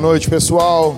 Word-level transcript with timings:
Boa 0.00 0.12
noite, 0.12 0.30
pessoal. 0.30 0.96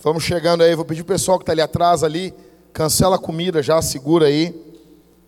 Vamos 0.00 0.22
chegando 0.22 0.62
aí. 0.62 0.76
Vou 0.76 0.84
pedir 0.84 1.00
o 1.00 1.04
pessoal 1.04 1.36
que 1.36 1.42
está 1.42 1.50
ali 1.50 1.60
atrás 1.60 2.04
ali, 2.04 2.32
cancela 2.72 3.16
a 3.16 3.18
comida 3.18 3.60
já, 3.60 3.82
segura 3.82 4.26
aí. 4.26 4.54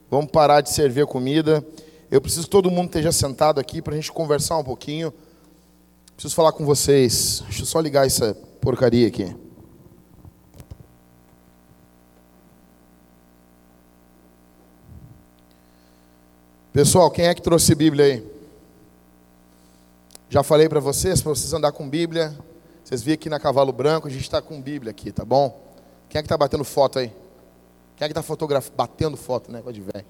Vamos 0.09 0.31
parar 0.31 0.61
de 0.61 0.71
servir 0.71 1.03
a 1.03 1.07
comida. 1.07 1.67
Eu 2.09 2.21
preciso 2.21 2.45
que 2.45 2.51
todo 2.51 2.71
mundo 2.71 2.87
esteja 2.87 3.11
sentado 3.11 3.59
aqui 3.59 3.83
para 3.83 3.95
a 3.95 3.97
gente 3.97 4.13
conversar 4.13 4.59
um 4.59 4.63
pouquinho. 4.63 5.13
Preciso 6.15 6.37
falar 6.37 6.53
com 6.53 6.65
vocês. 6.65 7.43
Deixa 7.47 7.63
eu 7.63 7.67
só 7.67 7.81
ligar 7.81 8.07
essa 8.07 8.33
porcaria 8.61 9.09
aqui. 9.09 9.35
Pessoal, 16.73 17.11
quem 17.11 17.27
é 17.27 17.35
que 17.35 17.43
trouxe 17.43 17.75
Bíblia 17.75 18.05
aí? 18.05 18.30
Já 20.33 20.45
falei 20.45 20.69
para 20.69 20.79
vocês, 20.79 21.21
para 21.21 21.31
vocês 21.31 21.53
andar 21.53 21.73
com 21.73 21.91
Bíblia. 21.91 22.39
Vocês 22.85 23.03
viram 23.03 23.15
aqui 23.15 23.29
na 23.29 23.41
Cavalo 23.41 23.73
Branco, 23.73 24.07
a 24.07 24.11
gente 24.11 24.23
está 24.23 24.41
com 24.41 24.63
Bíblia 24.63 24.93
aqui, 24.93 25.11
tá 25.11 25.25
bom? 25.25 25.61
Quem 26.09 26.21
é 26.21 26.23
que 26.23 26.27
está 26.27 26.39
batendo 26.39 26.63
foto 26.63 27.01
aí? 27.01 27.09
Quem 27.97 28.05
é 28.05 28.09
que 28.09 28.13
está 28.13 28.23
fotografando, 28.23 28.77
batendo 28.77 29.17
foto, 29.17 29.51
né? 29.51 29.61
De 29.61 29.81
velho. 29.81 30.07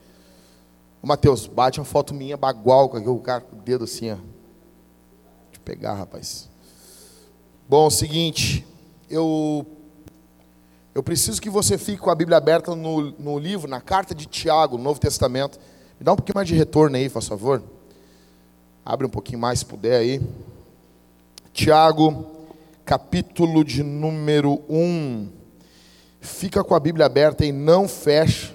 Ô 1.02 1.06
Matheus, 1.06 1.46
bate 1.46 1.80
uma 1.80 1.86
foto 1.86 2.12
minha 2.12 2.36
bagual 2.36 2.90
com 2.90 2.98
o 2.98 3.18
cara 3.18 3.40
com 3.40 3.56
o 3.56 3.60
dedo 3.60 3.84
assim, 3.84 4.10
ó. 4.10 4.16
Deixa 4.16 4.26
eu 5.54 5.60
pegar, 5.64 5.94
rapaz. 5.94 6.50
Bom, 7.66 7.86
é 7.86 7.90
seguinte, 7.90 8.66
eu 9.08 9.66
eu 10.94 11.02
preciso 11.02 11.40
que 11.40 11.48
você 11.48 11.78
fique 11.78 11.96
com 11.96 12.10
a 12.10 12.14
Bíblia 12.14 12.36
aberta 12.36 12.76
no, 12.76 13.10
no 13.12 13.38
livro, 13.38 13.70
na 13.70 13.80
carta 13.80 14.14
de 14.14 14.26
Tiago, 14.26 14.76
no 14.76 14.84
Novo 14.84 15.00
Testamento. 15.00 15.58
Me 15.98 16.04
dá 16.04 16.12
um 16.12 16.16
pouquinho 16.16 16.36
mais 16.36 16.46
de 16.46 16.54
retorno 16.54 16.94
aí, 16.94 17.08
por 17.08 17.22
favor. 17.22 17.62
Abre 18.84 19.06
um 19.06 19.10
pouquinho 19.10 19.38
mais 19.38 19.60
se 19.60 19.66
puder 19.66 19.98
aí. 19.98 20.20
Tiago, 21.52 22.26
capítulo 22.84 23.64
de 23.64 23.82
número 23.82 24.62
1. 24.68 25.28
Fica 26.20 26.64
com 26.64 26.74
a 26.74 26.80
Bíblia 26.80 27.06
aberta 27.06 27.44
e 27.44 27.52
não 27.52 27.86
fecha. 27.86 28.54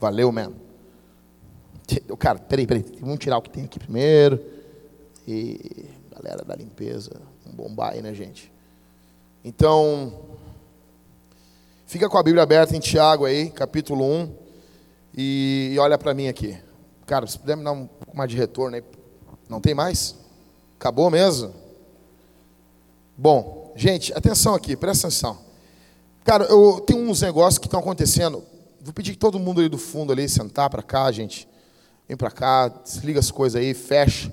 Valeu, 0.00 0.32
man. 0.32 0.52
Cara, 2.18 2.38
peraí, 2.38 2.66
peraí. 2.66 2.84
Vamos 3.00 3.18
tirar 3.18 3.38
o 3.38 3.42
que 3.42 3.50
tem 3.50 3.64
aqui 3.64 3.78
primeiro. 3.78 4.40
E 5.26 5.86
galera 6.10 6.44
da 6.44 6.54
limpeza. 6.54 7.10
Vamos 7.44 7.56
bombar 7.56 7.92
aí, 7.92 8.02
né, 8.02 8.12
gente? 8.14 8.52
Então, 9.44 10.12
fica 11.86 12.08
com 12.08 12.18
a 12.18 12.22
Bíblia 12.22 12.42
aberta 12.42 12.76
em 12.76 12.80
Tiago 12.80 13.24
aí, 13.24 13.50
capítulo 13.50 14.04
1. 14.04 14.34
E, 15.16 15.70
e 15.74 15.78
olha 15.78 15.96
para 15.96 16.14
mim 16.14 16.28
aqui. 16.28 16.58
Cara, 17.06 17.26
se 17.26 17.38
puder 17.38 17.56
me 17.56 17.64
dar 17.64 17.72
um 17.72 17.86
pouco 17.86 18.16
mais 18.16 18.30
de 18.30 18.36
retorno 18.36 18.76
aí. 18.76 18.82
Não 19.48 19.60
tem 19.60 19.74
mais? 19.74 20.14
Acabou 20.78 21.10
mesmo? 21.10 21.54
Bom, 23.16 23.72
gente, 23.74 24.12
atenção 24.12 24.54
aqui, 24.54 24.76
presta 24.76 25.08
atenção. 25.08 25.38
Cara, 26.24 26.44
eu 26.44 26.80
tenho 26.80 27.08
uns 27.08 27.22
negócios 27.22 27.58
que 27.58 27.66
estão 27.66 27.80
acontecendo. 27.80 28.42
Vou 28.80 28.92
pedir 28.92 29.12
que 29.12 29.18
todo 29.18 29.38
mundo 29.38 29.60
aí 29.60 29.68
do 29.68 29.78
fundo 29.78 30.12
ali 30.12 30.28
sentar 30.28 30.68
para 30.68 30.82
cá, 30.82 31.10
gente. 31.10 31.48
Vem 32.06 32.16
para 32.16 32.30
cá, 32.30 32.68
desliga 32.68 33.18
as 33.18 33.30
coisas 33.30 33.60
aí, 33.60 33.74
fecha. 33.74 34.32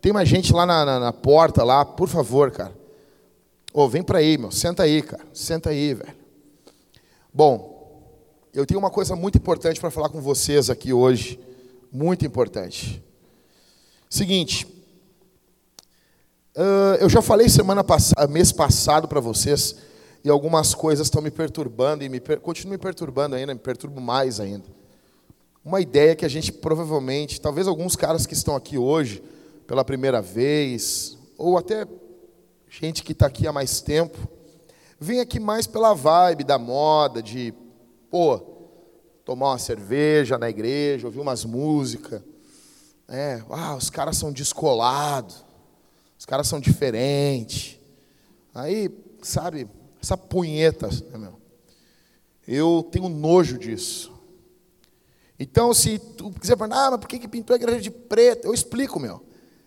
Tem 0.00 0.12
mais 0.12 0.28
gente 0.28 0.52
lá 0.52 0.64
na, 0.64 0.84
na, 0.84 1.00
na 1.00 1.12
porta 1.12 1.62
lá, 1.62 1.84
por 1.84 2.08
favor, 2.08 2.50
cara. 2.50 2.72
Ô, 3.72 3.82
oh, 3.82 3.88
vem 3.88 4.02
para 4.02 4.18
aí, 4.18 4.38
meu. 4.38 4.50
Senta 4.50 4.82
aí, 4.82 5.02
cara. 5.02 5.24
Senta 5.32 5.70
aí, 5.70 5.94
velho. 5.94 6.14
Bom, 7.32 7.72
eu 8.52 8.66
tenho 8.66 8.78
uma 8.78 8.90
coisa 8.90 9.16
muito 9.16 9.38
importante 9.38 9.80
para 9.80 9.90
falar 9.90 10.08
com 10.08 10.20
vocês 10.20 10.68
aqui 10.68 10.92
hoje 10.92 11.40
muito 11.92 12.24
importante. 12.24 13.02
Seguinte, 14.12 14.66
uh, 16.54 16.96
eu 17.00 17.08
já 17.08 17.22
falei 17.22 17.48
semana 17.48 17.82
passada, 17.82 18.30
mês 18.30 18.52
passado 18.52 19.08
para 19.08 19.20
vocês, 19.20 19.74
e 20.22 20.28
algumas 20.28 20.74
coisas 20.74 21.06
estão 21.06 21.22
me 21.22 21.30
perturbando, 21.30 22.04
e 22.04 22.10
me 22.10 22.20
per 22.20 22.38
continuam 22.38 22.72
me 22.72 22.78
perturbando 22.78 23.36
ainda, 23.36 23.54
me 23.54 23.60
perturbo 23.60 24.02
mais 24.02 24.38
ainda. 24.38 24.66
Uma 25.64 25.80
ideia 25.80 26.14
que 26.14 26.26
a 26.26 26.28
gente 26.28 26.52
provavelmente, 26.52 27.40
talvez 27.40 27.66
alguns 27.66 27.96
caras 27.96 28.26
que 28.26 28.34
estão 28.34 28.54
aqui 28.54 28.76
hoje, 28.76 29.22
pela 29.66 29.82
primeira 29.82 30.20
vez, 30.20 31.16
ou 31.38 31.56
até 31.56 31.88
gente 32.68 33.02
que 33.02 33.12
está 33.12 33.28
aqui 33.28 33.46
há 33.46 33.52
mais 33.52 33.80
tempo, 33.80 34.18
vem 35.00 35.20
aqui 35.20 35.40
mais 35.40 35.66
pela 35.66 35.94
vibe 35.94 36.44
da 36.44 36.58
moda, 36.58 37.22
de, 37.22 37.54
pô, 38.10 38.38
tomar 39.24 39.52
uma 39.52 39.58
cerveja 39.58 40.36
na 40.36 40.50
igreja, 40.50 41.06
ouvir 41.06 41.20
umas 41.20 41.46
músicas. 41.46 42.20
É, 43.14 43.42
ah, 43.50 43.74
os 43.74 43.90
caras 43.90 44.16
são 44.16 44.32
descolados, 44.32 45.44
os 46.18 46.24
caras 46.24 46.48
são 46.48 46.58
diferentes. 46.58 47.78
Aí, 48.54 48.88
sabe, 49.20 49.68
essa 50.02 50.16
punheta, 50.16 50.88
né, 50.88 51.18
meu? 51.18 51.38
Eu 52.48 52.88
tenho 52.90 53.10
nojo 53.10 53.58
disso. 53.58 54.10
Então, 55.38 55.74
se 55.74 55.98
tu 55.98 56.30
quiser 56.30 56.56
falar, 56.56 56.86
ah, 56.86 56.90
mas 56.92 57.00
por 57.00 57.06
que, 57.06 57.18
que 57.18 57.28
pintou 57.28 57.52
a 57.52 57.58
igreja 57.58 57.82
de 57.82 57.90
preto? 57.90 58.46
Eu 58.46 58.54
explico, 58.54 58.98
meu. 58.98 59.22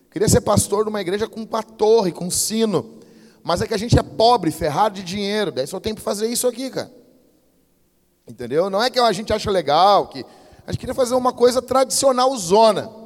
Queria 0.10 0.28
ser 0.28 0.42
pastor 0.42 0.84
de 0.84 0.90
uma 0.90 1.02
igreja 1.02 1.28
com 1.28 1.44
uma 1.44 1.62
torre, 1.62 2.12
com 2.12 2.26
um 2.26 2.32
sino. 2.32 2.98
Mas 3.44 3.62
é 3.62 3.68
que 3.68 3.76
a 3.76 3.78
gente 3.78 3.96
é 4.00 4.02
pobre, 4.02 4.50
ferrado 4.50 4.96
de 4.96 5.04
dinheiro. 5.04 5.52
Daí 5.52 5.68
só 5.68 5.80
tem 5.80 5.94
para 5.94 6.04
fazer 6.04 6.28
isso 6.30 6.48
aqui, 6.48 6.72
cara. 6.72 6.92
Entendeu? 8.28 8.72
Não 8.72 8.82
é 8.82 8.90
que 8.90 9.00
a 9.00 9.12
gente 9.12 9.32
acha 9.32 9.52
legal, 9.52 10.08
que 10.08 10.26
a 10.66 10.72
gente 10.72 10.80
queria 10.80 10.96
fazer 10.96 11.14
uma 11.14 11.32
coisa 11.32 11.62
tradicional 11.62 12.36
zona. 12.38 13.05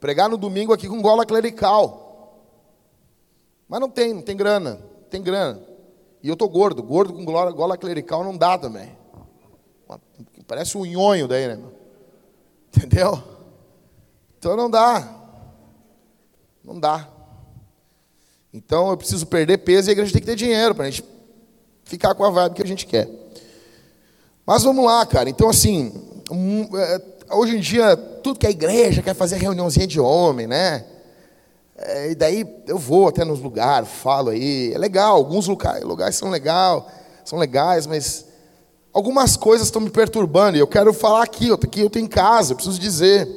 Pregar 0.00 0.28
no 0.28 0.36
domingo 0.36 0.72
aqui 0.72 0.88
com 0.88 1.00
gola 1.00 1.24
clerical. 1.24 2.06
Mas 3.68 3.80
não 3.80 3.88
tem, 3.88 4.14
não 4.14 4.22
tem 4.22 4.36
grana, 4.36 4.74
não 4.74 5.08
tem 5.10 5.22
grana. 5.22 5.60
E 6.22 6.28
eu 6.28 6.36
tô 6.36 6.48
gordo, 6.48 6.82
gordo 6.82 7.12
com 7.12 7.24
gola, 7.24 7.50
gola 7.52 7.76
clerical 7.76 8.22
não 8.22 8.36
dá 8.36 8.58
também. 8.58 8.96
Parece 10.46 10.78
um 10.78 10.84
nhonho 10.84 11.26
daí, 11.26 11.48
né? 11.48 11.58
Entendeu? 12.74 13.22
Então 14.38 14.56
não 14.56 14.70
dá. 14.70 15.12
Não 16.62 16.78
dá. 16.78 17.08
Então 18.52 18.90
eu 18.90 18.96
preciso 18.96 19.26
perder 19.26 19.58
peso 19.58 19.88
e 19.88 19.90
a 19.90 19.92
igreja 19.92 20.12
tem 20.12 20.20
que 20.20 20.26
ter 20.26 20.36
dinheiro 20.36 20.74
para 20.74 20.86
a 20.86 20.90
gente 20.90 21.04
ficar 21.84 22.14
com 22.14 22.24
a 22.24 22.30
vibe 22.30 22.54
que 22.54 22.62
a 22.62 22.66
gente 22.66 22.86
quer. 22.86 23.08
Mas 24.46 24.62
vamos 24.62 24.84
lá, 24.84 25.04
cara. 25.04 25.28
Então, 25.28 25.48
assim, 25.48 25.92
é, 26.74 26.98
hoje 27.30 27.56
em 27.56 27.60
dia, 27.60 27.96
tudo 27.96 28.38
que 28.38 28.46
a 28.46 28.50
igreja 28.50 29.02
quer 29.02 29.14
fazer 29.14 29.36
reuniãozinha 29.36 29.86
de 29.86 30.00
homem, 30.00 30.46
né? 30.46 30.84
É, 31.76 32.10
e 32.10 32.14
daí 32.14 32.46
eu 32.66 32.78
vou 32.78 33.08
até 33.08 33.24
nos 33.24 33.40
lugares, 33.40 33.88
falo 33.88 34.30
aí. 34.30 34.72
É 34.72 34.78
legal, 34.78 35.16
alguns 35.16 35.46
lugares, 35.46 35.82
lugares 35.82 36.16
são 36.16 36.30
legal, 36.30 36.88
são 37.24 37.38
legais, 37.38 37.86
mas 37.86 38.26
algumas 38.92 39.36
coisas 39.36 39.66
estão 39.66 39.82
me 39.82 39.90
perturbando. 39.90 40.56
E 40.56 40.60
eu 40.60 40.66
quero 40.66 40.92
falar 40.94 41.22
aqui, 41.22 41.48
eu, 41.48 41.54
aqui 41.54 41.80
eu 41.80 41.88
estou 41.88 42.00
em 42.00 42.06
casa, 42.06 42.52
eu 42.52 42.56
preciso 42.56 42.78
dizer. 42.78 43.28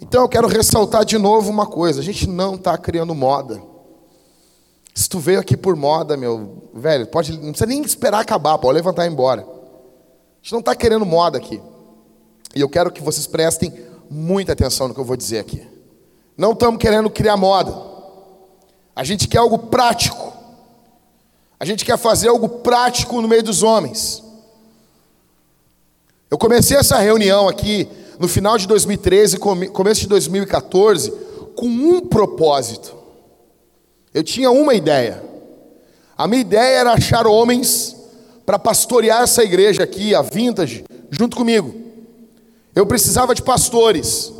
Então 0.00 0.22
eu 0.22 0.28
quero 0.28 0.48
ressaltar 0.48 1.04
de 1.04 1.16
novo 1.16 1.50
uma 1.50 1.66
coisa: 1.66 2.00
a 2.00 2.04
gente 2.04 2.28
não 2.28 2.56
está 2.56 2.76
criando 2.76 3.14
moda. 3.14 3.62
Se 4.92 5.08
tu 5.08 5.20
veio 5.20 5.38
aqui 5.38 5.56
por 5.56 5.76
moda, 5.76 6.16
meu 6.16 6.68
velho, 6.74 7.06
pode, 7.06 7.32
não 7.32 7.52
precisa 7.52 7.66
nem 7.66 7.80
esperar 7.82 8.20
acabar, 8.20 8.58
pode 8.58 8.74
levantar 8.74 9.04
e 9.04 9.08
ir 9.08 9.12
embora. 9.12 9.42
A 9.42 10.42
gente 10.42 10.52
não 10.52 10.58
está 10.58 10.74
querendo 10.74 11.06
moda 11.06 11.38
aqui. 11.38 11.62
E 12.54 12.60
eu 12.60 12.68
quero 12.68 12.90
que 12.90 13.02
vocês 13.02 13.26
prestem 13.26 13.72
muita 14.08 14.52
atenção 14.52 14.88
no 14.88 14.94
que 14.94 15.00
eu 15.00 15.04
vou 15.04 15.16
dizer 15.16 15.38
aqui. 15.38 15.66
Não 16.36 16.52
estamos 16.52 16.80
querendo 16.80 17.08
criar 17.08 17.36
moda. 17.36 17.74
A 18.94 19.04
gente 19.04 19.28
quer 19.28 19.38
algo 19.38 19.58
prático. 19.58 20.32
A 21.58 21.64
gente 21.64 21.84
quer 21.84 21.98
fazer 21.98 22.28
algo 22.28 22.48
prático 22.48 23.20
no 23.20 23.28
meio 23.28 23.42
dos 23.42 23.62
homens. 23.62 24.22
Eu 26.30 26.38
comecei 26.38 26.76
essa 26.76 26.98
reunião 26.98 27.48
aqui 27.48 27.88
no 28.18 28.28
final 28.28 28.56
de 28.56 28.66
2013, 28.66 29.38
começo 29.38 30.02
de 30.02 30.06
2014, 30.08 31.10
com 31.56 31.66
um 31.66 32.00
propósito. 32.00 32.94
Eu 34.12 34.22
tinha 34.22 34.50
uma 34.50 34.74
ideia. 34.74 35.22
A 36.16 36.26
minha 36.26 36.40
ideia 36.40 36.80
era 36.80 36.92
achar 36.92 37.26
homens 37.26 37.96
para 38.44 38.58
pastorear 38.58 39.22
essa 39.22 39.42
igreja 39.42 39.82
aqui, 39.82 40.14
a 40.14 40.22
Vintage, 40.22 40.84
junto 41.10 41.36
comigo. 41.36 41.89
Eu 42.80 42.86
precisava 42.86 43.34
de 43.34 43.42
pastores. 43.42 44.32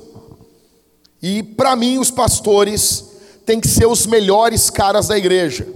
E 1.20 1.42
para 1.42 1.76
mim, 1.76 1.98
os 1.98 2.10
pastores 2.10 3.04
têm 3.44 3.60
que 3.60 3.68
ser 3.68 3.84
os 3.84 4.06
melhores 4.06 4.70
caras 4.70 5.08
da 5.08 5.18
igreja. 5.18 5.68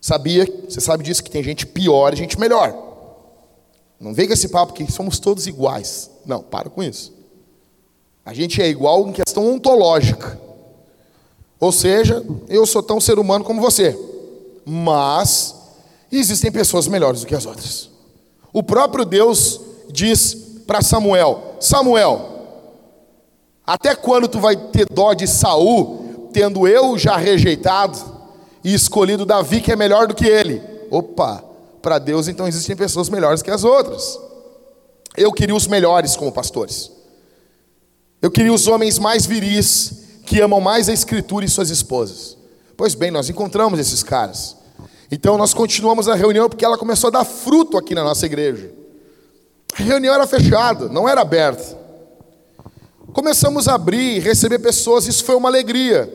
Sabia? 0.00 0.52
Você 0.68 0.80
sabe 0.80 1.04
disso 1.04 1.22
que 1.22 1.30
tem 1.30 1.40
gente 1.40 1.64
pior 1.64 2.12
e 2.12 2.16
gente 2.16 2.40
melhor. 2.40 2.76
Não 4.00 4.12
vem 4.12 4.26
com 4.26 4.32
esse 4.32 4.48
papo 4.48 4.72
que 4.72 4.90
somos 4.90 5.20
todos 5.20 5.46
iguais. 5.46 6.10
Não, 6.26 6.42
para 6.42 6.68
com 6.68 6.82
isso. 6.82 7.14
A 8.26 8.34
gente 8.34 8.60
é 8.60 8.66
igual 8.66 9.08
em 9.08 9.12
questão 9.12 9.48
ontológica. 9.48 10.40
Ou 11.60 11.70
seja, 11.70 12.26
eu 12.48 12.66
sou 12.66 12.82
tão 12.82 13.00
ser 13.00 13.16
humano 13.16 13.44
como 13.44 13.60
você. 13.60 13.96
Mas 14.66 15.54
existem 16.10 16.50
pessoas 16.50 16.88
melhores 16.88 17.20
do 17.20 17.28
que 17.28 17.34
as 17.36 17.46
outras. 17.46 17.90
O 18.52 18.60
próprio 18.60 19.04
Deus 19.04 19.60
diz 19.88 20.47
para 20.68 20.82
Samuel: 20.82 21.56
Samuel, 21.58 22.28
até 23.66 23.94
quando 23.94 24.28
tu 24.28 24.38
vai 24.38 24.54
ter 24.54 24.86
dó 24.88 25.14
de 25.14 25.26
Saul, 25.26 26.28
tendo 26.30 26.68
eu 26.68 26.98
já 26.98 27.16
rejeitado 27.16 27.98
e 28.62 28.74
escolhido 28.74 29.24
Davi, 29.24 29.62
que 29.62 29.72
é 29.72 29.76
melhor 29.76 30.06
do 30.06 30.14
que 30.14 30.26
ele. 30.26 30.62
Opa, 30.90 31.42
para 31.80 31.98
Deus 31.98 32.28
então 32.28 32.46
existem 32.46 32.76
pessoas 32.76 33.08
melhores 33.08 33.40
que 33.40 33.50
as 33.50 33.64
outras. 33.64 34.20
Eu 35.16 35.32
queria 35.32 35.56
os 35.56 35.66
melhores 35.66 36.14
como 36.14 36.30
pastores. 36.30 36.92
Eu 38.20 38.30
queria 38.30 38.52
os 38.52 38.66
homens 38.66 38.98
mais 38.98 39.24
viris, 39.24 40.20
que 40.26 40.40
amam 40.40 40.60
mais 40.60 40.88
a 40.88 40.92
Escritura 40.92 41.46
e 41.46 41.48
suas 41.48 41.70
esposas. 41.70 42.36
Pois 42.76 42.94
bem, 42.94 43.10
nós 43.10 43.30
encontramos 43.30 43.80
esses 43.80 44.02
caras. 44.02 44.56
Então 45.10 45.38
nós 45.38 45.54
continuamos 45.54 46.08
a 46.08 46.14
reunião 46.14 46.46
porque 46.46 46.64
ela 46.64 46.76
começou 46.76 47.08
a 47.08 47.12
dar 47.12 47.24
fruto 47.24 47.78
aqui 47.78 47.94
na 47.94 48.04
nossa 48.04 48.26
igreja. 48.26 48.70
A 49.78 49.82
reunião 49.82 50.12
era 50.12 50.26
fechada, 50.26 50.88
não 50.88 51.08
era 51.08 51.20
aberta. 51.20 51.78
Começamos 53.12 53.68
a 53.68 53.74
abrir, 53.74 54.20
receber 54.20 54.58
pessoas, 54.58 55.06
isso 55.06 55.24
foi 55.24 55.36
uma 55.36 55.48
alegria. 55.48 56.12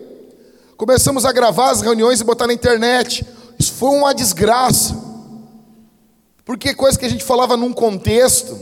Começamos 0.75 1.25
a 1.25 1.31
gravar 1.31 1.71
as 1.71 1.81
reuniões 1.81 2.19
e 2.19 2.23
botar 2.23 2.45
na 2.45 2.53
internet. 2.53 3.25
Isso 3.57 3.73
foi 3.73 3.89
uma 3.89 4.13
desgraça. 4.13 5.01
Porque 6.43 6.73
coisa 6.73 6.99
que 6.99 7.05
a 7.05 7.09
gente 7.09 7.23
falava 7.23 7.55
num 7.55 7.71
contexto, 7.71 8.59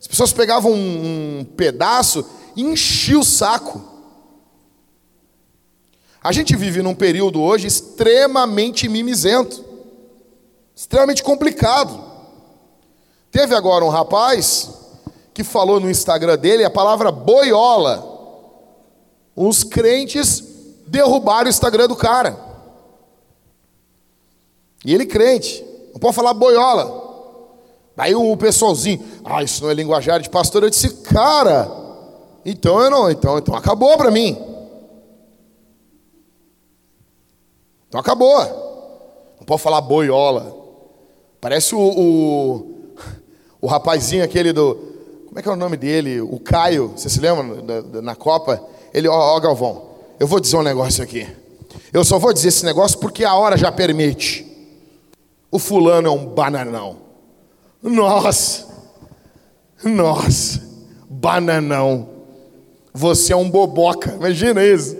as 0.00 0.06
pessoas 0.06 0.32
pegavam 0.32 0.72
um, 0.72 1.40
um 1.40 1.44
pedaço 1.44 2.24
e 2.56 2.62
enchiam 2.62 3.20
o 3.20 3.24
saco. 3.24 3.80
A 6.22 6.32
gente 6.32 6.56
vive 6.56 6.82
num 6.82 6.94
período 6.94 7.40
hoje 7.40 7.68
extremamente 7.68 8.88
mimizento, 8.88 9.64
extremamente 10.74 11.22
complicado. 11.22 12.05
Teve 13.36 13.54
agora 13.54 13.84
um 13.84 13.90
rapaz 13.90 14.70
que 15.34 15.44
falou 15.44 15.78
no 15.78 15.90
Instagram 15.90 16.38
dele 16.38 16.64
a 16.64 16.70
palavra 16.70 17.12
boiola. 17.12 18.02
Os 19.36 19.62
crentes 19.62 20.42
derrubaram 20.86 21.44
o 21.44 21.50
Instagram 21.50 21.86
do 21.86 21.94
cara. 21.94 22.34
E 24.82 24.94
ele 24.94 25.04
crente, 25.04 25.62
não 25.92 26.00
pode 26.00 26.16
falar 26.16 26.32
boiola. 26.32 27.04
Daí 27.94 28.14
o 28.14 28.34
pessoalzinho, 28.38 29.04
ah, 29.22 29.42
isso 29.42 29.62
não 29.62 29.70
é 29.70 29.74
linguajar 29.74 30.18
de 30.18 30.30
pastor. 30.30 30.62
Eu 30.62 30.70
disse, 30.70 30.88
cara, 31.02 31.70
então 32.42 32.80
eu 32.80 32.90
não, 32.90 33.10
então, 33.10 33.36
então 33.36 33.54
acabou 33.54 33.98
para 33.98 34.10
mim. 34.10 34.30
Então 37.86 38.00
acabou. 38.00 38.38
Não 39.38 39.44
pode 39.44 39.60
falar 39.60 39.82
boiola. 39.82 40.56
Parece 41.38 41.74
o, 41.74 41.80
o, 41.80 42.75
o 43.60 43.66
rapazinho 43.66 44.24
aquele 44.24 44.52
do. 44.52 44.74
Como 45.26 45.38
é 45.38 45.42
que 45.42 45.48
é 45.48 45.52
o 45.52 45.56
nome 45.56 45.76
dele? 45.76 46.20
O 46.20 46.38
Caio, 46.38 46.92
você 46.96 47.08
se 47.08 47.20
lembra 47.20 47.62
da, 47.62 47.80
da, 47.80 48.02
na 48.02 48.14
Copa? 48.14 48.62
Ele, 48.92 49.08
ó, 49.08 49.36
ó, 49.36 49.40
Galvão, 49.40 49.90
eu 50.18 50.26
vou 50.26 50.40
dizer 50.40 50.56
um 50.56 50.62
negócio 50.62 51.02
aqui. 51.02 51.26
Eu 51.92 52.04
só 52.04 52.18
vou 52.18 52.32
dizer 52.32 52.48
esse 52.48 52.64
negócio 52.64 52.98
porque 52.98 53.24
a 53.24 53.34
hora 53.34 53.56
já 53.56 53.70
permite. 53.70 54.46
O 55.50 55.58
fulano 55.58 56.08
é 56.08 56.10
um 56.10 56.26
bananão. 56.26 56.96
Nossa, 57.82 58.66
nossa, 59.84 60.62
bananão. 61.08 62.08
Você 62.92 63.32
é 63.32 63.36
um 63.36 63.50
boboca, 63.50 64.14
imagina 64.14 64.64
isso. 64.64 64.96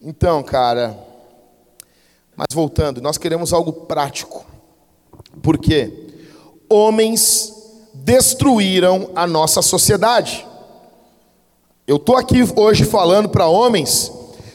Então, 0.00 0.42
cara, 0.42 0.98
mas 2.36 2.48
voltando, 2.52 3.00
nós 3.00 3.16
queremos 3.16 3.52
algo 3.52 3.72
prático. 3.72 4.44
Por 5.42 5.58
quê? 5.58 6.01
Homens 6.72 7.52
destruíram 7.92 9.10
a 9.14 9.26
nossa 9.26 9.60
sociedade. 9.60 10.46
Eu 11.86 11.96
estou 11.96 12.16
aqui 12.16 12.38
hoje 12.56 12.86
falando 12.86 13.28
para 13.28 13.46
homens 13.46 14.10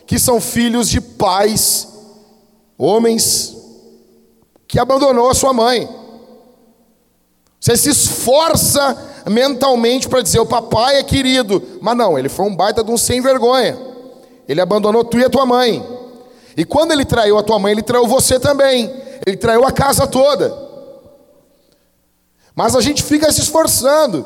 que 0.07 0.17
são 0.17 0.41
filhos 0.41 0.89
de 0.89 0.99
pais, 0.99 1.87
homens 2.75 3.55
que 4.67 4.79
abandonou 4.79 5.29
a 5.29 5.35
sua 5.35 5.53
mãe. 5.53 5.87
Você 7.59 7.77
se 7.77 7.89
esforça 7.91 8.97
mentalmente 9.29 10.09
para 10.09 10.23
dizer: 10.23 10.39
o 10.39 10.45
papai 10.47 10.97
é 10.97 11.03
querido, 11.03 11.61
mas 11.81 11.95
não, 11.95 12.17
ele 12.17 12.29
foi 12.29 12.47
um 12.47 12.55
baita 12.55 12.83
de 12.83 12.89
um 12.89 12.97
sem 12.97 13.21
vergonha. 13.21 13.77
Ele 14.49 14.59
abandonou 14.59 15.03
tu 15.03 15.19
e 15.19 15.23
a 15.23 15.29
tua 15.29 15.45
mãe. 15.45 15.85
E 16.57 16.65
quando 16.65 16.93
ele 16.93 17.05
traiu 17.05 17.37
a 17.37 17.43
tua 17.43 17.59
mãe, 17.59 17.73
ele 17.73 17.83
traiu 17.83 18.07
você 18.07 18.39
também. 18.39 18.91
Ele 19.23 19.37
traiu 19.37 19.63
a 19.63 19.71
casa 19.71 20.07
toda. 20.07 20.66
Mas 22.57 22.75
a 22.75 22.81
gente 22.81 23.04
fica 23.04 23.31
se 23.31 23.39
esforçando, 23.39 24.25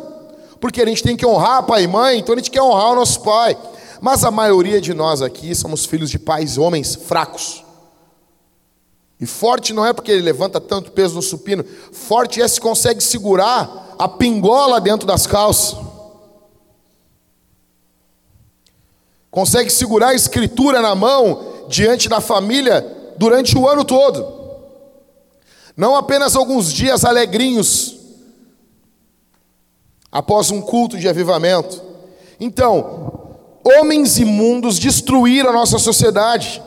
porque 0.61 0.81
a 0.81 0.85
gente 0.85 1.03
tem 1.03 1.17
que 1.17 1.25
honrar 1.25 1.63
pai 1.63 1.83
e 1.83 1.87
mãe, 1.87 2.17
então 2.17 2.33
a 2.33 2.37
gente 2.37 2.49
quer 2.49 2.61
honrar 2.61 2.93
o 2.93 2.95
nosso 2.95 3.19
pai. 3.19 3.57
Mas 3.99 4.23
a 4.23 4.31
maioria 4.31 4.79
de 4.79 4.93
nós 4.93 5.21
aqui 5.21 5.53
somos 5.53 5.85
filhos 5.85 6.09
de 6.09 6.17
pais 6.17 6.57
homens 6.57 6.95
fracos. 6.95 7.61
E 9.19 9.25
forte 9.25 9.73
não 9.73 9.85
é 9.85 9.91
porque 9.91 10.13
ele 10.13 10.21
levanta 10.21 10.61
tanto 10.61 10.93
peso 10.93 11.15
no 11.15 11.21
supino, 11.21 11.65
forte 11.91 12.41
é 12.41 12.47
se 12.47 12.61
consegue 12.61 13.03
segurar 13.03 13.95
a 13.99 14.07
pingola 14.07 14.79
dentro 14.79 15.05
das 15.05 15.27
calças. 15.27 15.77
Consegue 19.29 19.69
segurar 19.69 20.11
a 20.11 20.15
escritura 20.15 20.81
na 20.81 20.95
mão 20.95 21.65
diante 21.67 22.07
da 22.07 22.21
família 22.21 23.13
durante 23.17 23.57
o 23.57 23.67
ano 23.67 23.83
todo. 23.83 24.25
Não 25.75 25.97
apenas 25.97 26.33
alguns 26.33 26.71
dias 26.71 27.03
alegrinhos 27.03 27.99
após 30.11 30.51
um 30.51 30.61
culto 30.61 30.97
de 30.97 31.07
avivamento. 31.07 31.81
Então, 32.39 33.29
homens 33.63 34.17
imundos 34.17 34.77
destruíram 34.77 35.51
a 35.51 35.53
nossa 35.53 35.77
sociedade. 35.79 36.61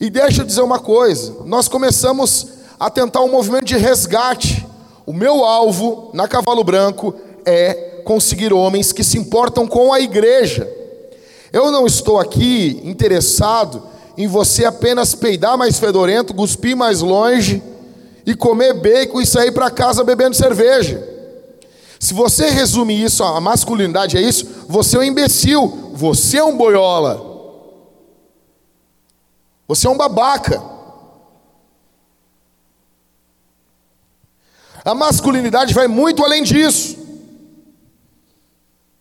E 0.00 0.08
deixa 0.08 0.42
eu 0.42 0.46
dizer 0.46 0.62
uma 0.62 0.78
coisa: 0.78 1.34
nós 1.44 1.68
começamos 1.68 2.46
a 2.78 2.88
tentar 2.88 3.20
um 3.20 3.30
movimento 3.30 3.64
de 3.64 3.76
resgate. 3.76 4.66
O 5.04 5.12
meu 5.12 5.44
alvo 5.44 6.10
na 6.14 6.28
Cavalo 6.28 6.62
Branco 6.62 7.14
é 7.44 8.02
conseguir 8.04 8.52
homens 8.52 8.92
que 8.92 9.02
se 9.02 9.18
importam 9.18 9.66
com 9.66 9.92
a 9.92 10.00
igreja. 10.00 10.70
Eu 11.52 11.72
não 11.72 11.86
estou 11.86 12.18
aqui 12.18 12.80
interessado 12.84 13.82
em 14.16 14.26
você 14.26 14.64
apenas 14.64 15.14
peidar 15.14 15.56
mais 15.56 15.78
fedorento, 15.78 16.34
cuspir 16.34 16.76
mais 16.76 17.00
longe 17.00 17.62
e 18.26 18.34
comer 18.34 18.74
bacon 18.74 19.20
e 19.20 19.26
sair 19.26 19.52
para 19.52 19.70
casa 19.70 20.04
bebendo 20.04 20.36
cerveja. 20.36 21.17
Se 21.98 22.14
você 22.14 22.48
resume 22.50 23.02
isso, 23.02 23.24
a 23.24 23.40
masculinidade 23.40 24.16
é 24.16 24.20
isso, 24.20 24.46
você 24.68 24.96
é 24.96 25.00
um 25.00 25.04
imbecil, 25.04 25.92
você 25.94 26.38
é 26.38 26.44
um 26.44 26.56
boiola. 26.56 27.26
Você 29.66 29.86
é 29.86 29.90
um 29.90 29.96
babaca. 29.96 30.62
A 34.84 34.94
masculinidade 34.94 35.74
vai 35.74 35.86
muito 35.86 36.24
além 36.24 36.42
disso. 36.42 36.96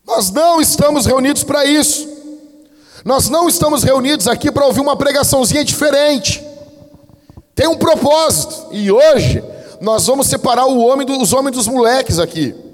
Nós 0.06 0.32
não 0.32 0.60
estamos 0.60 1.06
reunidos 1.06 1.44
para 1.44 1.66
isso. 1.66 2.08
Nós 3.06 3.30
não 3.30 3.48
estamos 3.48 3.84
reunidos 3.84 4.28
aqui 4.28 4.52
para 4.52 4.66
ouvir 4.66 4.82
uma 4.82 4.98
pregaçãozinha 4.98 5.64
diferente. 5.64 6.44
Tem 7.56 7.68
um 7.68 7.78
propósito. 7.78 8.68
E 8.72 8.92
hoje 8.92 9.42
nós 9.80 10.08
vamos 10.08 10.28
separar 10.28 10.66
o 10.66 10.80
homem 10.80 11.06
dos 11.06 11.32
homens 11.32 11.56
dos 11.56 11.68
moleques 11.68 12.20
aqui. 12.20 12.67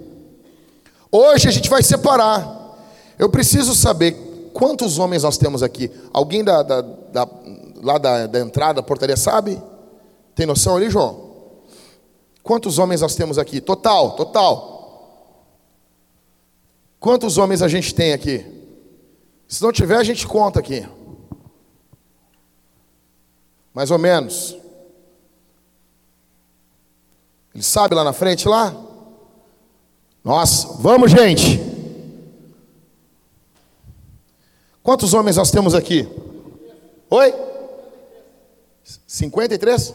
Hoje 1.15 1.47
a 1.47 1.51
gente 1.51 1.69
vai 1.69 1.83
separar. 1.83 2.75
Eu 3.19 3.29
preciso 3.29 3.75
saber 3.75 4.13
quantos 4.51 4.97
homens 4.97 5.21
nós 5.21 5.37
temos 5.37 5.61
aqui. 5.61 5.91
Alguém 6.11 6.43
da, 6.43 6.63
da, 6.63 6.81
da 6.81 7.29
lá 7.83 7.99
da, 7.99 8.25
da 8.25 8.39
entrada, 8.39 8.81
da 8.81 8.83
portaria, 8.83 9.15
sabe? 9.15 9.61
Tem 10.33 10.47
noção 10.47 10.75
ali, 10.75 10.89
João? 10.89 11.31
Quantos 12.41 12.79
homens 12.79 13.01
nós 13.01 13.13
temos 13.13 13.37
aqui? 13.37 13.61
Total, 13.61 14.15
total. 14.15 15.21
Quantos 16.99 17.37
homens 17.37 17.61
a 17.61 17.67
gente 17.67 17.93
tem 17.93 18.11
aqui? 18.11 18.43
Se 19.47 19.61
não 19.61 19.71
tiver, 19.71 19.97
a 19.97 20.03
gente 20.03 20.25
conta 20.25 20.59
aqui. 20.59 20.83
Mais 23.71 23.91
ou 23.91 23.99
menos. 23.99 24.57
Ele 27.53 27.63
sabe 27.63 27.93
lá 27.93 28.03
na 28.03 28.13
frente 28.13 28.47
lá? 28.47 28.92
Nossa, 30.23 30.77
vamos, 30.79 31.11
gente. 31.11 31.59
Quantos 34.81 35.13
homens 35.13 35.35
nós 35.35 35.51
temos 35.51 35.75
aqui? 35.75 36.07
Oi? 37.09 37.33
53? 39.05 39.93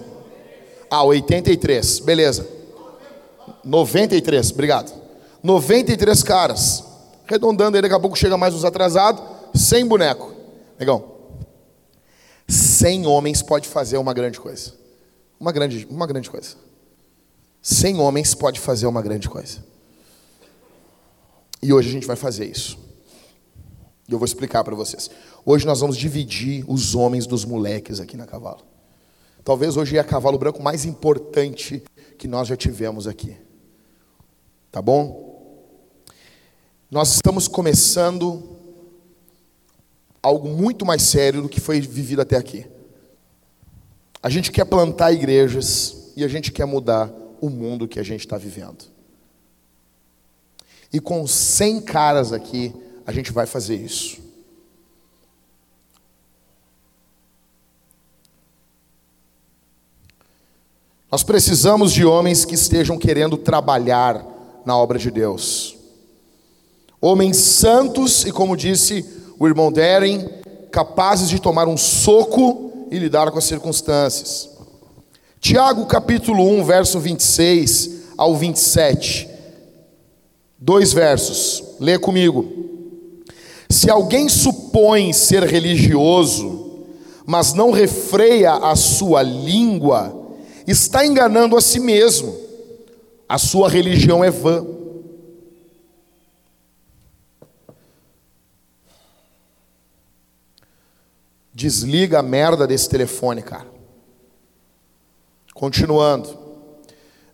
Ah, 0.91 1.05
83, 1.05 2.01
beleza. 2.01 2.47
93, 3.65 4.51
obrigado. 4.53 4.93
93 5.43 6.23
caras. 6.23 6.85
Arredondando 7.27 7.77
aí, 7.77 7.83
daqui 7.83 7.95
a 7.95 8.01
pouco 8.01 8.17
chega 8.17 8.37
mais 8.37 8.55
uns 8.55 8.65
atrasados, 8.65 9.23
sem 9.55 9.87
boneco. 9.87 10.35
Legal. 10.79 11.17
100 12.47 13.07
homens 13.07 13.43
pode 13.43 13.69
fazer 13.69 13.99
uma 13.99 14.15
grande 14.15 14.41
coisa. 14.41 14.73
Uma 15.39 15.53
grande, 15.53 15.87
uma 15.91 16.07
grande 16.07 16.31
coisa. 16.31 16.57
100 17.61 17.99
homens 17.99 18.35
pode 18.35 18.61
fazer 18.61 18.87
uma 18.87 19.03
grande 19.03 19.29
coisa. 19.29 19.68
E 21.63 21.73
hoje 21.73 21.89
a 21.89 21.93
gente 21.93 22.07
vai 22.07 22.17
fazer 22.17 22.47
isso. 22.47 22.79
E 24.09 24.13
eu 24.13 24.19
vou 24.19 24.25
explicar 24.25 24.65
para 24.65 24.75
vocês. 24.75 25.11
Hoje 25.45 25.67
nós 25.67 25.81
vamos 25.81 25.97
dividir 25.97 26.65
os 26.67 26.95
homens 26.95 27.27
dos 27.27 27.45
moleques 27.45 28.01
aqui 28.01 28.17
na 28.17 28.27
cavalo. 28.27 28.63
Talvez 29.45 29.77
hoje 29.77 29.97
é 29.97 30.01
a 30.01 30.05
cavalo 30.05 30.39
branco 30.39 30.63
mais 30.63 30.85
importante 30.85 31.83
que 32.17 32.29
nós 32.29 32.49
já 32.49 32.57
tivemos 32.57 33.07
aqui. 33.07 33.37
Tá 34.71 34.81
bom? 34.81 35.29
Nós 36.91 37.15
estamos 37.15 37.49
começando 37.49 38.57
algo 40.23 40.49
muito 40.49 40.87
mais 40.87 41.03
sério 41.03 41.43
do 41.43 41.49
que 41.49 41.61
foi 41.61 41.81
vivido 41.81 42.23
até 42.23 42.37
aqui. 42.37 42.67
A 44.23 44.29
gente 44.29 44.51
quer 44.51 44.65
plantar 44.65 45.13
igrejas 45.13 46.13
e 46.17 46.25
a 46.25 46.29
gente 46.29 46.51
quer 46.51 46.65
mudar 46.65 47.13
o 47.41 47.49
mundo 47.49 47.87
que 47.87 48.01
a 48.01 48.03
gente 48.03 48.21
está 48.21 48.37
vivendo. 48.37 48.85
E 50.93 51.01
com 51.01 51.27
100 51.27 51.83
caras 51.83 52.33
aqui, 52.33 52.75
a 53.07 53.13
gente 53.13 53.33
vai 53.33 53.47
fazer 53.47 53.77
isso. 53.77 54.19
Nós 61.11 61.23
precisamos 61.23 61.93
de 61.93 62.05
homens 62.05 62.45
que 62.45 62.55
estejam 62.55 62.99
querendo 62.99 63.37
trabalhar 63.39 64.25
na 64.65 64.77
obra 64.77 64.99
de 64.99 65.11
Deus. 65.11 65.77
Homens 67.01 67.39
santos 67.39 68.27
e, 68.27 68.33
como 68.33 68.57
disse 68.57 69.07
o 69.39 69.47
irmão 69.47 69.73
Deren, 69.73 70.29
capazes 70.71 71.31
de 71.31 71.41
tomar 71.41 71.67
um 71.67 71.79
soco 71.79 72.87
e 72.91 72.99
lidar 72.99 73.31
com 73.31 73.39
as 73.39 73.45
circunstâncias. 73.45 74.51
Tiago 75.41 75.87
capítulo 75.87 76.47
1, 76.59 76.65
verso 76.65 76.99
26 76.99 77.91
ao 78.17 78.37
27. 78.37 79.38
Dois 80.59 80.93
versos. 80.93 81.63
Lê 81.79 81.99
comigo. 81.99 82.53
Se 83.71 83.91
alguém 83.91 84.29
supõe 84.29 85.13
ser 85.13 85.45
religioso, 85.45 86.87
mas 87.25 87.53
não 87.53 87.71
refreia 87.71 88.55
a 88.55 88.75
sua 88.75 89.23
língua, 89.23 90.17
está 90.67 91.07
enganando 91.07 91.57
a 91.57 91.61
si 91.61 91.79
mesmo. 91.79 92.35
A 93.29 93.37
sua 93.37 93.69
religião 93.69 94.25
é 94.25 94.31
vã. 94.31 94.67
Desliga 101.53 102.21
a 102.21 102.23
merda 102.23 102.67
desse 102.67 102.89
telefone, 102.89 103.43
cara. 103.43 103.67
Continuando. 105.53 106.39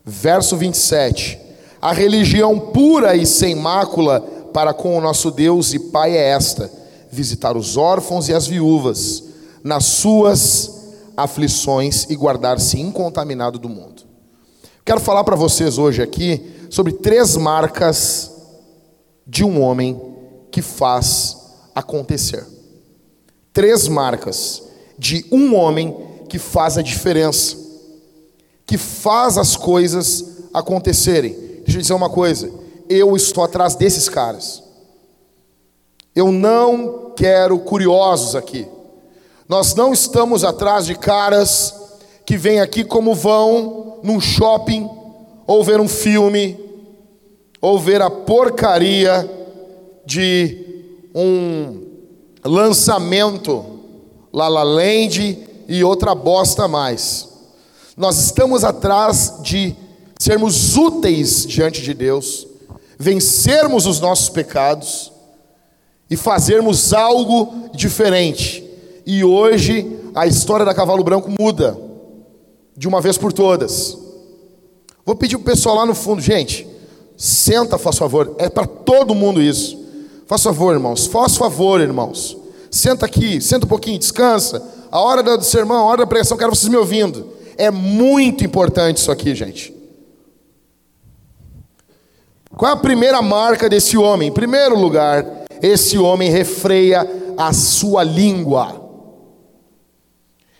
Verso 0.03 0.57
27. 0.57 1.44
A 1.85 1.93
religião 1.93 2.59
pura 2.59 3.15
e 3.15 3.27
sem 3.27 3.53
mácula 3.53 4.19
para 4.51 4.73
com 4.73 4.97
o 4.97 5.01
nosso 5.01 5.29
Deus 5.29 5.71
e 5.71 5.77
Pai 5.77 6.17
é 6.17 6.29
esta: 6.29 6.71
visitar 7.11 7.55
os 7.55 7.77
órfãos 7.77 8.27
e 8.27 8.33
as 8.33 8.47
viúvas 8.47 9.23
nas 9.63 9.85
suas 9.85 10.95
aflições 11.15 12.07
e 12.09 12.15
guardar-se 12.15 12.81
incontaminado 12.81 13.59
do 13.59 13.69
mundo. 13.69 14.01
Quero 14.83 14.99
falar 14.99 15.23
para 15.23 15.35
vocês 15.35 15.77
hoje 15.77 16.01
aqui 16.01 16.43
sobre 16.71 16.91
três 16.91 17.37
marcas 17.37 18.31
de 19.27 19.43
um 19.43 19.61
homem 19.61 20.01
que 20.49 20.63
faz 20.63 21.37
acontecer. 21.75 22.47
Três 23.53 23.87
marcas 23.87 24.63
de 24.97 25.23
um 25.31 25.55
homem 25.55 25.95
que 26.29 26.39
faz 26.39 26.79
a 26.79 26.81
diferença, 26.81 27.55
que 28.65 28.75
faz 28.75 29.37
as 29.37 29.55
coisas 29.55 30.25
acontecerem. 30.51 31.44
Deixa 31.65 31.79
eu 31.79 31.81
dizer 31.81 31.93
uma 31.93 32.09
coisa 32.09 32.65
eu 32.89 33.15
estou 33.15 33.43
atrás 33.43 33.75
desses 33.75 34.07
caras. 34.07 34.63
Eu 36.15 36.31
não 36.31 37.11
quero 37.15 37.57
curiosos 37.59 38.35
aqui. 38.35 38.67
Nós 39.47 39.75
não 39.75 39.93
estamos 39.93 40.43
atrás 40.43 40.85
de 40.85 40.95
caras 40.95 41.73
que 42.25 42.37
vêm 42.37 42.59
aqui 42.59 42.83
como 42.83 43.13
vão 43.13 43.99
num 44.01 44.19
shopping, 44.19 44.89
ou 45.45 45.63
ver 45.63 45.79
um 45.79 45.87
filme, 45.87 46.59
ou 47.61 47.79
ver 47.79 48.01
a 48.01 48.09
porcaria 48.09 49.29
de 50.05 50.65
um 51.13 51.83
lançamento 52.43 53.65
La 54.33 54.47
La 54.47 54.63
Land 54.63 55.47
e 55.67 55.83
outra 55.83 56.15
bosta 56.15 56.67
mais. 56.67 57.29
Nós 57.95 58.17
estamos 58.19 58.63
atrás 58.63 59.35
de 59.41 59.75
sermos 60.19 60.75
úteis 60.75 61.45
diante 61.45 61.81
de 61.81 61.93
Deus 61.93 62.47
vencermos 62.97 63.85
os 63.85 63.99
nossos 63.99 64.29
pecados 64.29 65.11
e 66.09 66.15
fazermos 66.15 66.93
algo 66.93 67.69
diferente. 67.73 68.63
E 69.05 69.23
hoje 69.23 69.99
a 70.13 70.25
história 70.25 70.65
da 70.65 70.73
Cavalo 70.73 71.03
Branco 71.03 71.31
muda, 71.39 71.77
de 72.75 72.87
uma 72.87 73.01
vez 73.01 73.17
por 73.17 73.33
todas. 73.33 73.97
Vou 75.05 75.15
pedir 75.15 75.37
para 75.37 75.51
o 75.51 75.55
pessoal 75.55 75.75
lá 75.75 75.85
no 75.85 75.93
fundo, 75.93 76.21
gente, 76.21 76.67
senta, 77.17 77.77
faz 77.77 77.97
favor, 77.97 78.35
é 78.37 78.49
para 78.49 78.65
todo 78.65 79.15
mundo 79.15 79.41
isso. 79.41 79.83
Faz 80.25 80.41
favor, 80.41 80.73
irmãos, 80.73 81.05
faz 81.05 81.37
favor, 81.37 81.79
irmãos. 81.79 82.35
Senta 82.71 83.05
aqui, 83.05 83.39
senta 83.39 83.65
um 83.65 83.69
pouquinho, 83.69 83.99
descansa. 83.99 84.61
A 84.91 84.99
hora 84.99 85.21
do 85.21 85.43
sermão, 85.43 85.77
a 85.77 85.83
hora 85.83 85.97
da 85.99 86.07
pregação, 86.07 86.37
quero 86.37 86.55
vocês 86.55 86.67
me 86.67 86.77
ouvindo. 86.77 87.27
É 87.57 87.69
muito 87.69 88.43
importante 88.43 88.97
isso 88.97 89.11
aqui, 89.11 89.35
gente. 89.35 89.74
Qual 92.57 92.71
é 92.71 92.73
a 92.73 92.77
primeira 92.77 93.21
marca 93.21 93.67
desse 93.67 93.97
homem? 93.97 94.29
Em 94.29 94.31
primeiro 94.31 94.79
lugar, 94.79 95.25
esse 95.61 95.97
homem 95.97 96.29
refreia 96.29 97.05
a 97.37 97.51
sua 97.51 98.01
língua. 98.03 98.81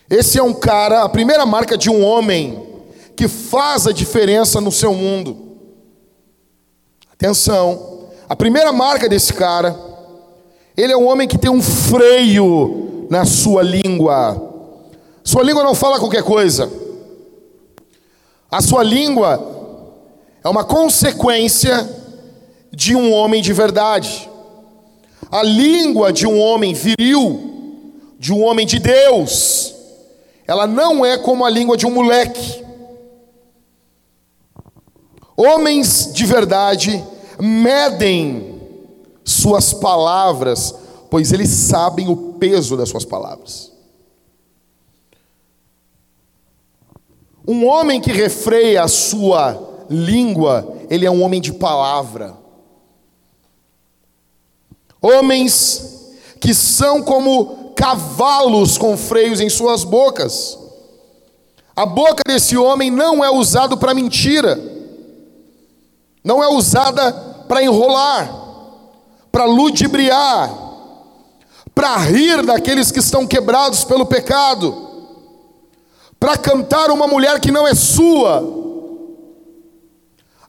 Esse 0.10 0.38
é 0.38 0.44
um 0.44 0.54
cara, 0.54 1.04
a 1.04 1.10
primeira 1.10 1.46
marca 1.46 1.78
de 1.78 1.90
um 1.90 2.04
homem 2.04 2.62
que 3.16 3.30
faz 3.30 3.88
a 3.88 3.94
diferença 3.94 4.60
no 4.60 4.72
seu 4.72 4.94
mundo. 4.94 5.58
Atenção, 7.14 8.10
a 8.28 8.36
primeira 8.36 8.74
marca 8.74 9.08
desse 9.08 9.34
cara, 9.34 9.74
ele 10.76 10.92
é 10.92 10.98
um 10.98 11.08
homem 11.08 11.30
que 11.30 11.38
tem 11.38 11.50
um 11.50 11.62
freio 11.62 13.08
na 13.10 13.24
sua 13.24 13.64
língua. 13.64 14.54
Sua 15.24 15.44
língua 15.44 15.64
não 15.64 15.74
fala 15.74 15.98
qualquer 15.98 16.24
coisa. 16.24 16.70
A 18.52 18.62
sua 18.62 18.84
língua 18.84 19.55
é 20.46 20.50
uma 20.50 20.64
consequência 20.64 21.90
de 22.72 22.96
um 22.96 23.12
homem 23.12 23.42
de 23.42 23.52
verdade. 23.52 24.30
A 25.32 25.42
língua 25.42 26.14
de 26.14 26.28
um 26.28 26.40
homem 26.40 26.72
viril, 26.72 28.14
de 28.20 28.32
um 28.32 28.44
homem 28.44 28.64
de 28.64 28.78
Deus, 28.78 29.74
ela 30.46 30.68
não 30.68 31.04
é 31.04 31.18
como 31.18 31.44
a 31.44 31.50
língua 31.50 31.76
de 31.76 31.88
um 31.88 31.92
moleque. 31.92 32.64
Homens 35.36 36.12
de 36.14 36.28
verdade 36.28 37.04
medem 37.40 38.62
suas 39.24 39.74
palavras, 39.74 40.76
pois 41.10 41.34
eles 41.34 41.50
sabem 41.50 42.08
o 42.08 42.34
peso 42.34 42.78
das 42.78 42.90
suas 42.90 43.04
palavras. 43.04 43.72
Um 47.48 47.66
homem 47.66 48.00
que 48.00 48.12
refreia 48.12 48.84
a 48.84 48.88
sua 48.88 49.75
língua, 49.90 50.78
ele 50.90 51.06
é 51.06 51.12
um 51.12 51.24
homem 51.24 51.42
de 51.42 51.54
palavra. 51.54 52.36
Homens 55.02 56.14
que 56.40 56.54
são 56.54 57.02
como 57.02 57.74
cavalos 57.76 58.78
com 58.78 58.96
freios 58.98 59.42
em 59.42 59.50
suas 59.50 59.84
bocas. 59.84 60.58
A 61.76 61.86
boca 61.86 62.22
desse 62.26 62.56
homem 62.56 62.90
não 62.90 63.24
é 63.24 63.30
usada 63.30 63.76
para 63.76 63.94
mentira, 63.94 64.58
não 66.24 66.42
é 66.42 66.48
usada 66.48 67.12
para 67.48 67.64
enrolar, 67.64 68.34
para 69.32 69.46
ludibriar, 69.46 70.52
para 71.74 71.98
rir 71.98 72.44
daqueles 72.46 72.92
que 72.92 73.00
estão 73.00 73.28
quebrados 73.28 73.84
pelo 73.84 74.06
pecado, 74.06 74.74
para 76.18 76.38
cantar 76.38 76.90
uma 76.90 77.08
mulher 77.08 77.42
que 77.42 77.52
não 77.52 77.68
é 77.68 77.76
sua, 77.76 78.65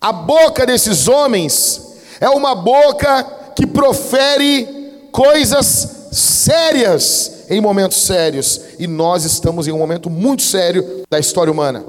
a 0.07 0.13
boca 0.13 0.65
desses 0.65 1.09
homens 1.09 1.97
é 2.21 2.29
uma 2.29 2.55
boca 2.55 3.25
que 3.57 3.67
profere 3.67 5.09
coisas 5.11 6.09
sérias 6.13 7.47
em 7.51 7.61
momentos 7.61 7.99
sérios, 7.99 8.61
e 8.79 8.87
nós 8.87 9.25
estamos 9.25 9.67
em 9.67 9.73
um 9.73 9.79
momento 9.79 10.09
muito 10.09 10.43
sério 10.43 11.03
da 11.11 11.19
história 11.19 11.53
humana. 11.53 11.85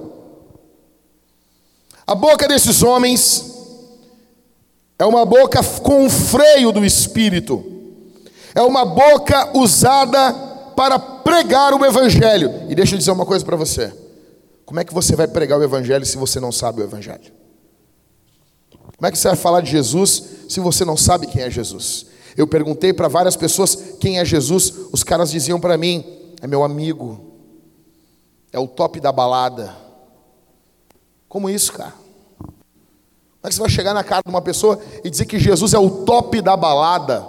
A 2.08 2.16
boca 2.16 2.48
desses 2.48 2.82
homens 2.82 3.54
é 4.98 5.06
uma 5.06 5.24
boca 5.24 5.62
com 5.84 6.10
freio 6.10 6.72
do 6.72 6.84
espírito, 6.84 7.64
é 8.56 8.64
uma 8.64 8.84
boca 8.84 9.56
usada 9.56 10.34
para 10.76 10.98
pregar 10.98 11.72
o 11.72 11.86
evangelho. 11.86 12.64
E 12.68 12.74
deixa 12.74 12.96
eu 12.96 12.98
dizer 12.98 13.12
uma 13.12 13.28
coisa 13.28 13.46
para 13.46 13.56
você: 13.56 13.94
como 14.66 14.80
é 14.80 14.84
que 14.84 14.94
você 14.94 15.16
vai 15.16 15.28
pregar 15.28 15.60
o 15.60 15.64
evangelho 15.64 16.04
se 16.04 16.18
você 16.18 16.40
não 16.40 16.52
sabe 16.52 16.82
o 16.82 16.84
evangelho? 16.84 17.37
Como 18.98 19.08
é 19.08 19.12
que 19.12 19.18
você 19.18 19.28
vai 19.28 19.38
falar 19.38 19.62
de 19.62 19.70
Jesus 19.70 20.24
se 20.50 20.60
você 20.60 20.84
não 20.84 20.98
sabe 20.98 21.28
quem 21.28 21.44
é 21.44 21.50
Jesus? 21.52 22.08
Eu 22.36 22.48
perguntei 22.48 22.92
para 22.92 23.08
várias 23.08 23.36
pessoas 23.36 23.76
quem 24.00 24.20
é 24.20 24.26
Jesus, 24.26 24.74
os 24.92 25.04
caras 25.04 25.32
diziam 25.32 25.60
para 25.60 25.78
mim: 25.78 26.04
é 26.42 26.48
meu 26.48 26.64
amigo, 26.64 27.34
é 28.52 28.60
o 28.60 28.68
top 28.68 29.00
da 29.00 29.12
balada. 29.12 29.76
Como 31.30 31.50
isso, 31.50 31.74
cara? 31.74 31.94
Como 32.40 33.44
é 33.44 33.50
que 33.50 33.56
você 33.56 33.62
vai 33.62 33.70
chegar 33.70 33.94
na 33.94 34.04
casa 34.04 34.24
de 34.26 34.30
uma 34.32 34.42
pessoa 34.42 34.80
e 35.04 35.10
dizer 35.10 35.26
que 35.26 35.40
Jesus 35.40 35.74
é 35.74 35.80
o 35.80 36.04
top 36.06 36.42
da 36.42 36.58
balada? 36.58 37.28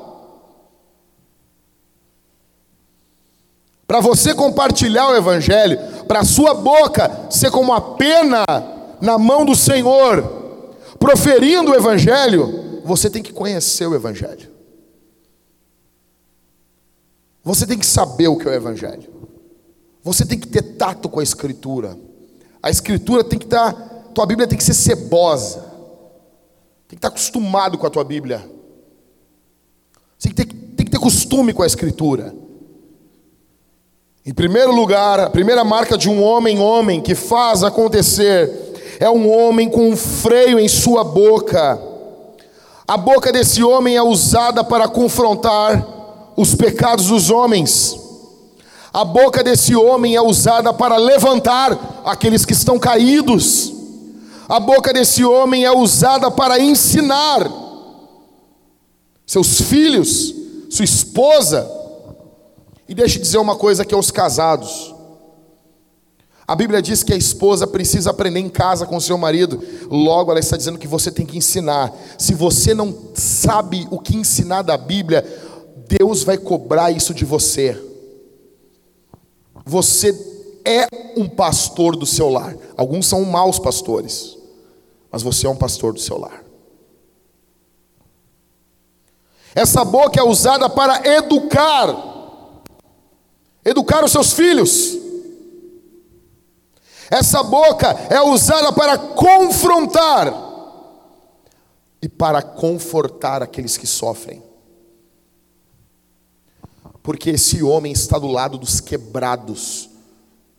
Para 3.86 4.00
você 4.00 4.34
compartilhar 4.34 5.08
o 5.08 5.16
Evangelho, 5.16 5.78
para 6.06 6.24
sua 6.24 6.54
boca 6.54 7.28
ser 7.30 7.50
como 7.50 7.72
a 7.72 7.80
pena 7.80 8.44
na 9.00 9.18
mão 9.18 9.44
do 9.44 9.54
Senhor, 9.54 10.37
proferindo 10.98 11.70
o 11.70 11.74
Evangelho, 11.74 12.82
você 12.84 13.08
tem 13.08 13.22
que 13.22 13.32
conhecer 13.32 13.86
o 13.86 13.94
Evangelho. 13.94 14.50
Você 17.42 17.66
tem 17.66 17.78
que 17.78 17.86
saber 17.86 18.28
o 18.28 18.36
que 18.36 18.46
é 18.46 18.50
o 18.50 18.54
Evangelho. 18.54 19.08
Você 20.02 20.24
tem 20.24 20.38
que 20.38 20.48
ter 20.48 20.62
tato 20.76 21.08
com 21.08 21.20
a 21.20 21.22
Escritura. 21.22 21.98
A 22.62 22.70
Escritura 22.70 23.24
tem 23.24 23.38
que 23.38 23.46
estar, 23.46 23.72
tá, 23.72 23.80
tua 24.14 24.26
Bíblia 24.26 24.46
tem 24.46 24.58
que 24.58 24.64
ser 24.64 24.74
cebosa. 24.74 25.60
Tem 26.86 26.90
que 26.90 26.96
estar 26.96 27.08
acostumado 27.08 27.78
com 27.78 27.86
a 27.86 27.90
tua 27.90 28.04
Bíblia. 28.04 28.38
Você 30.18 30.30
tem 30.30 30.46
que 30.46 30.54
ter, 30.54 30.66
tem 30.76 30.86
que 30.86 30.92
ter 30.92 30.98
costume 30.98 31.52
com 31.52 31.62
a 31.62 31.66
Escritura. 31.66 32.34
Em 34.26 34.34
primeiro 34.34 34.72
lugar, 34.72 35.18
a 35.20 35.30
primeira 35.30 35.64
marca 35.64 35.96
de 35.96 36.10
um 36.10 36.22
homem, 36.22 36.58
homem, 36.58 37.00
que 37.00 37.14
faz 37.14 37.62
acontecer, 37.62 38.77
é 38.98 39.08
um 39.08 39.30
homem 39.30 39.68
com 39.68 39.88
um 39.88 39.96
freio 39.96 40.58
em 40.58 40.68
sua 40.68 41.04
boca. 41.04 41.80
A 42.86 42.96
boca 42.96 43.30
desse 43.30 43.62
homem 43.62 43.96
é 43.96 44.02
usada 44.02 44.64
para 44.64 44.88
confrontar 44.88 45.86
os 46.36 46.54
pecados 46.54 47.06
dos 47.06 47.30
homens. 47.30 47.96
A 48.92 49.04
boca 49.04 49.44
desse 49.44 49.76
homem 49.76 50.16
é 50.16 50.22
usada 50.22 50.72
para 50.72 50.96
levantar 50.96 52.02
aqueles 52.04 52.44
que 52.44 52.52
estão 52.52 52.78
caídos. 52.78 53.72
A 54.48 54.58
boca 54.58 54.92
desse 54.92 55.24
homem 55.24 55.64
é 55.64 55.70
usada 55.70 56.30
para 56.30 56.58
ensinar 56.58 57.48
seus 59.26 59.60
filhos, 59.60 60.34
sua 60.70 60.84
esposa. 60.84 61.70
E 62.88 62.94
deixe 62.94 63.18
dizer 63.18 63.38
uma 63.38 63.54
coisa 63.54 63.82
aqui 63.82 63.94
aos 63.94 64.10
casados. 64.10 64.97
A 66.48 66.56
Bíblia 66.56 66.80
diz 66.80 67.02
que 67.02 67.12
a 67.12 67.16
esposa 67.16 67.66
precisa 67.66 68.10
aprender 68.10 68.40
em 68.40 68.48
casa 68.48 68.86
com 68.86 68.98
seu 68.98 69.18
marido. 69.18 69.62
Logo, 69.90 70.30
ela 70.30 70.40
está 70.40 70.56
dizendo 70.56 70.78
que 70.78 70.88
você 70.88 71.12
tem 71.12 71.26
que 71.26 71.36
ensinar. 71.36 71.92
Se 72.16 72.32
você 72.32 72.72
não 72.72 72.96
sabe 73.14 73.86
o 73.90 73.98
que 73.98 74.16
ensinar 74.16 74.62
da 74.62 74.78
Bíblia, 74.78 75.22
Deus 75.86 76.24
vai 76.24 76.38
cobrar 76.38 76.90
isso 76.90 77.12
de 77.12 77.26
você. 77.26 77.78
Você 79.66 80.18
é 80.64 80.88
um 81.16 81.28
pastor 81.28 81.94
do 81.94 82.06
seu 82.06 82.30
lar. 82.30 82.56
Alguns 82.76 83.06
são 83.06 83.22
maus 83.26 83.58
pastores 83.58 84.38
mas 85.10 85.22
você 85.22 85.46
é 85.46 85.50
um 85.50 85.56
pastor 85.56 85.92
do 85.92 86.00
seu 86.00 86.18
lar. 86.18 86.44
Essa 89.54 89.84
boca 89.84 90.20
é 90.20 90.22
usada 90.22 90.68
para 90.68 91.06
educar, 91.16 92.62
educar 93.64 94.04
os 94.04 94.12
seus 94.12 94.32
filhos. 94.32 94.96
Essa 97.10 97.42
boca 97.42 97.88
é 98.10 98.20
usada 98.20 98.72
para 98.72 98.98
confrontar 98.98 100.32
e 102.02 102.08
para 102.08 102.42
confortar 102.42 103.42
aqueles 103.42 103.76
que 103.76 103.86
sofrem. 103.86 104.42
Porque 107.02 107.30
esse 107.30 107.62
homem 107.62 107.92
está 107.92 108.18
do 108.18 108.26
lado 108.26 108.58
dos 108.58 108.80
quebrados 108.80 109.88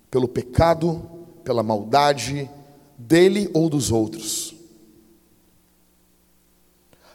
pelo 0.09 0.27
pecado, 0.27 1.01
pela 1.43 1.61
maldade, 1.61 2.49
dele 2.97 3.49
ou 3.53 3.69
dos 3.69 3.91
outros. 3.91 4.55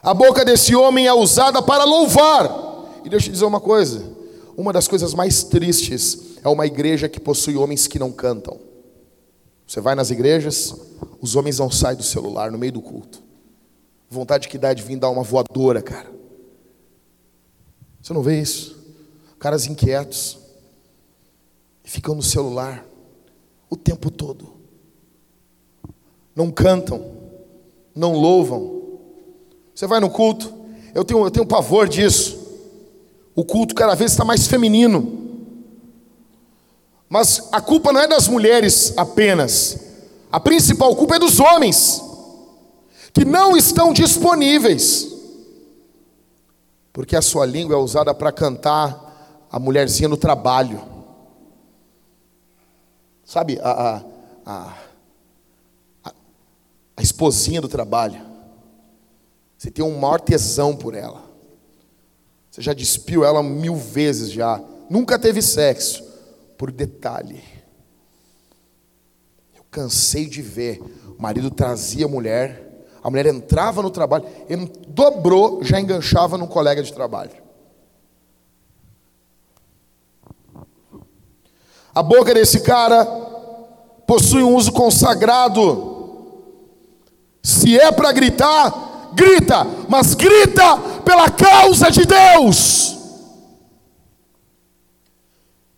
A 0.01 0.13
boca 0.13 0.45
desse 0.45 0.75
homem 0.75 1.07
é 1.07 1.13
usada 1.13 1.61
para 1.61 1.83
louvar. 1.83 3.01
E 3.03 3.09
deixa 3.09 3.27
eu 3.27 3.33
dizer 3.33 3.45
uma 3.45 3.59
coisa: 3.59 4.03
uma 4.55 4.71
das 4.71 4.87
coisas 4.87 5.13
mais 5.13 5.43
tristes 5.43 6.37
é 6.43 6.47
uma 6.47 6.65
igreja 6.65 7.09
que 7.09 7.19
possui 7.19 7.57
homens 7.57 7.87
que 7.87 7.99
não 7.99 8.11
cantam. 8.11 8.57
Você 9.65 9.81
vai 9.81 9.95
nas 9.95 10.11
igrejas, 10.11 10.75
os 11.21 11.35
homens 11.35 11.59
não 11.59 11.71
saem 11.71 11.97
do 11.97 12.03
celular 12.03 12.51
no 12.51 12.57
meio 12.57 12.73
do 12.73 12.81
culto. 12.81 13.21
Vontade 14.09 14.47
que 14.47 14.57
dá 14.57 14.73
de 14.73 14.83
vir 14.83 14.97
dar 14.97 15.09
uma 15.09 15.23
voadora, 15.23 15.81
cara. 15.81 16.11
Você 18.01 18.13
não 18.13 18.21
vê 18.21 18.39
isso? 18.39 18.77
Caras 19.39 19.65
inquietos, 19.65 20.37
ficam 21.83 22.15
no 22.15 22.23
celular 22.23 22.85
o 23.69 23.75
tempo 23.75 24.11
todo 24.11 24.55
não 26.35 26.51
cantam, 26.51 27.13
não 27.95 28.11
louvam. 28.13 28.81
Você 29.73 29.87
vai 29.87 29.99
no 29.99 30.09
culto, 30.09 30.53
eu 30.93 31.05
tenho, 31.05 31.23
eu 31.23 31.31
tenho 31.31 31.45
pavor 31.45 31.87
disso. 31.87 32.43
O 33.33 33.43
culto 33.43 33.73
cada 33.73 33.95
vez 33.95 34.11
está 34.11 34.25
mais 34.25 34.45
feminino. 34.47 35.24
Mas 37.15 37.47
a 37.49 37.61
culpa 37.61 37.93
não 37.93 38.01
é 38.01 38.07
das 38.09 38.27
mulheres 38.27 38.93
apenas. 38.97 39.79
A 40.29 40.37
principal 40.37 40.93
culpa 40.97 41.15
é 41.15 41.19
dos 41.19 41.39
homens, 41.39 42.01
que 43.13 43.23
não 43.23 43.55
estão 43.55 43.93
disponíveis. 43.93 45.07
Porque 46.91 47.15
a 47.15 47.21
sua 47.21 47.45
língua 47.45 47.73
é 47.73 47.79
usada 47.79 48.13
para 48.13 48.33
cantar 48.33 49.47
a 49.49 49.57
mulherzinha 49.57 50.09
no 50.09 50.17
trabalho. 50.17 50.83
Sabe, 53.23 53.61
a, 53.63 54.03
a, 54.45 54.73
a 56.03 56.11
a 56.97 57.01
esposinha 57.01 57.61
do 57.61 57.69
trabalho. 57.69 58.21
Você 59.57 59.71
tem 59.71 59.85
um 59.85 59.97
maior 59.97 60.19
tesão 60.19 60.75
por 60.75 60.93
ela. 60.93 61.23
Você 62.51 62.61
já 62.61 62.73
despiu 62.73 63.23
ela 63.23 63.41
mil 63.41 63.77
vezes 63.77 64.31
já. 64.31 64.61
Nunca 64.89 65.17
teve 65.17 65.41
sexo. 65.41 66.04
Por 66.57 66.71
detalhe. 66.71 67.43
Eu 69.55 69.63
cansei 69.69 70.25
de 70.25 70.41
ver. 70.41 70.81
O 71.17 71.21
marido 71.21 71.49
trazia 71.49 72.05
a 72.05 72.09
mulher. 72.09 72.87
A 73.03 73.09
mulher 73.09 73.27
entrava 73.27 73.81
no 73.81 73.89
trabalho. 73.89 74.25
Ele 74.49 74.71
dobrou, 74.87 75.63
já 75.63 75.79
enganchava 75.79 76.37
num 76.37 76.47
colega 76.47 76.81
de 76.81 76.93
trabalho. 76.93 77.45
A 81.93 82.03
boca 82.03 82.33
desse 82.33 82.59
cara 82.59 83.05
possui 84.05 84.43
um 84.43 84.53
uso 84.53 84.71
consagrado. 84.71 85.93
Se 87.41 87.79
é 87.79 87.91
para 87.91 88.11
gritar, 88.11 89.11
grita, 89.13 89.65
mas 89.87 90.13
grita 90.13 90.77
pela 91.05 91.29
causa 91.29 91.89
de 91.89 92.05
Deus, 92.05 92.97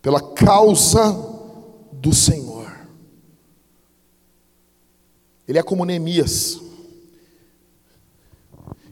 pela 0.08 0.22
causa 0.22 1.20
do 1.92 2.16
Senhor. 2.16 2.72
Ele 5.46 5.58
é 5.58 5.62
como 5.62 5.84
Neemias, 5.84 6.62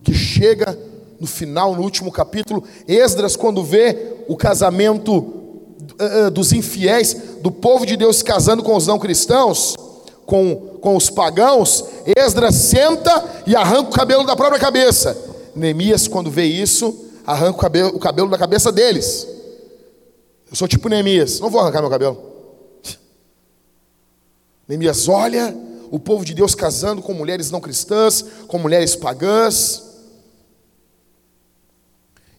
que 0.03 0.13
chega 0.13 0.77
no 1.17 1.25
final, 1.25 1.73
no 1.73 1.83
último 1.83 2.11
capítulo, 2.11 2.65
Esdras, 2.85 3.37
quando 3.37 3.63
vê 3.63 4.25
o 4.27 4.35
casamento 4.35 5.13
uh, 5.13 6.29
dos 6.33 6.51
infiéis, 6.51 7.13
do 7.41 7.49
povo 7.49 7.85
de 7.85 7.95
Deus 7.95 8.21
casando 8.21 8.61
com 8.61 8.75
os 8.75 8.85
não 8.85 8.99
cristãos, 8.99 9.73
com, 10.25 10.77
com 10.81 10.97
os 10.97 11.09
pagãos, 11.09 11.85
Esdras 12.13 12.55
senta 12.55 13.43
e 13.47 13.55
arranca 13.55 13.89
o 13.89 13.93
cabelo 13.93 14.25
da 14.25 14.35
própria 14.35 14.59
cabeça. 14.59 15.17
Neemias, 15.55 16.09
quando 16.09 16.29
vê 16.29 16.43
isso, 16.43 17.05
arranca 17.25 17.57
o 17.57 17.61
cabelo, 17.61 17.95
o 17.95 17.99
cabelo 17.99 18.29
da 18.29 18.37
cabeça 18.37 18.69
deles. 18.69 19.33
Eu 20.49 20.55
sou 20.55 20.67
tipo 20.67 20.89
Neemias, 20.89 21.39
não 21.39 21.49
vou 21.49 21.61
arrancar 21.61 21.81
meu 21.81 21.89
cabelo. 21.89 22.17
Neemias 24.67 25.07
olha 25.07 25.55
o 25.91 25.99
povo 25.99 26.25
de 26.25 26.33
Deus 26.33 26.55
casando 26.55 27.01
com 27.01 27.13
mulheres 27.13 27.51
não 27.51 27.61
cristãs, 27.61 28.23
com 28.47 28.57
mulheres 28.57 28.95
pagãs. 28.95 29.83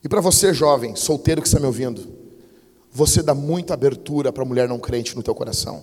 E 0.02 0.08
para 0.08 0.20
você, 0.20 0.54
jovem, 0.54 0.94
solteiro 0.94 1.42
que 1.42 1.48
está 1.48 1.58
me 1.58 1.66
ouvindo, 1.66 2.06
você 2.92 3.22
dá 3.22 3.34
muita 3.34 3.74
abertura 3.74 4.32
para 4.32 4.42
a 4.42 4.46
mulher 4.46 4.68
não 4.68 4.78
crente 4.78 5.16
no 5.16 5.22
teu 5.22 5.34
coração 5.34 5.82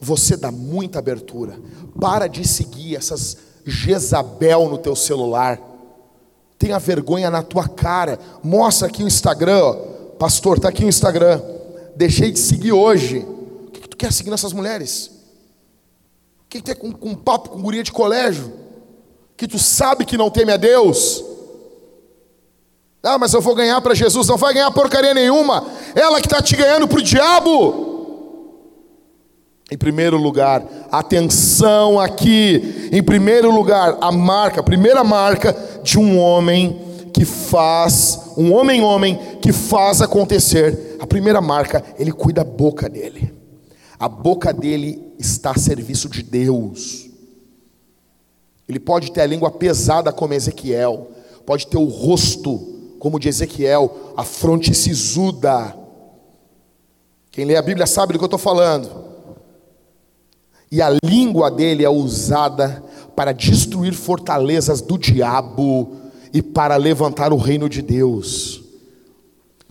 você 0.00 0.36
dá 0.36 0.50
muita 0.50 0.98
abertura. 0.98 1.60
Para 2.00 2.26
de 2.26 2.48
seguir 2.48 2.96
essas 2.96 3.36
Jezabel 3.66 4.68
no 4.70 4.78
teu 4.78 4.96
celular. 4.96 5.60
Tenha 6.58 6.78
vergonha 6.78 7.30
na 7.30 7.42
tua 7.42 7.68
cara. 7.68 8.18
Mostra 8.42 8.88
aqui 8.88 9.04
o 9.04 9.06
Instagram, 9.06 9.62
ó. 9.62 9.99
Pastor, 10.20 10.58
está 10.58 10.68
aqui 10.68 10.84
o 10.84 10.88
Instagram. 10.88 11.40
Deixei 11.96 12.30
de 12.30 12.38
seguir 12.38 12.72
hoje. 12.72 13.26
O 13.66 13.70
que, 13.70 13.80
que 13.80 13.88
tu 13.88 13.96
quer 13.96 14.12
seguir 14.12 14.28
nessas 14.28 14.52
mulheres? 14.52 15.10
O 16.42 16.48
que, 16.50 16.58
que 16.58 16.62
tu 16.62 16.70
é 16.70 16.74
com, 16.74 16.92
com 16.92 17.14
papo 17.14 17.48
com 17.48 17.62
guria 17.62 17.82
de 17.82 17.90
colégio? 17.90 18.52
Que 19.34 19.48
tu 19.48 19.58
sabe 19.58 20.04
que 20.04 20.18
não 20.18 20.28
teme 20.28 20.52
a 20.52 20.58
Deus? 20.58 21.24
Ah, 23.02 23.16
mas 23.16 23.32
eu 23.32 23.40
vou 23.40 23.54
ganhar 23.54 23.80
para 23.80 23.94
Jesus. 23.94 24.28
Não 24.28 24.36
vai 24.36 24.52
ganhar 24.52 24.70
porcaria 24.72 25.14
nenhuma. 25.14 25.66
Ela 25.94 26.20
que 26.20 26.26
está 26.26 26.42
te 26.42 26.54
ganhando 26.54 26.86
para 26.86 26.98
o 26.98 27.02
diabo. 27.02 27.86
Em 29.70 29.78
primeiro 29.78 30.18
lugar, 30.18 30.62
atenção 30.92 31.98
aqui. 31.98 32.90
Em 32.92 33.02
primeiro 33.02 33.50
lugar, 33.50 33.96
a 34.02 34.12
marca, 34.12 34.60
a 34.60 34.64
primeira 34.64 35.02
marca 35.02 35.56
de 35.82 35.98
um 35.98 36.18
homem 36.18 36.89
que 37.12 37.24
faz, 37.24 38.32
um 38.36 38.52
homem 38.52 38.82
homem 38.82 39.18
que 39.40 39.52
faz 39.52 40.00
acontecer. 40.00 40.96
A 41.00 41.06
primeira 41.06 41.40
marca, 41.40 41.84
ele 41.98 42.12
cuida 42.12 42.44
da 42.44 42.50
boca 42.50 42.88
dele. 42.88 43.34
A 43.98 44.08
boca 44.08 44.52
dele 44.52 45.14
está 45.18 45.50
a 45.50 45.58
serviço 45.58 46.08
de 46.08 46.22
Deus. 46.22 47.08
Ele 48.68 48.80
pode 48.80 49.12
ter 49.12 49.20
a 49.20 49.26
língua 49.26 49.50
pesada 49.50 50.12
como 50.12 50.32
Ezequiel, 50.32 51.10
pode 51.44 51.66
ter 51.66 51.76
o 51.76 51.84
rosto 51.84 52.94
como 52.98 53.18
de 53.18 53.28
Ezequiel, 53.28 54.12
a 54.16 54.24
fronte 54.24 54.74
sisuda. 54.74 55.76
Quem 57.30 57.44
lê 57.44 57.56
a 57.56 57.62
Bíblia 57.62 57.86
sabe 57.86 58.12
do 58.12 58.18
que 58.18 58.24
eu 58.24 58.26
estou 58.26 58.38
falando. 58.38 59.10
E 60.70 60.80
a 60.80 60.96
língua 61.04 61.50
dele 61.50 61.84
é 61.84 61.90
usada 61.90 62.82
para 63.16 63.32
destruir 63.32 63.92
fortalezas 63.92 64.80
do 64.80 64.96
diabo 64.96 65.99
e 66.32 66.42
para 66.42 66.76
levantar 66.76 67.32
o 67.32 67.36
reino 67.36 67.68
de 67.68 67.82
Deus. 67.82 68.62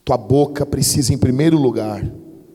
Tua 0.04 0.17
boca 0.17 0.65
precisa, 0.65 1.13
em 1.13 1.17
primeiro 1.17 1.58
lugar, 1.58 2.06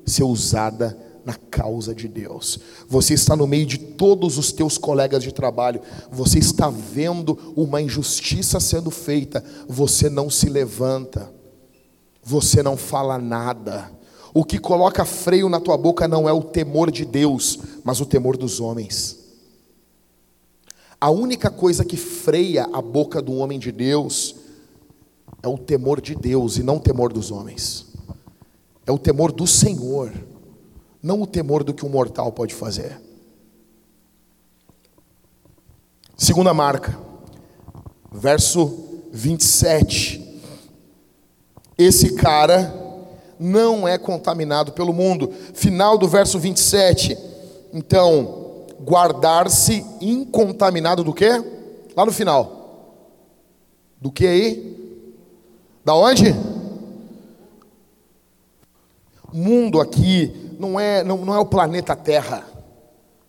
ser 0.05 0.25
usada 0.25 0.99
na 1.25 1.35
causa 1.35 1.95
de 1.95 2.07
Deus. 2.07 2.59
Você 2.89 3.15
está 3.15 3.35
no 3.35 3.47
meio 3.47 3.65
de 3.65 3.79
todos 3.79 4.37
os 4.37 4.53
teus 4.53 4.77
colegas 4.77 5.23
de 5.23 5.33
trabalho, 5.33 5.81
você 6.11 6.39
está 6.39 6.69
vendo 6.69 7.55
uma 7.57 7.81
injustiça 7.81 8.61
sendo 8.61 8.91
feita, 8.91 9.43
você 9.67 10.11
não 10.11 10.29
se 10.29 10.49
levanta, 10.49 11.33
você 12.23 12.63
não 12.63 12.77
fala 12.77 13.19
nada. 13.19 13.91
O 14.35 14.45
que 14.45 14.59
coloca 14.59 15.05
freio 15.05 15.49
na 15.49 15.61
tua 15.61 15.77
boca 15.77 16.09
não 16.09 16.29
é 16.29 16.33
o 16.33 16.43
temor 16.43 16.91
de 16.91 17.05
Deus, 17.05 17.59
mas 17.85 18.01
o 18.01 18.07
temor 18.07 18.37
dos 18.37 18.61
homens. 18.61 19.24
A 21.05 21.11
única 21.11 21.51
coisa 21.51 21.85
que 21.85 21.99
freia 21.99 22.65
a 22.73 22.81
boca 22.81 23.21
do 23.21 23.35
homem 23.35 23.59
de 23.59 23.71
Deus 23.71 24.37
é 25.43 25.47
o 25.47 25.59
temor 25.59 26.01
de 26.01 26.15
Deus 26.15 26.57
e 26.57 26.63
não 26.63 26.77
o 26.77 26.81
temor 26.81 27.13
dos 27.13 27.31
homens. 27.31 27.89
É 28.87 28.91
o 28.91 28.97
temor 28.97 29.31
do 29.31 29.47
Senhor 29.47 30.11
não 31.03 31.21
o 31.21 31.27
temor 31.27 31.63
do 31.63 31.75
que 31.75 31.85
um 31.85 31.91
mortal 31.91 32.33
pode 32.33 32.55
fazer. 32.55 32.99
Segunda 36.17 36.55
marca, 36.55 36.99
verso 38.11 39.03
27. 39.13 40.41
Esse 41.77 42.15
cara 42.15 42.75
não 43.39 43.87
é 43.87 43.99
contaminado 43.99 44.73
pelo 44.73 44.95
mundo. 44.95 45.31
Final 45.53 45.99
do 45.99 46.09
verso 46.09 46.39
27. 46.39 47.19
Então, 47.75 48.44
guardar-se 48.85 49.85
incontaminado 50.01 51.03
do 51.03 51.15
quê? 51.15 51.43
Lá 51.97 52.05
no 52.05 52.13
final. 52.13 52.65
Do 54.01 54.11
que 54.13 54.27
aí? 54.27 54.75
Da 55.85 55.95
onde? 55.95 56.35
Mundo 59.33 59.81
aqui 59.81 60.57
não 60.59 60.79
é, 60.79 61.03
não, 61.03 61.25
não 61.25 61.35
é 61.35 61.39
o 61.39 61.47
planeta 61.47 61.97
Terra. 61.97 62.45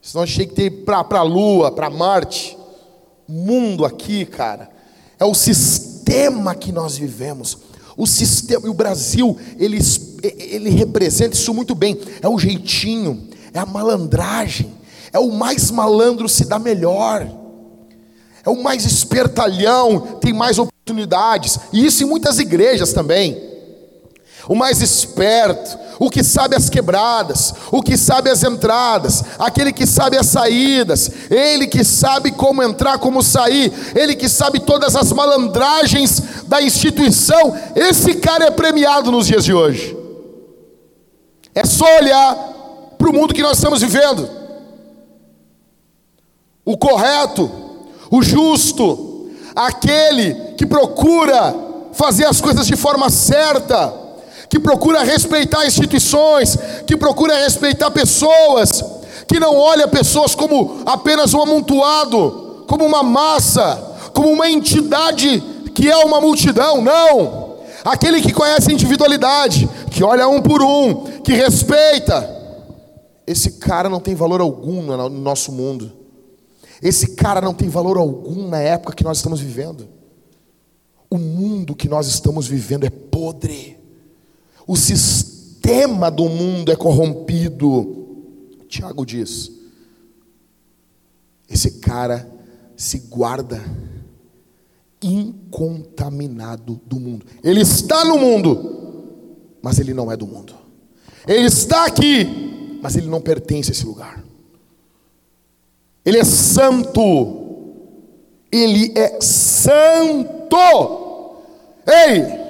Senão 0.02 0.24
a 0.24 0.26
gente 0.26 0.38
tem 0.38 0.48
que 0.48 0.56
ter 0.56 0.70
para 0.84 1.20
a 1.20 1.24
Lua, 1.24 1.72
para 1.72 1.90
Marte. 1.90 2.58
Mundo 3.28 3.86
aqui, 3.86 4.24
cara, 4.26 4.70
é 5.18 5.26
o 5.26 5.34
sistema 5.34 6.54
que 6.54 6.72
nós 6.72 6.98
vivemos. 6.98 7.58
O 7.98 8.06
sistema, 8.06 8.68
e 8.68 8.70
o 8.70 8.74
Brasil, 8.74 9.38
ele, 9.58 9.80
ele 10.22 10.70
representa 10.70 11.34
isso 11.34 11.54
muito 11.54 11.74
bem. 11.74 12.00
É 12.22 12.28
o 12.28 12.38
jeitinho, 12.38 13.28
é 13.54 13.58
a 13.58 13.66
malandragem, 13.66 14.72
é 15.16 15.20
o 15.20 15.32
mais 15.32 15.72
malandro 15.72 16.28
se 16.28 16.44
dá 16.44 16.60
melhor, 16.60 17.26
é 18.44 18.50
o 18.50 18.62
mais 18.62 18.84
espertalhão, 18.84 20.20
tem 20.20 20.34
mais 20.34 20.60
oportunidades, 20.60 21.58
e 21.72 21.86
isso 21.86 22.04
em 22.04 22.06
muitas 22.06 22.38
igrejas 22.38 22.92
também 22.92 23.56
o 24.48 24.54
mais 24.54 24.82
esperto, 24.82 25.80
o 25.98 26.10
que 26.10 26.24
sabe 26.24 26.56
as 26.56 26.70
quebradas, 26.70 27.54
o 27.72 27.82
que 27.82 27.98
sabe 27.98 28.30
as 28.30 28.44
entradas, 28.44 29.24
aquele 29.40 29.72
que 29.72 29.88
sabe 29.88 30.18
as 30.18 30.28
saídas, 30.28 31.10
ele 31.32 31.66
que 31.66 31.84
sabe 31.84 32.32
como 32.32 32.62
entrar, 32.62 33.00
como 33.00 33.24
sair, 33.24 33.74
ele 33.96 34.16
que 34.16 34.30
sabe 34.30 34.60
todas 34.60 34.96
as 34.96 35.12
malandragens 35.12 36.44
da 36.48 36.62
instituição, 36.62 37.56
esse 37.76 38.16
cara 38.16 38.46
é 38.46 38.52
premiado 38.52 39.12
nos 39.12 39.26
dias 39.26 39.46
de 39.46 39.54
hoje. 39.54 39.98
É 41.56 41.66
só 41.66 41.86
olhar 41.98 42.36
para 42.98 43.10
o 43.10 43.14
mundo 43.14 43.34
que 43.34 43.42
nós 43.42 43.58
estamos 43.58 43.82
vivendo. 43.82 44.45
O 46.66 46.76
correto, 46.76 47.50
o 48.10 48.24
justo, 48.24 49.30
aquele 49.56 50.34
que 50.58 50.66
procura 50.66 51.56
fazer 51.94 52.26
as 52.26 52.42
coisas 52.42 52.66
de 52.66 52.76
forma 52.76 53.10
certa, 53.12 53.94
que 54.50 54.60
procura 54.60 55.04
respeitar 55.04 55.66
instituições, 55.66 56.58
que 56.88 56.98
procura 56.98 57.38
respeitar 57.38 57.92
pessoas, 57.92 58.84
que 59.28 59.40
não 59.40 59.56
olha 59.56 59.88
pessoas 59.88 60.34
como 60.34 60.82
apenas 60.86 61.34
um 61.34 61.42
amontoado, 61.42 62.66
como 62.68 62.86
uma 62.86 63.04
massa, 63.04 63.76
como 64.14 64.30
uma 64.30 64.50
entidade 64.50 65.44
que 65.74 65.90
é 65.90 65.98
uma 65.98 66.20
multidão, 66.20 66.82
não. 66.82 67.56
Aquele 67.84 68.22
que 68.22 68.34
conhece 68.34 68.72
a 68.72 68.74
individualidade, 68.74 69.70
que 69.92 70.04
olha 70.04 70.28
um 70.28 70.42
por 70.42 70.64
um, 70.64 71.04
que 71.24 71.34
respeita. 71.34 72.34
Esse 73.28 73.52
cara 73.54 73.88
não 73.88 74.00
tem 74.00 74.16
valor 74.16 74.42
algum 74.42 74.82
no 74.82 75.10
nosso 75.10 75.52
mundo. 75.52 76.05
Esse 76.82 77.16
cara 77.16 77.42
não 77.42 77.54
tem 77.54 77.70
valor 77.70 77.98
algum 77.98 78.48
na 78.48 78.60
época 78.60 78.96
que 78.96 79.04
nós 79.04 79.18
estamos 79.18 79.40
vivendo. 79.40 79.88
O 81.10 81.18
mundo 81.18 81.76
que 81.76 81.88
nós 81.88 82.08
estamos 82.08 82.48
vivendo 82.48 82.86
é 82.86 82.90
podre. 82.90 83.78
O 84.68 84.76
sistema 84.76 86.10
do 86.10 86.28
mundo 86.28 86.72
é 86.72 86.76
corrompido. 86.76 88.06
Tiago 88.68 89.06
diz: 89.06 89.52
esse 91.50 91.80
cara 91.80 92.30
se 92.76 93.00
guarda 93.00 93.64
incontaminado 95.02 96.82
do 96.86 97.00
mundo. 97.00 97.26
Ele 97.44 97.62
está 97.62 98.04
no 98.04 98.18
mundo, 98.18 99.56
mas 99.62 99.80
ele 99.80 99.94
não 99.94 100.12
é 100.12 100.18
do 100.18 100.26
mundo. 100.26 100.56
Ele 101.28 101.46
está 101.46 101.86
aqui, 101.86 102.80
mas 102.82 102.96
ele 102.96 103.08
não 103.08 103.22
pertence 103.22 103.70
a 103.70 103.74
esse 103.74 103.86
lugar. 103.86 104.25
Ele 106.06 106.20
é 106.20 106.24
santo. 106.24 107.42
Ele 108.52 108.94
é 108.96 109.20
santo. 109.20 110.56
Ei! 111.88 112.46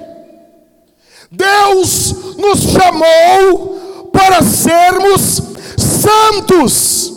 Deus 1.30 2.36
nos 2.36 2.60
chamou 2.60 4.10
para 4.12 4.42
sermos 4.42 5.42
santos. 5.76 7.12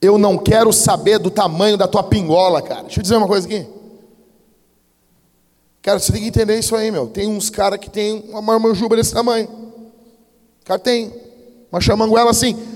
Eu 0.00 0.18
não 0.18 0.36
quero 0.36 0.72
saber 0.72 1.18
do 1.18 1.30
tamanho 1.30 1.76
da 1.76 1.86
tua 1.86 2.02
pingola, 2.02 2.60
cara. 2.60 2.82
Deixa 2.82 2.98
eu 2.98 3.02
dizer 3.02 3.16
uma 3.16 3.28
coisa 3.28 3.46
aqui. 3.46 3.64
Cara, 5.80 5.98
você 5.98 6.12
tem 6.12 6.22
que 6.22 6.28
entender 6.28 6.58
isso 6.58 6.74
aí, 6.74 6.90
meu. 6.90 7.06
Tem 7.06 7.28
uns 7.28 7.48
caras 7.48 7.78
que 7.78 7.88
tem 7.88 8.24
uma 8.28 8.42
marmanjuba 8.42 8.96
desse 8.96 9.12
tamanho. 9.12 9.48
O 9.48 10.64
cara 10.64 10.78
tem 10.78 11.12
uma 11.70 11.80
chamanguela 11.80 12.30
assim. 12.30 12.71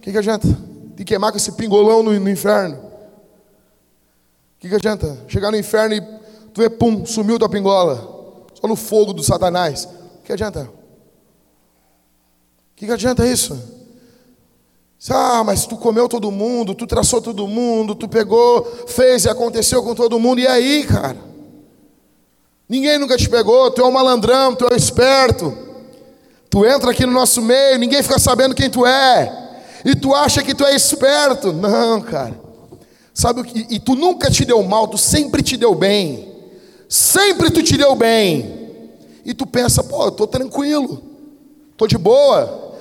O 0.00 0.02
que, 0.02 0.10
que 0.10 0.18
adianta? 0.18 0.48
Que 0.96 1.04
queimar 1.04 1.30
com 1.30 1.36
esse 1.36 1.52
pingolão 1.52 2.02
no, 2.02 2.18
no 2.18 2.28
inferno. 2.28 2.76
O 2.76 4.58
que, 4.58 4.68
que 4.68 4.74
adianta? 4.74 5.16
Chegar 5.28 5.52
no 5.52 5.56
inferno 5.56 5.94
e 5.94 6.20
Tu 6.52 6.60
vê, 6.60 6.70
pum, 6.70 7.06
sumiu 7.06 7.38
tua 7.38 7.48
pingola. 7.48 7.96
Só 8.60 8.66
no 8.66 8.76
fogo 8.76 9.12
do 9.12 9.22
Satanás. 9.22 9.84
O 9.84 10.22
que 10.24 10.32
adianta? 10.32 10.62
O 10.62 10.70
que, 12.76 12.86
que 12.86 12.92
adianta 12.92 13.26
isso? 13.26 13.58
Ah, 15.08 15.42
mas 15.44 15.64
tu 15.64 15.76
comeu 15.76 16.08
todo 16.08 16.30
mundo, 16.30 16.74
tu 16.74 16.86
traçou 16.86 17.22
todo 17.22 17.46
mundo, 17.46 17.94
tu 17.94 18.06
pegou, 18.06 18.64
fez 18.86 19.24
e 19.24 19.30
aconteceu 19.30 19.82
com 19.82 19.94
todo 19.94 20.18
mundo. 20.18 20.40
E 20.40 20.46
aí, 20.46 20.84
cara? 20.84 21.16
Ninguém 22.68 22.98
nunca 22.98 23.16
te 23.16 23.28
pegou, 23.28 23.70
tu 23.70 23.80
é 23.80 23.84
um 23.84 23.90
malandrão, 23.90 24.54
tu 24.54 24.66
é 24.66 24.74
um 24.74 24.76
esperto. 24.76 25.56
Tu 26.50 26.66
entra 26.66 26.90
aqui 26.90 27.06
no 27.06 27.12
nosso 27.12 27.40
meio, 27.40 27.78
ninguém 27.78 28.02
fica 28.02 28.18
sabendo 28.18 28.54
quem 28.54 28.68
tu 28.68 28.84
é. 28.84 29.49
E 29.84 29.94
tu 29.94 30.14
acha 30.14 30.42
que 30.42 30.54
tu 30.54 30.64
é 30.64 30.74
esperto. 30.74 31.52
Não, 31.52 32.00
cara. 32.00 32.38
Sabe 33.14 33.40
o 33.40 33.44
que? 33.44 33.66
E 33.70 33.78
tu 33.78 33.94
nunca 33.94 34.30
te 34.30 34.44
deu 34.44 34.62
mal, 34.62 34.88
tu 34.88 34.96
sempre 34.96 35.42
te 35.42 35.56
deu 35.56 35.74
bem. 35.74 36.32
Sempre 36.88 37.50
tu 37.50 37.62
te 37.62 37.76
deu 37.76 37.94
bem. 37.94 38.60
E 39.24 39.34
tu 39.34 39.46
pensa, 39.46 39.82
pô, 39.84 40.06
eu 40.06 40.10
tô 40.10 40.26
tranquilo. 40.26 41.02
Tô 41.76 41.86
de 41.86 41.98
boa. 41.98 42.74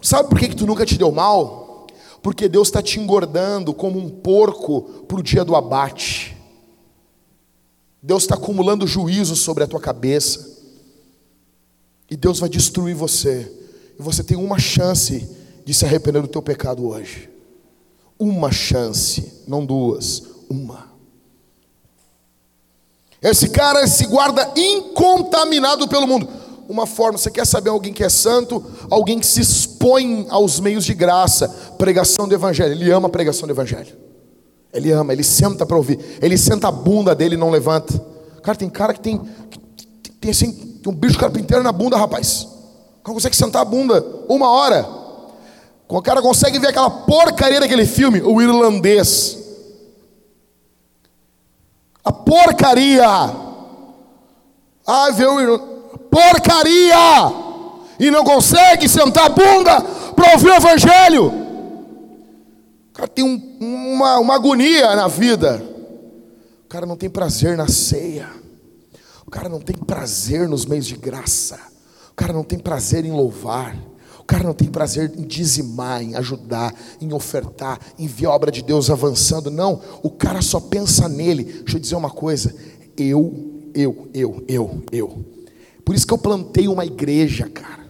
Sabe 0.00 0.28
por 0.28 0.38
que, 0.38 0.48
que 0.48 0.56
tu 0.56 0.66
nunca 0.66 0.86
te 0.86 0.96
deu 0.96 1.12
mal? 1.12 1.86
Porque 2.22 2.48
Deus 2.48 2.68
está 2.68 2.80
te 2.82 3.00
engordando 3.00 3.74
como 3.74 3.98
um 3.98 4.08
porco 4.08 4.82
para 5.06 5.18
o 5.18 5.22
dia 5.22 5.44
do 5.44 5.56
abate. 5.56 6.36
Deus 8.02 8.24
está 8.24 8.34
acumulando 8.34 8.86
juízo 8.86 9.36
sobre 9.36 9.64
a 9.64 9.66
tua 9.66 9.80
cabeça. 9.80 10.50
E 12.10 12.16
Deus 12.16 12.38
vai 12.38 12.48
destruir 12.48 12.94
você. 12.94 13.50
E 13.98 14.02
você 14.02 14.24
tem 14.24 14.36
uma 14.36 14.58
chance 14.58 15.28
de 15.64 15.72
se 15.72 15.84
arrepender 15.84 16.22
do 16.22 16.28
teu 16.28 16.42
pecado 16.42 16.86
hoje. 16.86 17.30
Uma 18.18 18.52
chance, 18.52 19.42
não 19.46 19.64
duas, 19.64 20.22
uma. 20.48 20.92
Esse 23.20 23.48
cara 23.48 23.86
se 23.86 24.04
guarda 24.06 24.52
incontaminado 24.56 25.86
pelo 25.86 26.06
mundo. 26.06 26.28
Uma 26.68 26.86
forma, 26.86 27.18
você 27.18 27.30
quer 27.30 27.46
saber 27.46 27.70
alguém 27.70 27.92
que 27.92 28.02
é 28.02 28.08
santo? 28.08 28.64
Alguém 28.90 29.18
que 29.20 29.26
se 29.26 29.40
expõe 29.40 30.26
aos 30.28 30.58
meios 30.58 30.84
de 30.84 30.94
graça, 30.94 31.48
pregação 31.78 32.26
do 32.26 32.34
evangelho. 32.34 32.72
Ele 32.72 32.90
ama 32.90 33.08
a 33.08 33.10
pregação 33.10 33.46
do 33.46 33.52
evangelho. 33.52 33.96
Ele 34.72 34.90
ama, 34.90 35.12
ele 35.12 35.22
senta 35.22 35.66
para 35.66 35.76
ouvir. 35.76 35.98
Ele 36.20 36.36
senta 36.36 36.68
a 36.68 36.72
bunda 36.72 37.14
dele 37.14 37.34
e 37.34 37.38
não 37.38 37.50
levanta. 37.50 37.92
Cara, 38.42 38.56
tem 38.56 38.68
cara 38.70 38.94
que 38.94 39.00
tem, 39.00 39.20
que 40.02 40.10
tem 40.12 40.30
assim, 40.30 40.52
tem 40.52 40.92
um 40.92 40.96
bicho 40.96 41.18
carpinteiro 41.18 41.62
na 41.62 41.72
bunda, 41.72 41.96
rapaz. 41.96 42.42
O 43.00 43.04
cara 43.04 43.14
consegue 43.14 43.36
sentar 43.36 43.62
a 43.62 43.64
bunda 43.64 44.04
uma 44.28 44.50
hora. 44.50 45.01
O 45.94 46.00
cara 46.00 46.22
consegue 46.22 46.58
ver 46.58 46.68
aquela 46.68 46.88
porcaria 46.90 47.60
daquele 47.60 47.84
filme, 47.84 48.22
o 48.22 48.40
irlandês. 48.40 49.38
A 52.02 52.10
porcaria. 52.10 53.06
Ah, 54.86 55.10
vê 55.10 55.26
o 55.26 55.58
porcaria. 56.10 56.96
E 58.00 58.10
não 58.10 58.24
consegue 58.24 58.88
sentar 58.88 59.26
a 59.26 59.28
bunda 59.28 59.82
para 60.16 60.32
ouvir 60.32 60.48
o 60.48 60.54
evangelho. 60.54 61.26
O 62.88 62.92
cara 62.94 63.08
tem 63.08 63.22
um, 63.22 63.92
uma, 63.92 64.18
uma 64.18 64.34
agonia 64.34 64.96
na 64.96 65.08
vida. 65.08 65.62
O 66.64 66.68
cara 66.68 66.86
não 66.86 66.96
tem 66.96 67.10
prazer 67.10 67.54
na 67.54 67.68
ceia. 67.68 68.30
O 69.26 69.30
cara 69.30 69.46
não 69.46 69.60
tem 69.60 69.76
prazer 69.76 70.48
nos 70.48 70.64
meios 70.64 70.86
de 70.86 70.96
graça. 70.96 71.60
O 72.10 72.14
cara 72.14 72.32
não 72.32 72.42
tem 72.42 72.58
prazer 72.58 73.04
em 73.04 73.12
louvar. 73.12 73.76
Cara 74.32 74.44
não 74.44 74.54
tem 74.54 74.68
prazer 74.68 75.12
em 75.14 75.26
dizimar, 75.26 76.02
em 76.02 76.14
ajudar, 76.14 76.74
em 76.98 77.12
ofertar, 77.12 77.78
em 77.98 78.06
ver 78.06 78.24
a 78.24 78.30
obra 78.30 78.50
de 78.50 78.62
Deus 78.62 78.88
avançando. 78.88 79.50
Não, 79.50 79.78
o 80.02 80.08
cara 80.08 80.40
só 80.40 80.58
pensa 80.58 81.06
nele. 81.06 81.44
Deixa 81.44 81.76
eu 81.76 81.80
dizer 81.80 81.96
uma 81.96 82.08
coisa. 82.08 82.54
Eu, 82.96 83.60
eu, 83.74 84.08
eu, 84.14 84.42
eu, 84.48 84.82
eu. 84.90 85.24
Por 85.84 85.94
isso 85.94 86.06
que 86.06 86.14
eu 86.14 86.18
plantei 86.18 86.66
uma 86.66 86.86
igreja, 86.86 87.46
cara. 87.46 87.84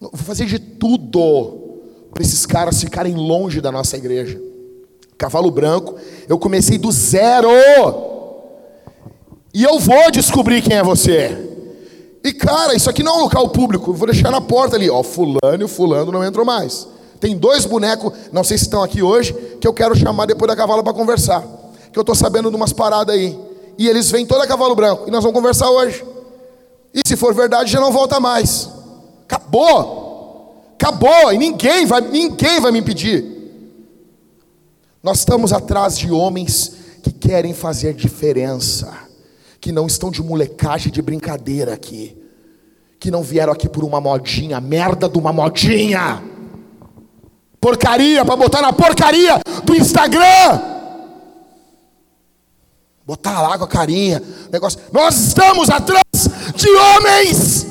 Vou 0.00 0.12
fazer 0.14 0.46
de 0.46 0.58
tudo 0.58 1.82
para 2.14 2.22
esses 2.22 2.46
caras 2.46 2.80
ficarem 2.80 3.14
longe 3.14 3.60
da 3.60 3.70
nossa 3.70 3.98
igreja. 3.98 4.40
Cavalo 5.18 5.50
branco, 5.50 5.96
eu 6.26 6.38
comecei 6.38 6.78
do 6.78 6.90
zero. 6.90 7.50
E 9.52 9.62
eu 9.62 9.78
vou 9.78 10.10
descobrir 10.10 10.62
quem 10.62 10.78
é 10.78 10.82
você. 10.82 11.49
E 12.22 12.32
cara, 12.32 12.74
isso 12.74 12.90
aqui 12.90 13.02
não 13.02 13.14
é 13.14 13.18
um 13.18 13.22
local 13.22 13.48
público. 13.48 13.92
Vou 13.92 14.06
deixar 14.06 14.30
na 14.30 14.40
porta 14.40 14.76
ali, 14.76 14.90
ó, 14.90 15.02
fulano 15.02 15.64
e 15.64 15.68
fulano 15.68 16.12
não 16.12 16.24
entram 16.24 16.44
mais. 16.44 16.86
Tem 17.18 17.36
dois 17.36 17.64
bonecos, 17.64 18.12
não 18.32 18.42
sei 18.42 18.56
se 18.56 18.64
estão 18.64 18.82
aqui 18.82 19.02
hoje, 19.02 19.32
que 19.60 19.66
eu 19.66 19.72
quero 19.72 19.94
chamar 19.94 20.26
depois 20.26 20.48
da 20.48 20.56
cavalo 20.56 20.82
para 20.82 20.92
conversar. 20.92 21.42
Que 21.92 21.98
eu 21.98 22.02
estou 22.02 22.14
sabendo 22.14 22.50
de 22.50 22.56
umas 22.56 22.72
paradas 22.72 23.14
aí. 23.14 23.38
E 23.76 23.88
eles 23.88 24.10
vêm 24.10 24.26
todo 24.26 24.40
a 24.42 24.46
cavalo 24.46 24.74
branco. 24.74 25.04
E 25.06 25.10
nós 25.10 25.22
vamos 25.22 25.38
conversar 25.38 25.70
hoje. 25.70 26.04
E 26.92 27.06
se 27.06 27.16
for 27.16 27.34
verdade, 27.34 27.70
já 27.70 27.80
não 27.80 27.92
volta 27.92 28.18
mais. 28.20 28.68
Acabou. 29.24 30.00
Acabou, 30.74 31.30
e 31.30 31.36
ninguém 31.36 31.84
vai, 31.84 32.00
ninguém 32.00 32.58
vai 32.58 32.72
me 32.72 32.78
impedir. 32.78 33.22
Nós 35.02 35.18
estamos 35.18 35.52
atrás 35.52 35.98
de 35.98 36.10
homens 36.10 36.72
que 37.02 37.12
querem 37.12 37.52
fazer 37.52 37.92
diferença, 37.92 38.90
que 39.60 39.70
não 39.70 39.86
estão 39.86 40.10
de 40.10 40.22
molecagem 40.22 40.90
de 40.90 41.02
brincadeira 41.02 41.74
aqui, 41.74 42.16
que 42.98 43.10
não 43.10 43.22
vieram 43.22 43.52
aqui 43.52 43.68
por 43.68 43.84
uma 43.84 44.00
modinha, 44.00 44.60
merda 44.60 45.08
de 45.08 45.18
uma 45.18 45.32
modinha, 45.32 46.22
porcaria 47.60 48.24
para 48.24 48.36
botar 48.36 48.62
na 48.62 48.72
porcaria 48.72 49.40
do 49.64 49.74
Instagram, 49.76 50.60
botar 53.06 53.42
lá 53.42 53.58
com 53.58 53.64
a 53.64 53.68
carinha, 53.68 54.22
negócio. 54.50 54.80
Nós 54.92 55.16
estamos 55.16 55.68
atrás 55.68 56.04
de 56.54 56.68
homens. 56.68 57.66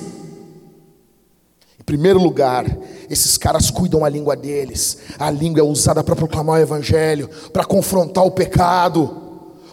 Em 1.79 1.83
primeiro 1.83 2.21
lugar, 2.21 2.65
esses 3.09 3.37
caras 3.37 3.71
cuidam 3.71 4.05
a 4.05 4.09
língua 4.09 4.35
deles. 4.35 4.97
A 5.17 5.31
língua 5.31 5.61
é 5.61 5.63
usada 5.63 6.03
para 6.03 6.15
proclamar 6.15 6.59
o 6.59 6.61
evangelho, 6.61 7.29
para 7.51 7.65
confrontar 7.65 8.23
o 8.23 8.31
pecado, 8.31 9.28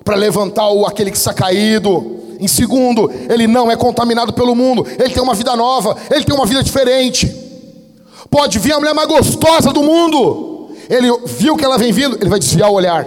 para 0.07 0.15
levantar 0.15 0.71
o, 0.71 0.87
aquele 0.87 1.11
que 1.11 1.17
está 1.17 1.35
caído. 1.35 2.37
Em 2.39 2.47
segundo, 2.47 3.11
ele 3.29 3.49
não 3.49 3.69
é 3.69 3.77
contaminado 3.77 4.33
pelo 4.33 4.55
mundo, 4.55 4.87
ele 4.87 5.13
tem 5.13 5.23
uma 5.23 5.35
vida 5.35 5.57
nova, 5.57 5.97
ele 6.09 6.25
tem 6.25 6.35
uma 6.35 6.47
vida 6.47 6.63
diferente. 6.63 7.27
Pode 8.31 8.61
vir 8.61 8.73
a 8.73 8.79
mulher 8.79 8.95
mais 8.95 9.09
gostosa 9.09 9.73
do 9.73 9.83
mundo, 9.83 10.71
ele 10.89 11.09
viu 11.27 11.57
que 11.57 11.65
ela 11.65 11.77
vem 11.77 11.93
vindo, 11.93 12.17
ele 12.21 12.31
vai 12.31 12.39
desviar 12.39 12.71
o 12.71 12.75
olhar. 12.75 13.05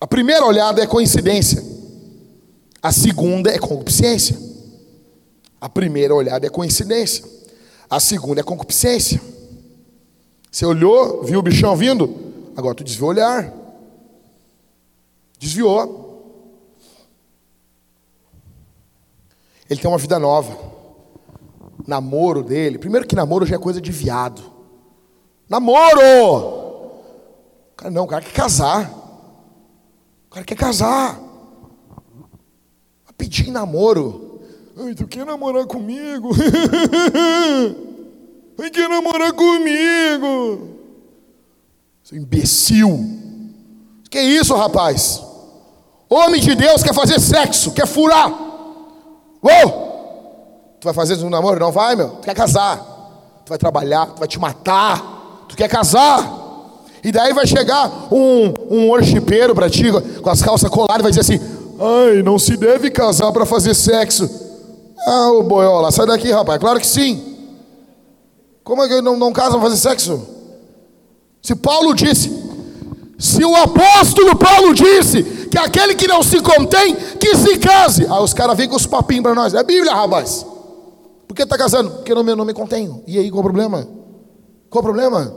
A 0.00 0.06
primeira 0.06 0.44
olhada 0.44 0.82
é 0.82 0.86
coincidência, 0.86 1.62
a 2.82 2.90
segunda 2.90 3.50
é 3.50 3.58
concupiscência. 3.58 4.36
A 5.60 5.68
primeira 5.68 6.14
olhada 6.14 6.46
é 6.46 6.50
coincidência. 6.50 7.24
A 7.88 8.00
segunda 8.00 8.40
é 8.40 8.44
concupiscência. 8.44 9.20
Você 10.50 10.66
olhou, 10.66 11.22
viu 11.22 11.38
o 11.38 11.42
bichão 11.42 11.76
vindo, 11.76 12.14
agora 12.56 12.74
tu 12.74 12.84
desviou 12.84 13.08
o 13.08 13.12
olhar. 13.12 13.65
Desviou. 15.38 16.06
Ele 19.68 19.80
tem 19.80 19.90
uma 19.90 19.98
vida 19.98 20.18
nova. 20.18 20.56
Namoro 21.86 22.42
dele. 22.42 22.78
Primeiro 22.78 23.06
que 23.06 23.14
namoro 23.14 23.46
já 23.46 23.56
é 23.56 23.58
coisa 23.58 23.80
de 23.80 23.92
viado. 23.92 24.42
Namoro! 25.48 26.56
Cara, 27.76 27.90
não, 27.90 28.04
o 28.04 28.06
cara 28.06 28.24
quer 28.24 28.32
casar. 28.32 28.90
O 30.26 30.30
cara 30.30 30.44
quer 30.44 30.56
casar. 30.56 31.20
Vai 33.04 33.14
pedir 33.16 33.50
namoro. 33.50 34.40
Ai, 34.78 34.94
tu 34.94 35.06
quer 35.06 35.24
namorar 35.24 35.66
comigo? 35.66 36.30
Ai, 38.58 38.70
quer 38.70 38.88
namorar 38.88 39.32
comigo? 39.32 40.76
Seu 42.02 42.18
imbecil. 42.18 43.15
Que 44.10 44.20
isso, 44.20 44.54
rapaz? 44.54 45.22
Homem 46.08 46.40
de 46.40 46.54
Deus 46.54 46.82
quer 46.82 46.94
fazer 46.94 47.20
sexo, 47.20 47.72
quer 47.72 47.86
furar. 47.86 48.30
Uou! 49.42 49.86
Tu 50.80 50.84
vai 50.84 50.94
fazer 50.94 51.22
um 51.24 51.30
namoro? 51.30 51.58
Não 51.58 51.72
vai, 51.72 51.96
meu. 51.96 52.08
Tu 52.10 52.24
quer 52.26 52.34
casar. 52.34 52.78
Tu 53.44 53.48
vai 53.48 53.58
trabalhar, 53.58 54.06
tu 54.06 54.18
vai 54.18 54.28
te 54.28 54.38
matar. 54.38 55.46
Tu 55.48 55.56
quer 55.56 55.68
casar. 55.68 56.44
E 57.02 57.12
daí 57.12 57.32
vai 57.32 57.46
chegar 57.46 58.08
um, 58.10 58.52
um 58.70 58.88
worshipeiro 58.88 59.54
para 59.54 59.70
ti, 59.70 59.84
com 60.20 60.30
as 60.30 60.42
calças 60.42 60.68
coladas, 60.70 60.98
e 60.98 61.02
vai 61.02 61.12
dizer 61.12 61.20
assim: 61.20 61.40
Ai, 61.78 62.22
não 62.22 62.38
se 62.38 62.56
deve 62.56 62.90
casar 62.90 63.32
para 63.32 63.46
fazer 63.46 63.74
sexo. 63.74 64.28
Ah, 65.06 65.30
o 65.32 65.42
boiola, 65.42 65.90
sai 65.92 66.06
daqui, 66.06 66.30
rapaz. 66.32 66.58
Claro 66.58 66.80
que 66.80 66.86
sim. 66.86 67.36
Como 68.64 68.82
é 68.82 68.88
que 68.88 69.00
não, 69.00 69.16
não 69.16 69.32
casa 69.32 69.52
para 69.52 69.60
fazer 69.60 69.76
sexo? 69.76 70.26
Se 71.40 71.54
Paulo 71.54 71.94
disse, 71.94 72.45
se 73.18 73.44
o 73.44 73.54
apóstolo 73.56 74.36
Paulo 74.36 74.74
disse 74.74 75.22
que 75.50 75.58
aquele 75.58 75.94
que 75.94 76.06
não 76.06 76.22
se 76.22 76.40
contém, 76.40 76.94
que 77.18 77.36
se 77.36 77.58
case. 77.58 78.04
Aí 78.04 78.22
os 78.22 78.34
caras 78.34 78.56
vêm 78.56 78.68
com 78.68 78.76
os 78.76 78.86
papinhos 78.86 79.22
para 79.22 79.34
nós. 79.34 79.54
É 79.54 79.62
Bíblia, 79.62 79.94
rapaz. 79.94 80.44
Por 81.26 81.34
que 81.34 81.42
está 81.42 81.56
casando? 81.56 81.90
Porque 81.90 82.12
eu 82.12 82.22
não, 82.22 82.36
não 82.36 82.44
me 82.44 82.52
contenho. 82.52 83.02
E 83.06 83.18
aí, 83.18 83.30
qual 83.30 83.40
o 83.40 83.44
problema? 83.44 83.88
Qual 84.68 84.80
o 84.80 84.84
problema? 84.84 85.34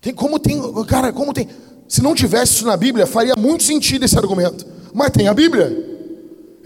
Tem 0.00 0.14
como 0.14 0.38
tem, 0.38 0.60
cara, 0.84 1.12
como 1.12 1.32
tem. 1.32 1.48
Se 1.88 2.02
não 2.02 2.14
tivesse 2.14 2.54
isso 2.54 2.66
na 2.66 2.76
Bíblia, 2.76 3.06
faria 3.06 3.34
muito 3.36 3.64
sentido 3.64 4.04
esse 4.04 4.16
argumento. 4.16 4.64
Mas 4.94 5.10
tem 5.10 5.28
a 5.28 5.34
Bíblia 5.34 5.96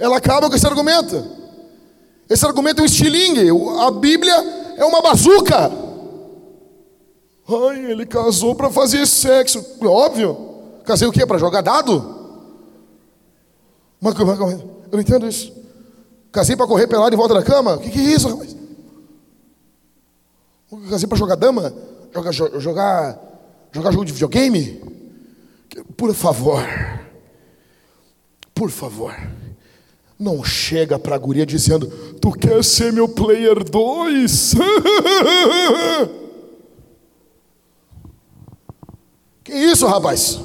ela 0.00 0.16
acaba 0.16 0.48
com 0.48 0.57
esse 0.57 0.66
argumento. 0.66 1.22
Esse 2.29 2.44
argumento 2.46 2.81
é 2.81 2.83
um 2.83 2.87
estilingue. 2.87 3.50
A 3.81 3.90
Bíblia 3.90 4.35
é 4.79 4.85
uma 4.85 5.03
bazuca. 5.03 5.70
Ai, 7.51 7.91
ele 7.91 8.07
casou 8.07 8.55
para 8.55 8.71
fazer 8.71 9.07
sexo. 9.07 9.65
Óbvio. 9.83 10.37
Casei 10.85 11.09
o 11.09 11.13
quê? 11.13 11.27
Para 11.27 11.39
jogar 11.39 11.61
dado? 11.61 12.19
Mas, 14.01 14.19
eu 14.19 14.27
não 14.93 15.01
entendo 15.01 15.27
isso. 15.27 15.53
Casei 16.33 16.57
para 16.57 16.67
correr 16.67 16.87
pelado 16.87 17.15
em 17.15 17.19
volta 17.19 17.35
da 17.35 17.43
cama? 17.43 17.75
O 17.75 17.81
que, 17.81 17.91
que 17.91 17.99
é 17.99 18.03
isso, 18.03 18.29
rapaz? 18.29 18.57
Casei 20.89 21.09
para 21.09 21.19
jogar 21.19 21.35
dama? 21.35 21.75
Jogar, 22.15 22.33
jogar, 22.33 23.19
jogar 23.73 23.91
jogo 23.91 24.05
de 24.05 24.13
videogame? 24.13 24.81
Por 25.97 26.15
favor. 26.15 26.65
Por 28.55 28.71
favor. 28.71 29.15
Não 30.19 30.45
chega 30.45 30.99
para 30.99 31.17
a 31.17 31.19
guria 31.19 31.45
dizendo: 31.47 31.87
Tu 32.21 32.31
quer 32.33 32.63
ser 32.63 32.93
meu 32.93 33.09
player 33.09 33.65
2? 33.65 34.55
que 39.51 39.57
isso, 39.57 39.87
rapaz? 39.87 40.39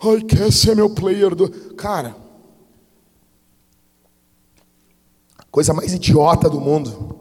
Ai, 0.00 0.22
quer 0.22 0.50
ser 0.52 0.74
meu 0.74 0.88
player 0.88 1.34
do. 1.34 1.50
Cara, 1.74 2.16
coisa 5.50 5.74
mais 5.74 5.92
idiota 5.92 6.48
do 6.48 6.60
mundo. 6.60 7.16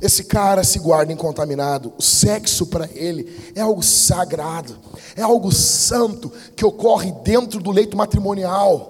Esse 0.00 0.24
cara 0.24 0.64
se 0.64 0.80
guarda 0.80 1.12
incontaminado. 1.12 1.92
O 1.96 2.02
sexo 2.02 2.66
para 2.66 2.88
ele 2.92 3.52
é 3.54 3.60
algo 3.60 3.82
sagrado, 3.82 4.76
é 5.14 5.22
algo 5.22 5.52
santo 5.52 6.32
que 6.56 6.64
ocorre 6.64 7.12
dentro 7.22 7.60
do 7.60 7.70
leito 7.70 7.96
matrimonial. 7.96 8.88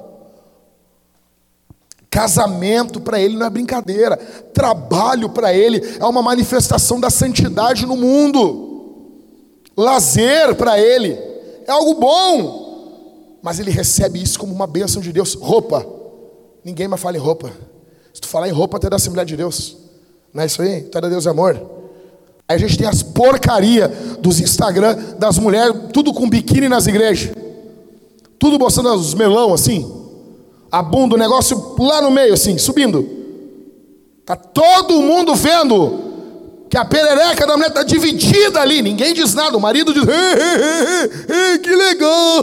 Casamento 2.08 3.00
para 3.00 3.20
ele 3.20 3.36
não 3.36 3.46
é 3.46 3.50
brincadeira. 3.50 4.16
Trabalho 4.16 5.30
para 5.30 5.52
ele 5.52 5.96
é 5.98 6.04
uma 6.04 6.22
manifestação 6.22 7.00
da 7.00 7.10
santidade 7.10 7.84
no 7.84 7.96
mundo. 7.96 8.71
Lazer 9.76 10.54
para 10.54 10.78
ele 10.78 11.12
é 11.66 11.70
algo 11.70 11.94
bom. 11.94 13.38
Mas 13.42 13.58
ele 13.58 13.70
recebe 13.70 14.22
isso 14.22 14.38
como 14.38 14.54
uma 14.54 14.66
bênção 14.66 15.02
de 15.02 15.12
Deus. 15.12 15.34
Roupa. 15.34 15.84
Ninguém 16.64 16.86
mais 16.86 17.02
fala 17.02 17.16
em 17.16 17.20
roupa. 17.20 17.52
Se 18.14 18.20
tu 18.20 18.28
falar 18.28 18.48
em 18.48 18.52
roupa, 18.52 18.76
até 18.76 18.88
da 18.88 18.96
Assembleia 18.96 19.26
de 19.26 19.36
Deus. 19.36 19.76
Não 20.32 20.42
é 20.42 20.46
isso 20.46 20.62
aí? 20.62 20.78
Então 20.80 21.00
Deus 21.00 21.26
é 21.26 21.30
amor. 21.30 21.54
Aí 22.48 22.56
a 22.56 22.58
gente 22.58 22.78
tem 22.78 22.86
as 22.86 23.02
porcaria 23.02 23.88
dos 24.20 24.40
Instagram 24.40 24.96
das 25.18 25.38
mulheres, 25.38 25.74
tudo 25.92 26.12
com 26.12 26.28
biquíni 26.28 26.68
nas 26.68 26.86
igrejas. 26.86 27.34
Tudo 28.38 28.58
mostrando 28.58 28.94
os 28.94 29.14
melão 29.14 29.54
assim. 29.54 29.90
A 30.70 30.82
bunda, 30.82 31.14
o 31.14 31.18
negócio 31.18 31.74
lá 31.78 32.00
no 32.00 32.10
meio 32.10 32.34
assim, 32.34 32.58
subindo. 32.58 33.08
Tá 34.24 34.36
todo 34.36 35.02
mundo 35.02 35.34
vendo 35.34 36.11
que 36.72 36.78
a 36.78 36.86
perereca 36.86 37.46
da 37.46 37.54
mulher 37.54 37.68
está 37.68 37.82
dividida 37.82 38.58
ali. 38.58 38.80
Ninguém 38.80 39.12
diz 39.12 39.34
nada. 39.34 39.54
O 39.54 39.60
marido 39.60 39.92
diz: 39.92 40.04
que 41.62 41.76
legal. 41.76 42.42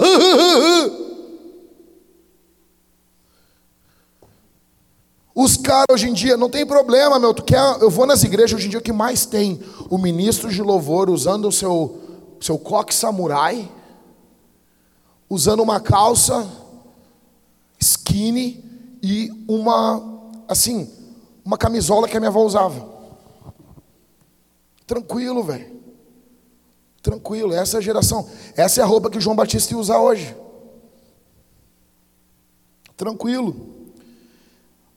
Os 5.34 5.58
caras 5.58 5.88
hoje 5.92 6.10
em 6.10 6.14
dia, 6.14 6.38
não 6.38 6.48
tem 6.48 6.64
problema, 6.64 7.18
meu. 7.18 7.34
Tu 7.34 7.42
quer, 7.42 7.58
eu 7.82 7.90
vou 7.90 8.06
nas 8.06 8.24
igrejas 8.24 8.54
hoje 8.54 8.68
em 8.68 8.70
dia, 8.70 8.78
o 8.78 8.84
que 8.84 8.92
mais 8.92 9.26
tem? 9.26 9.60
O 9.90 9.98
ministro 9.98 10.52
de 10.52 10.62
louvor 10.62 11.10
usando 11.10 11.48
o 11.48 11.52
seu, 11.52 12.00
seu 12.40 12.60
coque 12.60 12.94
samurai, 12.94 13.68
usando 15.28 15.64
uma 15.64 15.80
calça 15.80 16.48
skinny 17.80 18.64
e 19.02 19.32
uma, 19.48 20.22
assim, 20.48 20.88
uma 21.44 21.58
camisola 21.58 22.08
que 22.08 22.16
a 22.16 22.20
minha 22.20 22.30
avó 22.30 22.44
usava. 22.44 22.99
Tranquilo, 24.90 25.44
velho. 25.44 25.80
Tranquilo, 27.00 27.54
essa 27.54 27.78
é 27.78 27.80
a 27.80 27.82
geração. 27.82 28.28
Essa 28.58 28.82
é 28.82 28.84
a 28.84 28.88
roupa 28.88 29.08
que 29.12 29.20
João 29.20 29.36
Batista 29.36 29.78
usa 29.78 30.00
hoje. 30.00 30.36
Tranquilo. 32.98 33.56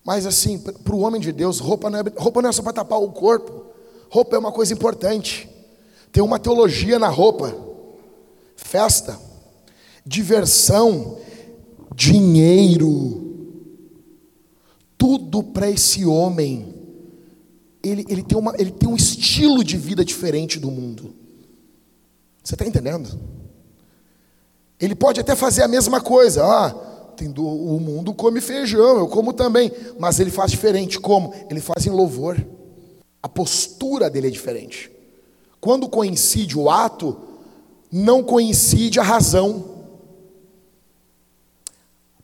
Mas 0.03 0.25
assim, 0.25 0.59
para 0.59 0.95
o 0.95 1.01
homem 1.01 1.21
de 1.21 1.31
Deus, 1.31 1.59
roupa 1.59 1.91
não, 1.91 1.99
é, 1.99 2.05
roupa 2.17 2.41
não 2.41 2.49
é 2.49 2.53
só 2.53 2.63
para 2.63 2.73
tapar 2.73 3.03
o 3.03 3.13
corpo. 3.13 3.67
Roupa 4.09 4.35
é 4.35 4.39
uma 4.39 4.51
coisa 4.51 4.73
importante. 4.73 5.47
Tem 6.11 6.23
uma 6.23 6.39
teologia 6.39 6.99
na 6.99 7.09
roupa. 7.09 7.55
Festa, 8.57 9.21
diversão, 10.07 11.19
dinheiro. 11.95 13.61
Tudo 14.97 15.43
para 15.43 15.71
esse 15.71 16.07
homem. 16.07 16.72
Ele, 17.83 18.07
ele, 18.09 18.23
tem 18.23 18.39
uma, 18.39 18.55
ele 18.59 18.71
tem 18.71 18.89
um 18.89 18.95
estilo 18.95 19.65
de 19.65 19.77
vida 19.77 20.05
diferente 20.05 20.59
do 20.59 20.71
mundo. 20.71 21.15
Você 22.43 22.55
está 22.55 22.67
entendendo? 22.67 23.09
Ele 24.79 24.95
pode 24.95 25.21
até 25.21 25.35
fazer 25.35 25.63
a 25.63 25.69
mesma 25.69 26.01
coisa. 26.01 26.45
Ah, 26.45 26.75
o 27.39 27.79
mundo 27.79 28.15
come 28.15 28.41
feijão, 28.41 28.99
eu 28.99 29.07
como 29.07 29.33
também. 29.33 29.71
Mas 29.99 30.19
ele 30.19 30.31
faz 30.31 30.51
diferente. 30.51 30.99
Como? 30.99 31.35
Ele 31.51 31.61
faz 31.61 31.87
em 31.87 31.91
louvor. 31.91 32.45
A 33.23 33.29
postura 33.29 34.11
dele 34.11 34.29
é 34.29 34.31
diferente. 34.31 34.91
Quando 35.61 35.89
coincide 35.89 36.59
o 36.59 36.69
ato, 36.69 37.17
não 37.91 38.23
coincide 38.23 38.99
a 38.99 39.03
razão. 39.05 39.65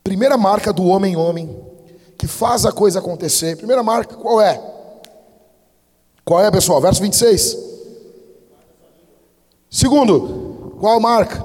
Primeira 0.02 0.36
marca 0.36 0.72
do 0.72 0.84
homem-homem, 0.86 1.54
que 2.16 2.26
faz 2.26 2.64
a 2.64 2.72
coisa 2.72 2.98
acontecer. 2.98 3.56
Primeira 3.56 3.82
marca, 3.82 4.16
qual 4.16 4.40
é? 4.40 4.77
Qual 6.28 6.44
é, 6.44 6.50
pessoal? 6.50 6.78
Verso 6.78 7.00
26. 7.00 7.56
Segundo, 9.70 10.76
qual 10.78 11.00
marca? 11.00 11.42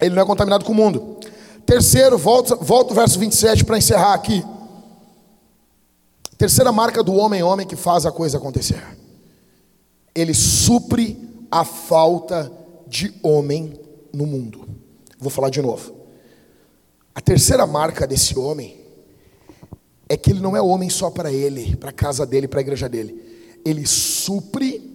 Ele 0.00 0.16
não 0.16 0.22
é 0.24 0.26
contaminado 0.26 0.64
com 0.64 0.72
o 0.72 0.74
mundo. 0.74 1.18
Terceiro, 1.64 2.18
volta, 2.18 2.56
volta 2.56 2.90
o 2.90 2.96
verso 2.96 3.20
27 3.20 3.64
para 3.64 3.78
encerrar 3.78 4.14
aqui. 4.14 4.44
Terceira 6.36 6.72
marca 6.72 7.00
do 7.00 7.14
homem, 7.14 7.44
homem 7.44 7.64
que 7.64 7.76
faz 7.76 8.04
a 8.04 8.10
coisa 8.10 8.38
acontecer. 8.38 8.82
Ele 10.12 10.34
supre 10.34 11.46
a 11.48 11.64
falta 11.64 12.50
de 12.88 13.14
homem 13.22 13.78
no 14.12 14.26
mundo. 14.26 14.68
Vou 15.16 15.30
falar 15.30 15.50
de 15.50 15.62
novo. 15.62 15.94
A 17.14 17.20
terceira 17.20 17.68
marca 17.68 18.04
desse 18.04 18.36
homem 18.36 18.81
é 20.12 20.16
que 20.18 20.30
ele 20.30 20.40
não 20.40 20.54
é 20.54 20.60
homem 20.60 20.90
só 20.90 21.08
para 21.08 21.32
ele, 21.32 21.74
para 21.76 21.88
a 21.88 21.92
casa 21.92 22.26
dele, 22.26 22.46
para 22.46 22.60
a 22.60 22.60
igreja 22.60 22.86
dele. 22.86 23.58
Ele 23.64 23.86
supre 23.86 24.94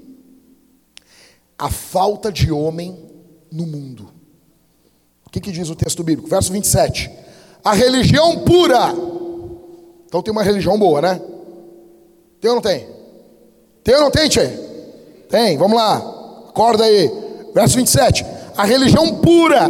a 1.58 1.72
falta 1.72 2.32
de 2.32 2.52
homem 2.52 2.96
no 3.52 3.66
mundo. 3.66 4.12
O 5.26 5.32
que, 5.32 5.40
que 5.40 5.52
diz 5.52 5.72
o 5.72 5.76
texto 5.76 6.04
bíblico? 6.04 6.30
Verso 6.30 6.54
27. 6.54 7.10
A 7.64 7.74
religião 7.74 8.44
pura. 8.44 8.94
Então 10.06 10.22
tem 10.22 10.32
uma 10.32 10.44
religião 10.44 10.78
boa, 10.78 11.02
né? 11.02 11.20
Tem 12.40 12.52
ou 12.52 12.56
não 12.58 12.62
tem? 12.62 12.88
Tem 13.84 13.96
ou 13.96 14.02
não 14.02 14.12
tem, 14.12 14.30
Tchê? 14.30 14.48
Tem, 15.28 15.58
vamos 15.58 15.78
lá. 15.78 15.98
Acorda 16.48 16.84
aí. 16.84 17.12
Verso 17.56 17.76
27. 17.76 18.24
A 18.56 18.66
religião 18.66 19.16
pura, 19.16 19.68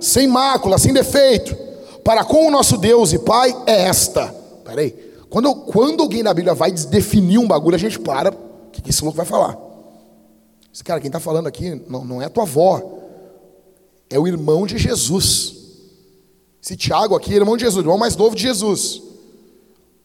sem 0.00 0.26
mácula, 0.26 0.78
sem 0.78 0.94
defeito, 0.94 1.54
para 2.02 2.24
com 2.24 2.46
o 2.46 2.50
nosso 2.50 2.78
Deus 2.78 3.12
e 3.12 3.18
Pai 3.18 3.54
é 3.66 3.82
esta. 3.88 4.45
Peraí. 4.66 4.90
Quando, 5.30 5.54
quando 5.54 6.02
alguém 6.02 6.22
na 6.22 6.34
Bíblia 6.34 6.54
vai 6.54 6.70
definir 6.72 7.38
um 7.38 7.46
bagulho, 7.46 7.76
a 7.76 7.78
gente 7.78 7.98
para. 7.98 8.30
O 8.30 8.70
que 8.70 8.90
esse 8.90 9.02
louco 9.02 9.16
vai 9.16 9.26
falar? 9.26 9.58
Esse 10.72 10.84
cara, 10.84 11.00
quem 11.00 11.08
está 11.08 11.20
falando 11.20 11.46
aqui 11.46 11.82
não, 11.88 12.04
não 12.04 12.22
é 12.22 12.28
tua 12.28 12.42
avó 12.42 12.96
é 14.08 14.18
o 14.18 14.26
irmão 14.26 14.66
de 14.66 14.78
Jesus. 14.78 15.54
Esse 16.62 16.76
Tiago 16.76 17.14
aqui 17.14 17.32
é 17.32 17.36
irmão 17.36 17.56
de 17.56 17.64
Jesus, 17.64 17.82
irmão 17.82 17.98
mais 17.98 18.16
novo 18.16 18.34
de 18.34 18.42
Jesus. 18.42 19.02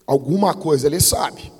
Alguma 0.05 0.53
coisa 0.53 0.87
ele 0.87 0.99
sabe. 0.99 1.51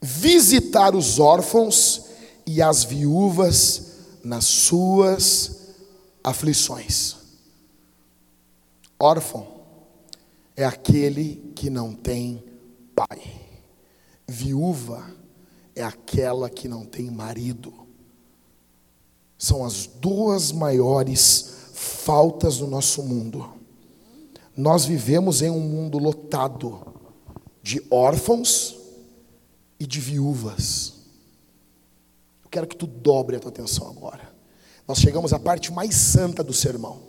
Visitar 0.00 0.94
os 0.94 1.18
órfãos 1.18 2.02
e 2.46 2.62
as 2.62 2.84
viúvas 2.84 3.82
nas 4.22 4.44
suas 4.44 5.74
aflições. 6.22 7.16
Órfão 8.98 9.46
é 10.56 10.64
aquele 10.64 11.52
que 11.54 11.68
não 11.68 11.94
tem 11.94 12.42
pai. 12.94 13.22
Viúva 14.26 15.14
é 15.74 15.82
aquela 15.82 16.48
que 16.48 16.66
não 16.66 16.84
tem 16.84 17.10
marido 17.10 17.86
são 19.38 19.64
as 19.64 19.86
duas 19.86 20.50
maiores 20.52 21.54
faltas 21.72 22.58
do 22.58 22.66
nosso 22.66 23.02
mundo. 23.02 23.52
Nós 24.56 24.84
vivemos 24.84 25.42
em 25.42 25.50
um 25.50 25.60
mundo 25.60 25.98
lotado 25.98 26.94
de 27.62 27.82
órfãos 27.90 28.76
e 29.78 29.86
de 29.86 30.00
viúvas. 30.00 30.94
Eu 32.42 32.50
quero 32.50 32.66
que 32.66 32.76
tu 32.76 32.86
dobre 32.86 33.36
a 33.36 33.40
tua 33.40 33.50
atenção 33.50 33.88
agora. 33.88 34.34
Nós 34.88 34.98
chegamos 34.98 35.32
à 35.32 35.38
parte 35.38 35.72
mais 35.72 35.94
santa 35.94 36.42
do 36.42 36.52
sermão. 36.54 37.05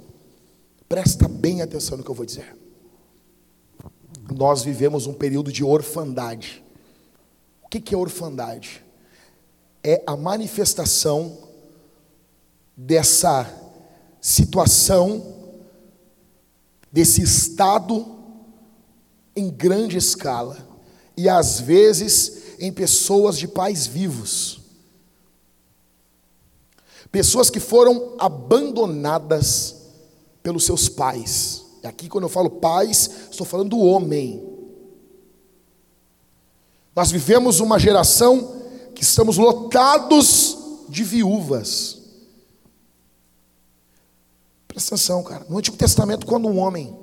Presta 0.88 1.28
bem 1.28 1.62
atenção 1.62 1.98
no 1.98 2.04
que 2.04 2.10
eu 2.10 2.16
vou 2.16 2.26
dizer. 2.26 2.56
Nós 4.34 4.64
vivemos 4.64 5.06
um 5.08 5.14
período 5.14 5.52
de 5.52 5.64
orfandade. 5.64 6.64
O 7.64 7.68
que 7.68 7.94
é 7.94 7.98
orfandade? 7.98 8.84
É 9.84 10.02
a 10.08 10.16
manifestação 10.16 11.38
dessa 12.76 13.52
situação, 14.22 15.36
desse 16.92 17.22
estado 17.22 18.18
em 19.36 19.50
grande 19.50 19.98
escala 19.98 20.58
e 21.16 21.28
às 21.28 21.60
vezes 21.60 22.58
em 22.60 22.72
pessoas 22.72 23.38
de 23.38 23.48
pais 23.48 23.86
vivos. 23.86 24.62
Pessoas 27.12 27.50
que 27.50 27.60
foram 27.60 28.16
abandonadas 28.20 29.77
pelos 30.48 30.64
seus 30.64 30.88
pais. 30.88 31.66
E 31.84 31.88
aqui, 31.88 32.08
quando 32.08 32.24
eu 32.24 32.30
falo 32.30 32.50
pais, 32.50 33.28
estou 33.30 33.46
falando 33.46 33.72
do 33.72 33.80
homem. 33.80 34.42
Nós 36.96 37.12
vivemos 37.12 37.60
uma 37.60 37.78
geração 37.78 38.56
que 38.96 39.04
estamos 39.04 39.36
lotados 39.36 40.58
de 40.88 41.04
viúvas. 41.04 42.02
Presta 44.70 44.96
atenção, 44.96 45.22
cara. 45.22 45.46
No 45.50 45.58
Antigo 45.58 45.76
Testamento, 45.76 46.26
quando 46.26 46.48
um 46.48 46.60
homem 46.60 46.98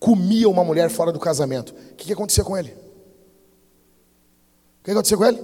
comia 0.00 0.48
uma 0.48 0.64
mulher 0.64 0.90
fora 0.90 1.12
do 1.12 1.20
casamento, 1.20 1.72
o 1.92 1.94
que, 1.94 2.06
que 2.06 2.12
acontecia 2.12 2.42
com 2.42 2.56
ele? 2.56 2.70
O 4.80 4.84
que 4.86 4.90
acontecia 4.90 5.16
com 5.16 5.24
ele? 5.24 5.40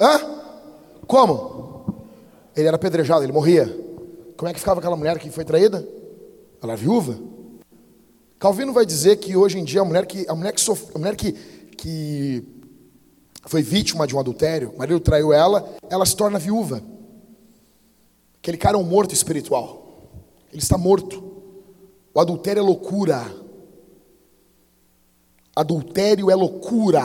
Hã? 0.00 0.18
Como? 1.06 2.02
Ele 2.56 2.66
era 2.66 2.74
apedrejado, 2.74 3.22
ele 3.22 3.32
morria. 3.32 3.88
Como 4.40 4.48
é 4.48 4.54
que 4.54 4.58
ficava 4.58 4.80
aquela 4.80 4.96
mulher 4.96 5.18
que 5.18 5.30
foi 5.30 5.44
traída? 5.44 5.86
Ela 6.62 6.72
era 6.72 6.80
viúva. 6.80 7.20
Calvino 8.38 8.72
vai 8.72 8.86
dizer 8.86 9.16
que 9.16 9.36
hoje 9.36 9.58
em 9.58 9.64
dia 9.64 9.82
a 9.82 9.84
mulher 9.84 10.06
que 10.06 10.26
a 10.26 10.34
mulher 10.34 10.54
que, 10.54 10.62
sofre, 10.62 10.92
a 10.94 10.98
mulher 10.98 11.14
que, 11.14 11.32
que 11.76 12.42
foi 13.44 13.60
vítima 13.60 14.06
de 14.06 14.16
um 14.16 14.18
adultério, 14.18 14.70
o 14.70 14.78
marido 14.78 14.98
traiu 14.98 15.30
ela, 15.30 15.70
ela 15.90 16.06
se 16.06 16.16
torna 16.16 16.38
viúva. 16.38 16.82
Aquele 18.38 18.56
cara 18.56 18.78
é 18.78 18.80
um 18.80 18.82
morto 18.82 19.12
espiritual. 19.12 20.08
Ele 20.50 20.62
está 20.62 20.78
morto. 20.78 21.22
O 22.14 22.18
adultério 22.18 22.60
é 22.60 22.64
loucura. 22.64 23.22
Adultério 25.54 26.30
é 26.30 26.34
loucura. 26.34 27.04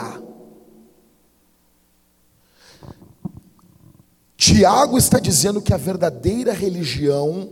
Tiago 4.56 4.96
está 4.96 5.18
dizendo 5.18 5.60
que 5.60 5.74
a 5.74 5.76
verdadeira 5.76 6.50
religião 6.50 7.50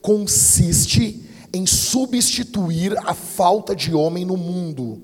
consiste 0.00 1.28
em 1.52 1.66
substituir 1.66 2.96
a 3.04 3.12
falta 3.12 3.74
de 3.74 3.92
homem 3.92 4.24
no 4.24 4.36
mundo, 4.36 5.02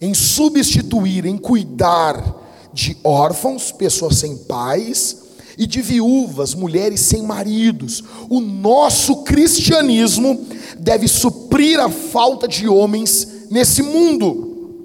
em 0.00 0.14
substituir, 0.14 1.24
em 1.24 1.36
cuidar 1.36 2.70
de 2.72 2.96
órfãos, 3.02 3.72
pessoas 3.72 4.18
sem 4.18 4.36
pais, 4.36 5.16
e 5.58 5.66
de 5.66 5.82
viúvas, 5.82 6.54
mulheres 6.54 7.00
sem 7.00 7.22
maridos. 7.22 8.04
O 8.30 8.38
nosso 8.38 9.24
cristianismo 9.24 10.46
deve 10.78 11.08
suprir 11.08 11.80
a 11.80 11.90
falta 11.90 12.46
de 12.46 12.68
homens 12.68 13.48
nesse 13.50 13.82
mundo. 13.82 14.76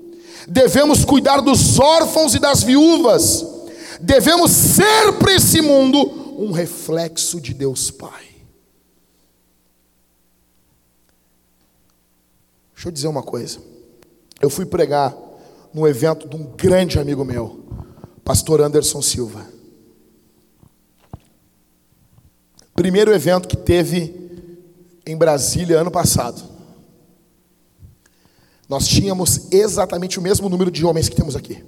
Devemos 0.48 1.06
cuidar 1.06 1.40
dos 1.42 1.78
órfãos 1.78 2.34
e 2.34 2.40
das 2.40 2.64
viúvas. 2.64 3.46
Devemos 4.00 4.52
ser 4.52 5.14
para 5.20 5.34
esse 5.34 5.62
mundo 5.62 5.98
um 6.42 6.52
reflexo 6.52 7.42
de 7.42 7.54
Deus 7.54 7.92
Pai. 7.92 8.30
Deixa 12.74 12.88
eu 12.88 12.92
dizer 12.94 13.08
uma 13.08 13.22
coisa. 13.22 13.60
Eu 14.40 14.50
fui 14.50 14.66
pregar 14.66 15.14
no 15.74 15.86
evento 15.86 16.28
de 16.30 16.36
um 16.36 16.46
grande 16.56 16.98
amigo 16.98 17.26
meu, 17.26 17.66
pastor 18.24 18.62
Anderson 18.62 19.02
Silva. 19.02 19.46
Primeiro 22.74 23.14
evento 23.14 23.50
que 23.50 23.58
teve 23.58 24.16
em 25.06 25.18
Brasília 25.18 25.82
ano 25.82 25.92
passado. 25.92 26.42
Nós 28.70 28.88
tínhamos 28.88 29.52
exatamente 29.52 30.18
o 30.18 30.22
mesmo 30.22 30.48
número 30.48 30.72
de 30.72 30.86
homens 30.86 31.10
que 31.10 31.16
temos 31.16 31.36
aqui. 31.36 31.62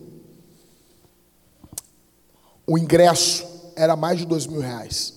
O 2.71 2.77
ingresso 2.77 3.45
era 3.75 3.97
mais 3.97 4.17
de 4.17 4.25
dois 4.25 4.47
mil 4.47 4.61
reais. 4.61 5.13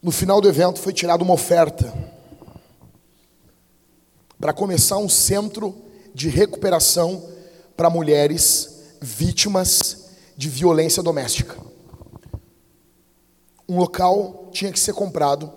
No 0.00 0.10
final 0.10 0.40
do 0.40 0.48
evento 0.48 0.78
foi 0.78 0.94
tirada 0.94 1.22
uma 1.22 1.34
oferta 1.34 1.92
para 4.40 4.54
começar 4.54 4.96
um 4.96 5.06
centro 5.06 5.76
de 6.14 6.30
recuperação 6.30 7.28
para 7.76 7.90
mulheres 7.90 8.84
vítimas 9.02 10.12
de 10.34 10.48
violência 10.48 11.02
doméstica. 11.02 11.54
Um 13.68 13.76
local 13.76 14.48
tinha 14.50 14.72
que 14.72 14.80
ser 14.80 14.94
comprado 14.94 15.52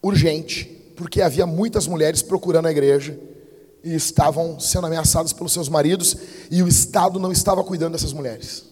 urgente, 0.00 0.66
porque 0.96 1.20
havia 1.20 1.46
muitas 1.46 1.88
mulheres 1.88 2.22
procurando 2.22 2.66
a 2.66 2.70
igreja 2.70 3.18
e 3.86 3.94
estavam 3.94 4.58
sendo 4.58 4.86
ameaçadas 4.86 5.32
pelos 5.32 5.52
seus 5.52 5.68
maridos 5.68 6.16
e 6.50 6.62
o 6.62 6.68
Estado 6.68 7.18
não 7.18 7.30
estava 7.30 7.62
cuidando 7.62 7.92
dessas 7.92 8.12
mulheres. 8.12 8.66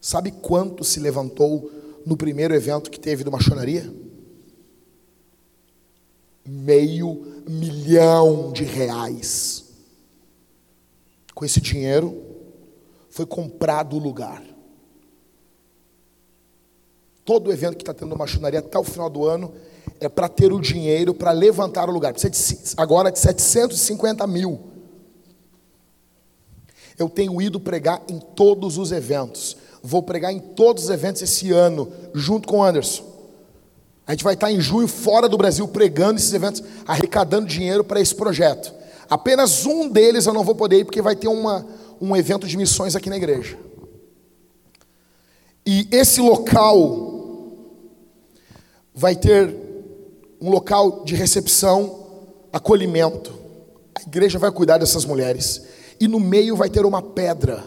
Sabe 0.00 0.32
quanto 0.32 0.82
se 0.82 0.98
levantou 0.98 1.70
no 2.04 2.16
primeiro 2.16 2.54
evento 2.54 2.90
que 2.90 2.98
teve 2.98 3.22
do 3.22 3.30
machonaria? 3.30 3.88
meio 6.44 7.42
milhão 7.48 8.52
de 8.52 8.64
reais. 8.64 9.64
Com 11.34 11.44
esse 11.44 11.60
dinheiro, 11.60 12.20
foi 13.10 13.26
comprado 13.26 13.96
o 13.96 13.98
lugar. 13.98 14.42
Todo 17.24 17.48
o 17.48 17.52
evento 17.52 17.76
que 17.76 17.82
está 17.82 17.94
tendo 17.94 18.10
na 18.10 18.16
machonaria 18.16 18.58
até 18.58 18.78
o 18.78 18.84
final 18.84 19.08
do 19.08 19.24
ano 19.24 19.54
é 20.02 20.08
para 20.08 20.28
ter 20.28 20.52
o 20.52 20.60
dinheiro 20.60 21.14
para 21.14 21.30
levantar 21.30 21.88
o 21.88 21.92
lugar. 21.92 22.12
Precisa 22.12 22.30
de, 22.30 22.74
agora 22.76 23.10
de 23.10 23.20
750 23.20 24.26
mil. 24.26 24.60
Eu 26.98 27.08
tenho 27.08 27.40
ido 27.40 27.60
pregar 27.60 28.02
em 28.08 28.18
todos 28.18 28.78
os 28.78 28.90
eventos. 28.90 29.56
Vou 29.80 30.02
pregar 30.02 30.32
em 30.32 30.40
todos 30.40 30.84
os 30.84 30.90
eventos 30.90 31.22
esse 31.22 31.52
ano, 31.52 31.90
junto 32.12 32.48
com 32.48 32.58
o 32.58 32.62
Anderson. 32.64 33.04
A 34.04 34.10
gente 34.10 34.24
vai 34.24 34.34
estar 34.34 34.50
em 34.50 34.60
junho 34.60 34.88
fora 34.88 35.28
do 35.28 35.38
Brasil 35.38 35.66
pregando 35.68 36.18
esses 36.18 36.32
eventos, 36.32 36.62
arrecadando 36.84 37.46
dinheiro 37.46 37.84
para 37.84 38.00
esse 38.00 38.14
projeto. 38.14 38.74
Apenas 39.08 39.64
um 39.64 39.88
deles 39.88 40.26
eu 40.26 40.34
não 40.34 40.42
vou 40.42 40.54
poder 40.56 40.80
ir 40.80 40.84
porque 40.84 41.00
vai 41.00 41.14
ter 41.14 41.28
uma, 41.28 41.64
um 42.00 42.16
evento 42.16 42.46
de 42.46 42.56
missões 42.56 42.96
aqui 42.96 43.08
na 43.08 43.16
igreja. 43.16 43.56
E 45.64 45.86
esse 45.92 46.20
local 46.20 47.12
vai 48.92 49.14
ter 49.14 49.61
um 50.42 50.50
local 50.50 51.04
de 51.04 51.14
recepção, 51.14 52.04
acolhimento. 52.52 53.32
A 53.94 54.02
igreja 54.02 54.40
vai 54.40 54.50
cuidar 54.50 54.76
dessas 54.76 55.04
mulheres. 55.04 55.62
E 56.00 56.08
no 56.08 56.18
meio 56.18 56.56
vai 56.56 56.68
ter 56.68 56.84
uma 56.84 57.00
pedra 57.00 57.62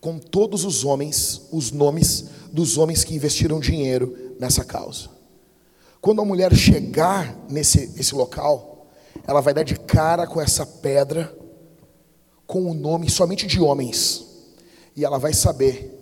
com 0.00 0.18
todos 0.18 0.64
os 0.64 0.84
homens, 0.84 1.42
os 1.52 1.70
nomes 1.70 2.24
dos 2.52 2.76
homens 2.76 3.04
que 3.04 3.14
investiram 3.14 3.60
dinheiro 3.60 4.34
nessa 4.40 4.64
causa. 4.64 5.08
Quando 6.00 6.20
a 6.20 6.24
mulher 6.24 6.52
chegar 6.52 7.38
nesse 7.48 7.92
esse 7.96 8.14
local, 8.14 8.88
ela 9.24 9.40
vai 9.40 9.54
dar 9.54 9.62
de 9.62 9.78
cara 9.78 10.26
com 10.26 10.40
essa 10.40 10.66
pedra, 10.66 11.32
com 12.44 12.68
o 12.68 12.74
nome 12.74 13.08
somente 13.08 13.46
de 13.46 13.60
homens, 13.60 14.26
e 14.96 15.04
ela 15.04 15.18
vai 15.18 15.32
saber 15.32 15.92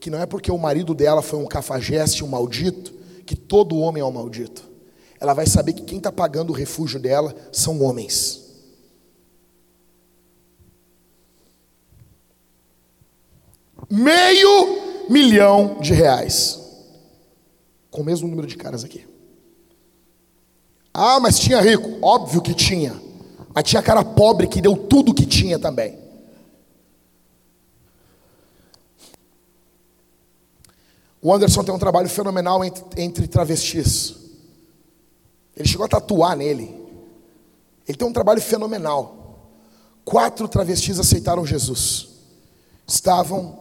que 0.00 0.08
não 0.08 0.20
é 0.20 0.24
porque 0.24 0.50
o 0.50 0.58
marido 0.58 0.94
dela 0.94 1.20
foi 1.20 1.38
um 1.38 1.46
cafajeste, 1.46 2.24
um 2.24 2.28
maldito, 2.28 2.94
que 3.26 3.36
todo 3.36 3.76
homem 3.76 4.02
é 4.02 4.06
um 4.06 4.10
maldito. 4.10 4.75
Ela 5.20 5.34
vai 5.34 5.46
saber 5.46 5.72
que 5.72 5.82
quem 5.82 5.98
está 5.98 6.12
pagando 6.12 6.50
o 6.50 6.56
refúgio 6.56 7.00
dela 7.00 7.34
são 7.52 7.82
homens. 7.82 8.44
Meio 13.90 15.08
milhão 15.08 15.78
de 15.80 15.92
reais 15.92 16.60
com 17.90 18.02
o 18.02 18.04
mesmo 18.04 18.28
número 18.28 18.46
de 18.46 18.56
caras 18.56 18.84
aqui. 18.84 19.06
Ah, 20.92 21.18
mas 21.20 21.38
tinha 21.38 21.60
rico. 21.60 21.98
Óbvio 22.02 22.42
que 22.42 22.52
tinha. 22.52 23.00
Mas 23.54 23.64
tinha 23.64 23.82
cara 23.82 24.04
pobre 24.04 24.46
que 24.46 24.60
deu 24.60 24.76
tudo 24.76 25.14
que 25.14 25.24
tinha 25.24 25.58
também. 25.58 25.98
O 31.22 31.32
Anderson 31.32 31.64
tem 31.64 31.74
um 31.74 31.78
trabalho 31.78 32.08
fenomenal 32.08 32.64
entre, 32.64 32.84
entre 33.02 33.26
travestis. 33.26 34.25
Ele 35.56 35.68
chegou 35.68 35.86
a 35.86 35.88
tatuar 35.88 36.36
nele. 36.36 36.74
Ele 37.88 37.96
tem 37.96 38.06
um 38.06 38.12
trabalho 38.12 38.40
fenomenal. 38.40 39.48
Quatro 40.04 40.46
travestis 40.46 41.00
aceitaram 41.00 41.46
Jesus. 41.46 42.08
Estavam 42.86 43.58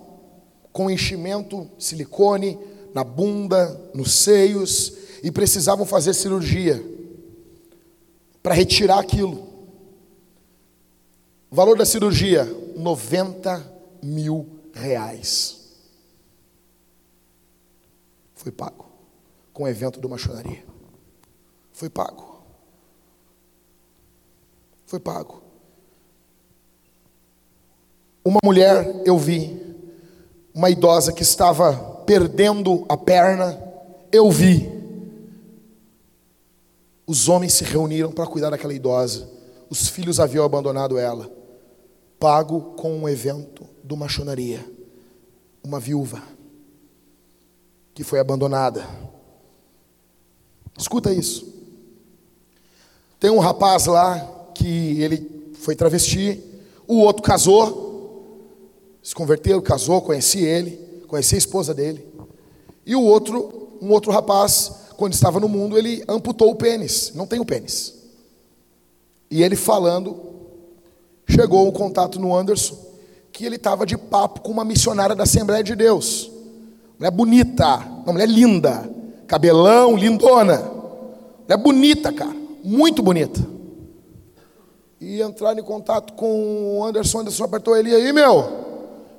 com 0.73 0.91
enchimento, 0.91 1.69
silicone, 1.79 2.59
na 2.93 3.03
bunda, 3.03 3.89
nos 3.93 4.13
seios, 4.13 4.93
e 5.23 5.31
precisavam 5.31 5.85
fazer 5.85 6.13
cirurgia 6.13 6.83
para 8.43 8.53
retirar 8.53 8.99
aquilo. 8.99 9.47
O 11.49 11.55
valor 11.55 11.77
da 11.77 11.85
cirurgia, 11.85 12.45
90 12.75 13.73
mil 14.03 14.47
reais. 14.73 15.61
Foi 18.35 18.51
pago 18.51 18.85
com 19.53 19.63
o 19.63 19.67
evento 19.67 19.99
do 19.99 20.09
machonaria. 20.09 20.74
Foi 21.76 21.89
pago. 21.89 22.39
Foi 24.86 24.97
pago. 24.97 25.41
Uma 28.23 28.39
mulher 28.41 29.01
eu 29.05 29.17
vi, 29.17 29.61
uma 30.53 30.69
idosa 30.69 31.11
que 31.11 31.21
estava 31.21 31.73
perdendo 32.05 32.86
a 32.88 32.95
perna, 32.95 33.61
eu 34.09 34.32
vi. 34.32 34.71
Os 37.05 37.28
homens 37.28 37.53
se 37.53 37.65
reuniram 37.65 38.09
para 38.09 38.26
cuidar 38.26 38.51
daquela 38.51 38.73
idosa. 38.73 39.30
Os 39.69 39.89
filhos 39.89 40.17
haviam 40.17 40.45
abandonado 40.45 40.97
ela. 40.97 41.30
Pago 42.17 42.73
com 42.78 42.99
um 42.99 43.09
evento 43.09 43.67
do 43.84 43.97
machonaria. 43.97 44.65
Uma 45.61 45.80
viúva. 45.80 46.23
que 47.93 48.03
foi 48.03 48.19
abandonada. 48.19 48.86
Escuta 50.78 51.13
isso. 51.13 51.55
Tem 53.26 53.32
um 53.32 53.39
rapaz 53.39 53.88
lá 53.88 54.19
que 54.53 55.01
ele 55.01 55.51
foi 55.55 55.76
travesti, 55.76 56.39
o 56.88 56.99
outro 56.99 57.23
casou, 57.23 58.61
se 59.01 59.15
converteu, 59.15 59.59
casou, 59.63 59.99
conheci 59.99 60.45
ele, 60.45 61.03
conheci 61.07 61.34
a 61.34 61.39
esposa 61.39 61.73
dele. 61.73 62.07
E 62.86 62.95
o 62.95 63.01
outro, 63.01 63.80
um 63.82 63.89
outro 63.89 64.11
rapaz, 64.11 64.71
quando 64.95 65.13
estava 65.13 65.39
no 65.39 65.49
mundo, 65.49 65.76
ele 65.76 66.03
amputou 66.07 66.51
o 66.51 66.55
pênis, 66.55 67.13
não 67.15 67.26
tem 67.26 67.39
o 67.39 67.45
pênis. 67.45 67.95
E 69.32 69.41
ele 69.41 69.55
falando, 69.55 70.15
chegou 71.28 71.67
um 71.67 71.71
contato 71.71 72.19
no 72.19 72.38
Anderson, 72.38 72.78
que 73.32 73.43
ele 73.43 73.55
estava 73.55 73.88
de 73.88 73.97
papo 73.97 74.41
com 74.41 74.51
uma 74.51 74.63
missionária 74.63 75.15
da 75.15 75.23
Assembleia 75.23 75.63
de 75.63 75.76
Deus. 75.76 76.30
Mulher 76.99 77.09
bonita, 77.09 77.78
uma 78.03 78.13
mulher 78.13 78.30
linda, 78.30 78.88
cabelão, 79.26 79.97
lindona. 79.97 80.57
Mulher 81.47 81.57
bonita, 81.57 82.13
cara, 82.13 82.44
muito 82.66 83.01
bonita. 83.03 83.39
E 84.99 85.22
entraram 85.22 85.59
em 85.59 85.63
contato 85.63 86.13
com 86.13 86.80
o 86.80 86.84
Anderson, 86.84 87.20
Anderson 87.20 87.43
apertou 87.43 87.78
ele, 87.78 87.93
aí, 87.93 88.11
meu? 88.11 88.66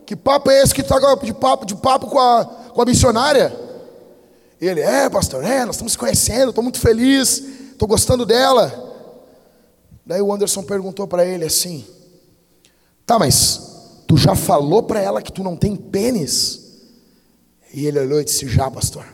Que 0.04 0.16
papo 0.16 0.50
é 0.50 0.62
esse 0.62 0.74
que 0.74 0.80
está 0.80 0.98
de 1.22 1.32
papo, 1.32 1.64
de 1.64 1.74
papo 1.76 2.06
com 2.06 2.18
a, 2.18 2.44
com 2.44 2.82
a 2.82 2.84
missionária? 2.84 3.54
Ele, 4.60 4.80
é, 4.80 5.08
pastor, 5.08 5.44
é, 5.44 5.64
nós 5.64 5.76
estamos 5.76 5.96
conhecendo, 5.96 6.50
estou 6.50 6.62
muito 6.62 6.80
feliz, 6.80 7.38
estou 7.72 7.86
gostando 7.86 8.24
dela. 8.24 8.84
Daí 10.04 10.22
o 10.22 10.32
Anderson 10.32 10.62
perguntou 10.62 11.06
para 11.06 11.24
ele 11.26 11.44
assim: 11.44 11.84
Tá, 13.04 13.18
mas 13.18 14.02
tu 14.06 14.16
já 14.16 14.34
falou 14.34 14.82
para 14.82 15.00
ela 15.00 15.20
que 15.22 15.32
tu 15.32 15.42
não 15.42 15.56
tem 15.56 15.76
pênis? 15.76 16.64
E 17.72 17.86
ele 17.86 17.98
olhou 17.98 18.20
e 18.20 18.24
disse: 18.24 18.48
Já, 18.48 18.70
pastor. 18.70 19.04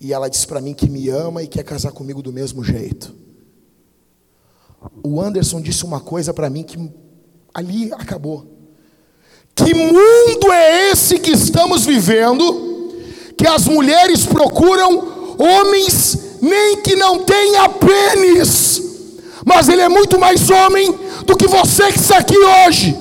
E 0.00 0.12
ela 0.12 0.28
disse 0.28 0.46
para 0.46 0.60
mim 0.60 0.74
que 0.74 0.90
me 0.90 1.08
ama 1.08 1.42
e 1.42 1.46
quer 1.46 1.62
casar 1.62 1.92
comigo 1.92 2.20
do 2.20 2.32
mesmo 2.32 2.62
jeito. 2.62 3.14
O 5.02 5.20
Anderson 5.20 5.60
disse 5.60 5.84
uma 5.84 6.00
coisa 6.00 6.32
para 6.32 6.50
mim 6.50 6.62
que 6.62 6.78
ali 7.52 7.92
acabou. 7.92 8.46
Que 9.54 9.74
mundo 9.74 10.52
é 10.52 10.90
esse 10.90 11.18
que 11.18 11.30
estamos 11.30 11.84
vivendo? 11.84 12.94
Que 13.36 13.46
as 13.46 13.66
mulheres 13.66 14.24
procuram 14.24 15.36
homens 15.38 16.38
nem 16.40 16.82
que 16.82 16.96
não 16.96 17.24
tenha 17.24 17.68
pênis 17.68 18.92
mas 19.44 19.68
ele 19.68 19.82
é 19.82 19.88
muito 19.88 20.18
mais 20.18 20.50
homem 20.50 20.94
do 21.26 21.36
que 21.36 21.46
você 21.46 21.92
que 21.92 21.98
está 21.98 22.18
aqui 22.18 22.36
hoje. 22.36 22.96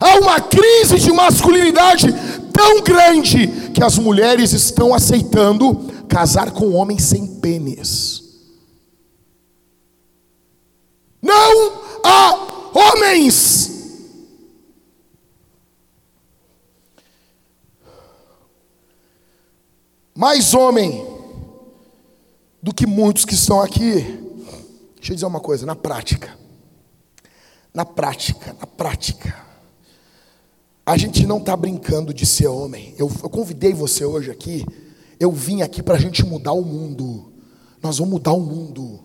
Há 0.00 0.18
uma 0.18 0.40
crise 0.40 0.96
de 0.98 1.12
masculinidade 1.12 2.14
tão 2.52 2.80
grande 2.82 3.48
que 3.74 3.82
as 3.82 3.98
mulheres 3.98 4.52
estão 4.52 4.94
aceitando 4.94 5.90
casar 6.08 6.50
com 6.50 6.72
homens 6.72 7.04
sem 7.04 7.38
pênis. 7.40 8.24
Não 11.22 11.72
há 12.02 12.70
homens. 12.74 13.68
Mais 20.14 20.52
homem 20.54 21.06
do 22.60 22.74
que 22.74 22.86
muitos 22.86 23.24
que 23.24 23.34
estão 23.34 23.60
aqui. 23.60 24.00
Deixa 24.96 25.12
eu 25.12 25.14
dizer 25.14 25.26
uma 25.26 25.40
coisa, 25.40 25.64
na 25.64 25.76
prática. 25.76 26.36
Na 27.72 27.84
prática, 27.84 28.56
na 28.58 28.66
prática. 28.66 29.46
A 30.84 30.96
gente 30.96 31.26
não 31.26 31.38
está 31.38 31.56
brincando 31.56 32.12
de 32.12 32.26
ser 32.26 32.46
homem. 32.46 32.94
Eu, 32.98 33.10
eu, 33.22 33.30
convidei 33.30 33.72
você 33.72 34.04
hoje 34.04 34.30
aqui. 34.30 34.64
Eu 35.18 35.32
vim 35.32 35.62
aqui 35.62 35.82
para 35.82 35.96
a 35.96 36.00
gente 36.00 36.24
mudar 36.24 36.52
o 36.52 36.62
mundo. 36.62 37.32
Nós 37.82 37.98
vamos 37.98 38.12
mudar 38.12 38.32
o 38.32 38.40
mundo. 38.40 39.00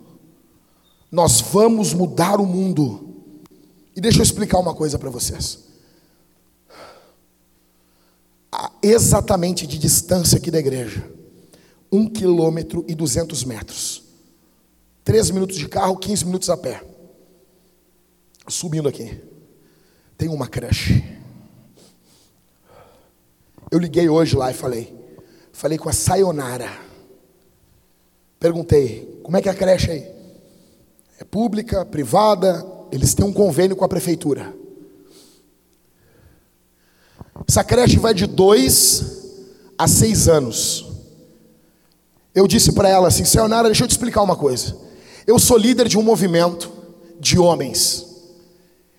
Nós 1.11 1.41
vamos 1.41 1.93
mudar 1.93 2.39
o 2.39 2.45
mundo. 2.45 3.09
E 3.95 4.01
deixa 4.01 4.19
eu 4.19 4.23
explicar 4.23 4.59
uma 4.59 4.73
coisa 4.73 4.97
para 4.97 5.09
vocês. 5.09 5.59
Exatamente 8.81 9.65
de 9.65 9.77
distância 9.77 10.37
aqui 10.37 10.51
da 10.51 10.59
igreja 10.59 11.13
um 11.93 12.09
quilômetro 12.09 12.83
e 12.87 12.95
duzentos 12.95 13.43
metros. 13.43 14.01
Três 15.03 15.29
minutos 15.29 15.57
de 15.57 15.67
carro, 15.67 15.95
15 15.95 16.25
minutos 16.25 16.49
a 16.49 16.57
pé. 16.57 16.83
Subindo 18.47 18.89
aqui. 18.89 19.21
Tem 20.17 20.27
uma 20.27 20.47
creche. 20.47 21.03
Eu 23.69 23.77
liguei 23.77 24.09
hoje 24.09 24.35
lá 24.35 24.49
e 24.49 24.55
falei. 24.55 25.02
Falei 25.53 25.77
com 25.77 25.87
a 25.87 25.93
Sayonara. 25.93 26.69
Perguntei, 28.39 29.21
como 29.23 29.37
é 29.37 29.41
que 29.41 29.47
é 29.47 29.51
a 29.51 29.55
creche 29.55 29.91
aí? 29.91 30.05
É 31.19 31.23
pública, 31.23 31.85
privada? 31.85 32.65
Eles 32.91 33.13
têm 33.13 33.25
um 33.25 33.31
convênio 33.31 33.75
com 33.75 33.85
a 33.85 33.87
prefeitura. 33.87 34.53
Essa 37.47 37.63
creche 37.63 37.97
vai 37.97 38.13
de 38.13 38.25
dois 38.25 39.21
a 39.77 39.87
seis 39.87 40.27
anos. 40.27 40.91
Eu 42.35 42.47
disse 42.47 42.73
para 42.73 42.89
ela 42.89 43.07
assim: 43.07 43.23
Sayonara, 43.23 43.69
deixa 43.69 43.83
eu 43.83 43.87
te 43.87 43.91
explicar 43.91 44.21
uma 44.21 44.35
coisa. 44.35 44.75
Eu 45.25 45.39
sou 45.39 45.57
líder 45.57 45.87
de 45.87 45.97
um 45.97 46.03
movimento 46.03 46.71
de 47.19 47.39
homens. 47.39 48.05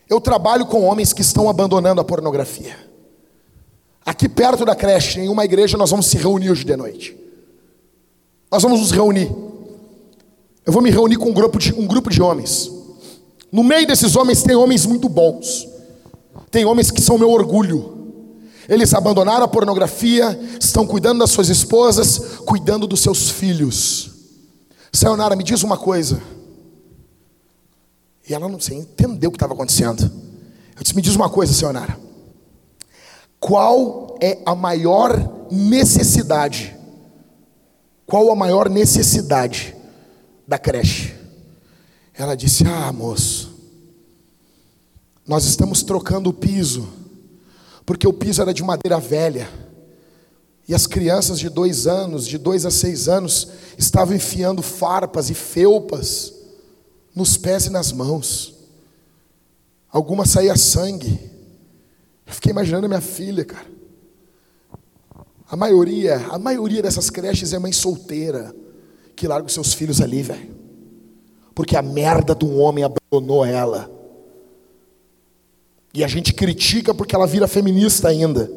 Eu 0.08 0.20
trabalho 0.20 0.66
com 0.66 0.82
homens 0.84 1.12
que 1.12 1.20
estão 1.20 1.48
abandonando 1.48 2.00
a 2.00 2.04
pornografia. 2.04 2.93
Aqui 4.04 4.28
perto 4.28 4.64
da 4.64 4.74
creche, 4.74 5.20
em 5.20 5.28
uma 5.28 5.44
igreja, 5.44 5.78
nós 5.78 5.90
vamos 5.90 6.06
se 6.06 6.18
reunir 6.18 6.50
hoje 6.50 6.64
de 6.64 6.76
noite. 6.76 7.16
Nós 8.50 8.62
vamos 8.62 8.80
nos 8.80 8.90
reunir. 8.90 9.34
Eu 10.66 10.72
vou 10.72 10.82
me 10.82 10.90
reunir 10.90 11.16
com 11.16 11.30
um 11.30 11.32
grupo 11.32 11.58
de, 11.58 11.72
um 11.72 11.86
grupo 11.86 12.10
de 12.10 12.20
homens. 12.20 12.70
No 13.50 13.64
meio 13.64 13.86
desses 13.86 14.14
homens 14.14 14.42
tem 14.42 14.54
homens 14.54 14.84
muito 14.84 15.08
bons. 15.08 15.66
Tem 16.50 16.64
homens 16.64 16.90
que 16.90 17.00
são 17.00 17.16
meu 17.16 17.30
orgulho. 17.30 17.94
Eles 18.68 18.94
abandonaram 18.94 19.44
a 19.44 19.48
pornografia, 19.48 20.38
estão 20.60 20.86
cuidando 20.86 21.20
das 21.20 21.30
suas 21.30 21.48
esposas, 21.48 22.38
cuidando 22.46 22.86
dos 22.86 23.00
seus 23.00 23.30
filhos. 23.30 24.10
Sayonara, 24.92 25.36
me 25.36 25.42
diz 25.42 25.62
uma 25.62 25.76
coisa. 25.76 26.22
E 28.28 28.32
ela 28.32 28.48
não 28.48 28.60
sei, 28.60 28.78
entendeu 28.78 29.28
o 29.28 29.32
que 29.32 29.36
estava 29.36 29.52
acontecendo. 29.52 30.02
Eu 30.76 30.82
disse: 30.82 30.94
Me 30.94 31.02
diz 31.02 31.14
uma 31.14 31.28
coisa, 31.28 31.52
Sayonara. 31.52 32.03
Qual 33.44 34.16
é 34.22 34.40
a 34.46 34.54
maior 34.54 35.50
necessidade? 35.52 36.74
Qual 38.06 38.30
a 38.30 38.34
maior 38.34 38.70
necessidade 38.70 39.76
da 40.48 40.58
creche? 40.58 41.14
Ela 42.14 42.34
disse: 42.34 42.64
Ah, 42.66 42.90
moço, 42.90 43.52
nós 45.26 45.44
estamos 45.44 45.82
trocando 45.82 46.30
o 46.30 46.32
piso 46.32 46.88
porque 47.84 48.08
o 48.08 48.14
piso 48.14 48.40
era 48.40 48.54
de 48.54 48.62
madeira 48.62 48.98
velha. 48.98 49.46
E 50.66 50.74
as 50.74 50.86
crianças 50.86 51.38
de 51.38 51.50
dois 51.50 51.86
anos, 51.86 52.26
de 52.26 52.38
dois 52.38 52.64
a 52.64 52.70
seis 52.70 53.08
anos, 53.08 53.48
estavam 53.76 54.16
enfiando 54.16 54.62
farpas 54.62 55.28
e 55.28 55.34
felpas 55.34 56.32
nos 57.14 57.36
pés 57.36 57.66
e 57.66 57.70
nas 57.70 57.92
mãos. 57.92 58.54
Algumas 59.90 60.30
saía 60.30 60.56
sangue. 60.56 61.33
Eu 62.26 62.32
fiquei 62.32 62.50
imaginando 62.50 62.86
a 62.86 62.88
minha 62.88 63.00
filha, 63.00 63.44
cara. 63.44 63.66
A 65.48 65.56
maioria, 65.56 66.16
a 66.30 66.38
maioria 66.38 66.82
dessas 66.82 67.10
creches 67.10 67.52
é 67.52 67.58
mãe 67.58 67.72
solteira 67.72 68.54
que 69.14 69.28
larga 69.28 69.46
os 69.46 69.52
seus 69.52 69.72
filhos 69.72 70.00
ali, 70.00 70.22
velho. 70.22 70.54
Porque 71.54 71.76
a 71.76 71.82
merda 71.82 72.34
de 72.34 72.44
um 72.44 72.58
homem 72.58 72.84
abandonou 72.84 73.44
ela. 73.44 73.90
E 75.92 76.02
a 76.02 76.08
gente 76.08 76.32
critica 76.32 76.92
porque 76.92 77.14
ela 77.14 77.26
vira 77.26 77.46
feminista 77.46 78.08
ainda. 78.08 78.50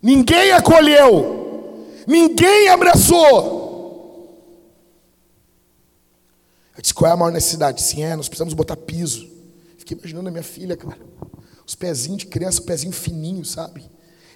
Ninguém 0.00 0.52
acolheu, 0.52 1.86
ninguém 2.06 2.68
abraçou. 2.68 3.62
Eu 6.76 6.82
disse: 6.82 6.94
qual 6.94 7.10
é 7.10 7.14
a 7.14 7.16
maior 7.16 7.32
necessidade? 7.32 7.82
Sim, 7.82 8.04
é, 8.04 8.14
nós 8.14 8.28
precisamos 8.28 8.54
botar 8.54 8.76
piso. 8.76 9.28
Fiquei 9.82 9.98
imaginando 9.98 10.28
a 10.28 10.30
minha 10.30 10.44
filha, 10.44 10.76
cara. 10.76 11.00
Os 11.66 11.74
pezinhos 11.74 12.18
de 12.18 12.26
criança, 12.26 12.62
pezinho 12.62 12.92
fininho, 12.92 13.44
sabe? 13.44 13.84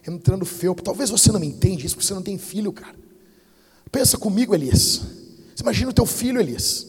Entrando 0.05 0.45
felpo. 0.45 0.83
Talvez 0.83 1.09
você 1.09 1.31
não 1.31 1.39
me 1.39 1.47
entende 1.47 1.87
isso 1.87 1.95
porque 1.95 2.05
você 2.05 2.15
não 2.15 2.23
tem 2.23 2.37
filho, 2.37 2.73
cara. 2.73 2.97
Pensa 3.93 4.19
comigo, 4.19 4.57
Elias. 4.57 5.03
Você 5.55 5.63
imagina 5.63 5.91
o 5.91 5.95
teu 5.95 6.05
filho, 6.05 6.41
Elias. 6.41 6.89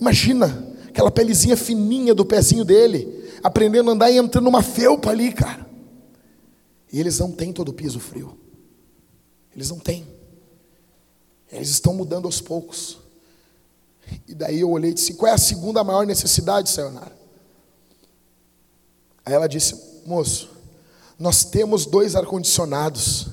Imagina 0.00 0.74
aquela 0.88 1.10
pelezinha 1.10 1.54
fininha 1.54 2.14
do 2.14 2.24
pezinho 2.24 2.64
dele, 2.64 3.30
aprendendo 3.42 3.90
a 3.90 3.92
andar 3.92 4.10
e 4.10 4.16
entrando 4.16 4.44
numa 4.44 4.62
felpa 4.62 5.10
ali, 5.10 5.30
cara. 5.30 5.68
E 6.90 6.98
eles 6.98 7.18
não 7.18 7.30
têm 7.30 7.52
todo 7.52 7.68
o 7.68 7.74
piso 7.74 8.00
frio. 8.00 8.38
Eles 9.54 9.68
não 9.68 9.78
têm. 9.78 10.06
Eles 11.52 11.68
estão 11.68 11.92
mudando 11.92 12.24
aos 12.24 12.40
poucos. 12.40 12.96
E 14.26 14.34
daí 14.34 14.60
eu 14.60 14.70
olhei 14.70 14.92
e 14.92 14.94
disse: 14.94 15.12
qual 15.12 15.30
é 15.30 15.34
a 15.34 15.38
segunda 15.38 15.84
maior 15.84 16.06
necessidade, 16.06 16.70
Sayonara? 16.70 17.23
Aí 19.24 19.32
ela 19.32 19.48
disse: 19.48 19.74
moço, 20.06 20.50
nós 21.18 21.44
temos 21.44 21.86
dois 21.86 22.14
ar-condicionados, 22.14 23.28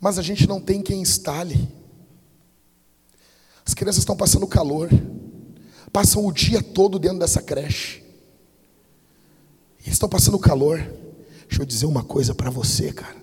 mas 0.00 0.18
a 0.18 0.22
gente 0.22 0.46
não 0.46 0.60
tem 0.60 0.82
quem 0.82 1.00
instale. 1.00 1.68
As 3.64 3.74
crianças 3.74 4.00
estão 4.00 4.16
passando 4.16 4.46
calor, 4.46 4.90
passam 5.92 6.26
o 6.26 6.32
dia 6.32 6.62
todo 6.62 6.98
dentro 6.98 7.18
dessa 7.18 7.40
creche. 7.40 8.02
Eles 9.80 9.94
estão 9.94 10.08
passando 10.08 10.38
calor. 10.38 10.78
Deixa 11.48 11.62
eu 11.62 11.66
dizer 11.66 11.86
uma 11.86 12.02
coisa 12.02 12.34
para 12.34 12.50
você, 12.50 12.92
cara. 12.92 13.16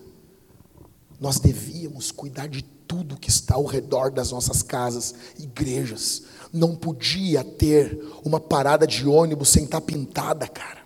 Nós 1.19 1.39
devíamos 1.39 2.11
cuidar 2.11 2.47
de 2.47 2.63
tudo 2.63 3.17
que 3.17 3.29
está 3.29 3.55
ao 3.55 3.65
redor 3.65 4.11
das 4.11 4.31
nossas 4.31 4.61
casas, 4.61 5.13
igrejas. 5.39 6.23
Não 6.51 6.75
podia 6.75 7.43
ter 7.43 7.99
uma 8.23 8.39
parada 8.39 8.85
de 8.85 9.07
ônibus 9.07 9.49
sem 9.49 9.65
estar 9.65 9.81
pintada, 9.81 10.47
cara. 10.47 10.80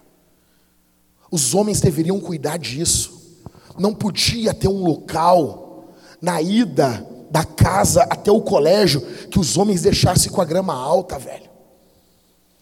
Os 1.35 1.53
homens 1.53 1.81
deveriam 1.81 2.17
cuidar 2.17 2.55
disso. 2.55 3.41
Não 3.77 3.93
podia 3.93 4.53
ter 4.53 4.69
um 4.69 4.81
local 4.81 5.89
na 6.21 6.41
ida 6.41 7.05
da 7.29 7.43
casa 7.43 8.03
até 8.03 8.31
o 8.31 8.39
colégio 8.39 9.01
que 9.29 9.37
os 9.37 9.57
homens 9.57 9.81
deixassem 9.81 10.31
com 10.31 10.39
a 10.39 10.45
grama 10.45 10.73
alta, 10.73 11.19
velho. 11.19 11.49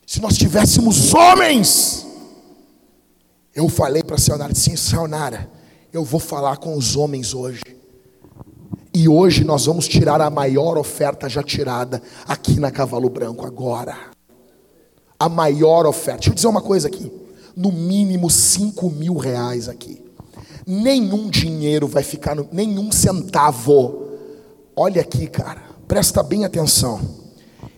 Se 0.08 0.20
nós 0.20 0.36
tivéssemos 0.36 1.14
homens, 1.14 2.04
eu 3.54 3.70
falei 3.70 4.02
para 4.02 4.16
a 4.16 4.20
Sayonara, 4.20 4.56
sim, 4.56 4.76
Sayonara, 4.76 5.48
eu 5.94 6.04
vou 6.04 6.20
falar 6.20 6.58
com 6.58 6.76
os 6.76 6.96
homens 6.96 7.36
hoje. 7.36 7.62
E 8.92 9.08
hoje 9.08 9.44
nós 9.44 9.68
vamos 9.68 9.88
tirar 9.88 10.20
a 10.20 10.32
maior 10.32 10.80
oferta 10.80 11.30
já 11.30 11.44
tirada 11.44 12.02
aqui 12.28 12.60
na 12.60 12.72
Cavalo 12.72 13.08
Branco, 13.08 13.46
agora. 13.46 13.96
A 15.20 15.30
maior 15.30 15.86
oferta. 15.86 16.22
Deixa 16.22 16.32
eu 16.32 16.34
dizer 16.36 16.48
uma 16.48 16.62
coisa 16.62 16.88
aqui. 16.88 17.23
No 17.56 17.72
mínimo 17.72 18.30
5 18.30 18.90
mil 18.90 19.16
reais 19.16 19.70
aqui. 19.70 20.04
Nenhum 20.66 21.30
dinheiro 21.30 21.88
vai 21.88 22.04
ficar, 22.04 22.36
no, 22.36 22.48
nenhum 22.52 22.92
centavo. 22.92 24.08
Olha 24.76 25.02
aqui, 25.02 25.28
cara. 25.28 25.62
Presta 25.88 26.24
bem 26.24 26.46
atenção. 26.46 27.02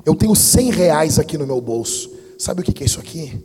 Eu 0.05 0.15
tenho 0.15 0.35
100 0.35 0.71
reais 0.71 1.19
aqui 1.19 1.37
no 1.37 1.47
meu 1.47 1.59
bolso. 1.59 2.11
Sabe 2.37 2.61
o 2.61 2.63
que 2.63 2.83
é 2.83 2.85
isso 2.85 2.99
aqui? 2.99 3.43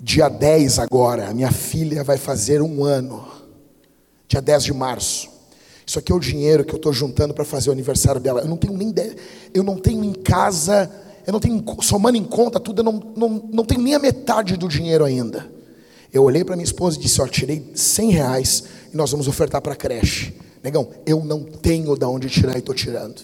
Dia 0.00 0.28
10 0.28 0.78
agora, 0.78 1.34
minha 1.34 1.50
filha 1.50 2.04
vai 2.04 2.16
fazer 2.16 2.62
um 2.62 2.84
ano. 2.84 3.26
Dia 4.28 4.40
10 4.40 4.64
de 4.64 4.72
março. 4.72 5.28
Isso 5.84 5.98
aqui 5.98 6.12
é 6.12 6.14
o 6.14 6.20
dinheiro 6.20 6.64
que 6.64 6.72
eu 6.72 6.76
estou 6.76 6.92
juntando 6.92 7.34
para 7.34 7.44
fazer 7.44 7.70
o 7.70 7.72
aniversário 7.72 8.20
dela. 8.20 8.40
Eu 8.42 8.48
não 8.48 8.56
tenho 8.56 8.74
nem 8.74 8.94
eu 9.54 9.62
não 9.62 9.76
tenho 9.76 10.04
em 10.04 10.12
casa, 10.12 10.90
eu 11.28 11.32
não 11.32 11.38
tenho 11.38 11.64
somando 11.82 12.16
em 12.16 12.24
conta 12.24 12.58
tudo, 12.58 12.80
eu 12.80 12.84
não, 12.84 13.12
não, 13.14 13.28
não 13.52 13.64
tenho 13.64 13.82
nem 13.82 13.94
a 13.94 13.98
metade 13.98 14.56
do 14.56 14.66
dinheiro 14.66 15.04
ainda. 15.04 15.48
Eu 16.12 16.24
olhei 16.24 16.42
para 16.42 16.56
minha 16.56 16.64
esposa 16.64 16.98
e 16.98 17.02
disse: 17.02 17.20
Ó, 17.20 17.26
tirei 17.28 17.70
100 17.74 18.10
reais 18.10 18.64
e 18.92 18.96
nós 18.96 19.10
vamos 19.12 19.28
ofertar 19.28 19.62
para 19.62 19.74
a 19.74 19.76
creche. 19.76 20.34
Negão, 20.64 20.88
eu 21.06 21.24
não 21.24 21.44
tenho 21.44 21.96
de 21.96 22.04
onde 22.04 22.28
tirar 22.28 22.56
e 22.56 22.58
estou 22.58 22.74
tirando. 22.74 23.22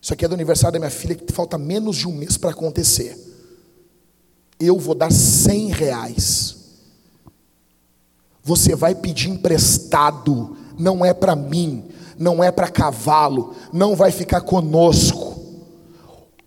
Isso 0.00 0.14
aqui 0.14 0.24
é 0.24 0.28
do 0.28 0.34
aniversário 0.34 0.72
da 0.72 0.78
minha 0.78 0.90
filha 0.90 1.14
que 1.14 1.30
falta 1.30 1.58
menos 1.58 1.96
de 1.96 2.08
um 2.08 2.12
mês 2.12 2.38
para 2.38 2.50
acontecer 2.50 3.30
eu 4.60 4.78
vou 4.78 4.94
dar 4.94 5.10
cem 5.10 5.68
reais. 5.68 6.56
Você 8.44 8.74
vai 8.76 8.94
pedir 8.94 9.30
emprestado, 9.30 10.56
não 10.78 11.04
é 11.04 11.14
para 11.14 11.34
mim, 11.34 11.84
não 12.18 12.44
é 12.44 12.50
para 12.50 12.68
cavalo, 12.68 13.54
não 13.72 13.96
vai 13.96 14.12
ficar 14.12 14.42
conosco. 14.42 15.29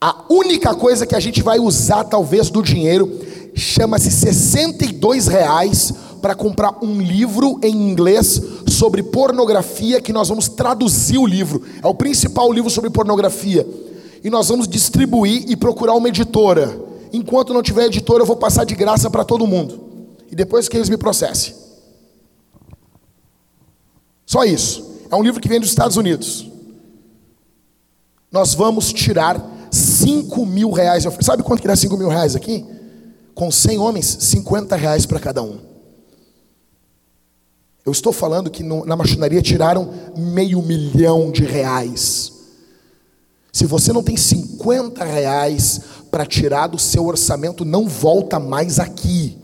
A 0.03 0.25
única 0.27 0.75
coisa 0.75 1.07
que 1.07 1.15
a 1.15 1.19
gente 1.21 1.41
vai 1.41 1.59
usar, 1.59 2.03
talvez, 2.03 2.49
do 2.49 2.61
dinheiro, 2.61 3.09
chama-se 3.55 4.11
62 4.11 5.27
reais 5.27 5.93
para 6.21 6.35
comprar 6.35 6.83
um 6.83 6.99
livro 6.99 7.57
em 7.63 7.73
inglês 7.73 8.41
sobre 8.67 9.01
pornografia, 9.01 10.01
que 10.01 10.11
nós 10.11 10.27
vamos 10.27 10.49
traduzir 10.49 11.17
o 11.17 11.25
livro. 11.25 11.63
É 11.81 11.87
o 11.87 11.95
principal 11.95 12.51
livro 12.51 12.69
sobre 12.69 12.89
pornografia. 12.89 13.65
E 14.21 14.29
nós 14.29 14.49
vamos 14.49 14.67
distribuir 14.67 15.45
e 15.47 15.55
procurar 15.55 15.93
uma 15.93 16.09
editora 16.09 16.77
enquanto 17.13 17.53
não 17.53 17.63
tiver 17.63 17.85
editor, 17.85 18.19
eu 18.19 18.25
vou 18.25 18.35
passar 18.35 18.65
de 18.65 18.75
graça 18.75 19.09
para 19.09 19.23
todo 19.23 19.47
mundo. 19.47 19.79
E 20.29 20.35
depois 20.35 20.67
que 20.67 20.75
eles 20.75 20.89
me 20.89 20.97
processem. 20.97 21.55
Só 24.25 24.43
isso. 24.43 24.99
É 25.09 25.15
um 25.15 25.23
livro 25.23 25.39
que 25.39 25.47
vem 25.47 25.61
dos 25.61 25.69
Estados 25.69 25.95
Unidos. 25.95 26.51
Nós 28.29 28.53
vamos 28.53 28.91
tirar 28.91 29.52
5 30.03 30.45
mil 30.45 30.71
reais. 30.71 31.05
Sabe 31.21 31.43
quanto 31.43 31.61
que 31.61 31.67
dá 31.67 31.75
5 31.75 31.97
mil 31.97 32.09
reais 32.09 32.35
aqui? 32.35 32.65
Com 33.33 33.49
100 33.49 33.79
homens, 33.79 34.17
50 34.19 34.75
reais 34.75 35.05
para 35.05 35.19
cada 35.19 35.41
um. 35.41 35.59
Eu 37.85 37.91
estou 37.91 38.13
falando 38.13 38.49
que 38.49 38.63
no, 38.63 38.85
na 38.85 38.95
machonaria 38.95 39.41
tiraram 39.41 39.89
meio 40.15 40.61
milhão 40.61 41.31
de 41.31 41.43
reais. 41.43 42.31
Se 43.51 43.65
você 43.65 43.91
não 43.91 44.01
tem 44.01 44.17
50 44.17 45.03
reais 45.03 45.81
para 46.09 46.25
tirar 46.25 46.67
do 46.67 46.79
seu 46.79 47.05
orçamento, 47.05 47.65
não 47.65 47.87
volta 47.87 48.39
mais 48.39 48.79
aqui. 48.79 49.37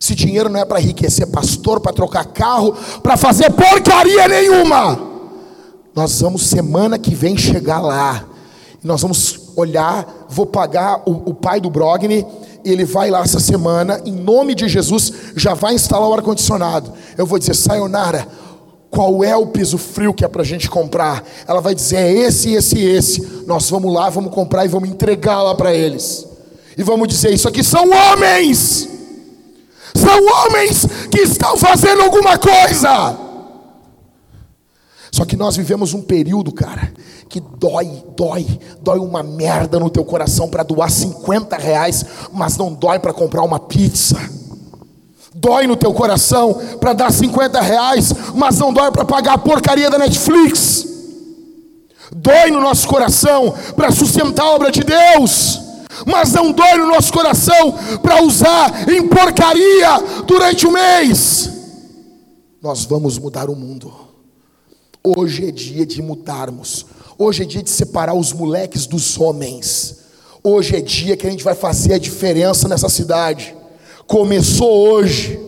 Esse 0.00 0.14
dinheiro 0.14 0.48
não 0.48 0.60
é 0.60 0.64
para 0.64 0.80
enriquecer 0.80 1.26
pastor, 1.26 1.80
para 1.80 1.92
trocar 1.92 2.24
carro, 2.26 2.74
para 3.02 3.16
fazer 3.16 3.50
porcaria 3.50 4.28
nenhuma. 4.28 4.98
Nós 5.94 6.20
vamos 6.20 6.46
semana 6.46 6.98
que 6.98 7.14
vem 7.14 7.36
chegar 7.36 7.80
lá. 7.80 8.28
E 8.82 8.86
nós 8.86 9.00
vamos 9.02 9.45
olhar, 9.56 10.26
vou 10.28 10.46
pagar 10.46 11.02
o, 11.06 11.30
o 11.30 11.34
pai 11.34 11.60
do 11.60 11.70
Brogni, 11.70 12.24
ele 12.64 12.84
vai 12.84 13.10
lá 13.10 13.22
essa 13.22 13.40
semana, 13.40 14.00
em 14.04 14.12
nome 14.12 14.54
de 14.54 14.68
Jesus, 14.68 15.12
já 15.34 15.54
vai 15.54 15.74
instalar 15.74 16.08
o 16.08 16.14
ar-condicionado. 16.14 16.92
Eu 17.16 17.26
vou 17.26 17.38
dizer, 17.38 17.54
Sayonara, 17.54 18.26
qual 18.90 19.22
é 19.22 19.36
o 19.36 19.46
piso 19.46 19.76
frio 19.76 20.14
que 20.14 20.24
é 20.24 20.28
para 20.28 20.42
a 20.42 20.44
gente 20.44 20.70
comprar. 20.70 21.22
Ela 21.46 21.60
vai 21.60 21.74
dizer: 21.74 21.96
é 21.96 22.12
esse, 22.12 22.52
esse, 22.54 22.78
esse. 22.80 23.44
Nós 23.46 23.68
vamos 23.68 23.92
lá, 23.92 24.08
vamos 24.08 24.32
comprar 24.32 24.64
e 24.64 24.68
vamos 24.68 24.88
entregar 24.88 25.42
lá 25.42 25.54
para 25.54 25.74
eles. 25.74 26.26
E 26.76 26.82
vamos 26.82 27.08
dizer: 27.08 27.32
isso 27.32 27.48
aqui 27.48 27.62
são 27.62 27.84
homens. 27.90 28.88
São 29.94 30.18
homens 30.26 30.86
que 31.10 31.20
estão 31.20 31.56
fazendo 31.56 32.02
alguma 32.02 32.38
coisa. 32.38 33.18
Só 35.10 35.24
que 35.24 35.36
nós 35.36 35.56
vivemos 35.56 35.94
um 35.94 36.02
período, 36.02 36.52
cara, 36.52 36.92
que 37.28 37.40
dói, 37.58 38.04
dói, 38.16 38.46
dói 38.80 38.98
uma 38.98 39.22
merda 39.22 39.78
no 39.78 39.90
teu 39.90 40.04
coração 40.04 40.48
para 40.48 40.62
doar 40.62 40.90
50 40.90 41.56
reais, 41.56 42.04
mas 42.32 42.56
não 42.56 42.72
dói 42.72 42.98
para 42.98 43.12
comprar 43.12 43.42
uma 43.42 43.58
pizza 43.58 44.36
dói 45.38 45.66
no 45.66 45.76
teu 45.76 45.92
coração 45.92 46.54
para 46.80 46.92
dar 46.92 47.12
50 47.12 47.60
reais, 47.60 48.12
mas 48.34 48.58
não 48.58 48.72
dói 48.72 48.90
para 48.90 49.04
pagar 49.04 49.34
a 49.34 49.38
porcaria 49.38 49.90
da 49.90 49.98
Netflix. 49.98 50.86
Dói 52.10 52.50
no 52.50 52.60
nosso 52.60 52.88
coração 52.88 53.54
para 53.74 53.90
sustentar 53.90 54.44
a 54.44 54.50
obra 54.54 54.70
de 54.70 54.82
Deus, 54.82 55.60
mas 56.06 56.32
não 56.32 56.52
dói 56.52 56.74
no 56.76 56.86
nosso 56.86 57.12
coração 57.12 57.74
para 58.02 58.22
usar 58.22 58.88
em 58.88 59.06
porcaria 59.06 60.00
durante 60.26 60.66
o 60.66 60.72
mês. 60.72 61.50
Nós 62.62 62.84
vamos 62.84 63.18
mudar 63.18 63.50
o 63.50 63.56
mundo. 63.56 63.92
Hoje 65.04 65.46
é 65.48 65.52
dia 65.52 65.84
de 65.84 66.00
mudarmos. 66.02 66.86
Hoje 67.18 67.42
é 67.42 67.46
dia 67.46 67.62
de 67.62 67.70
separar 67.70 68.14
os 68.14 68.32
moleques 68.32 68.86
dos 68.86 69.18
homens. 69.18 69.96
Hoje 70.42 70.76
é 70.76 70.80
dia 70.80 71.16
que 71.16 71.26
a 71.26 71.30
gente 71.30 71.44
vai 71.44 71.54
fazer 71.54 71.94
a 71.94 71.98
diferença 71.98 72.68
nessa 72.68 72.88
cidade 72.88 73.56
começou 74.06 74.88
hoje. 74.88 75.38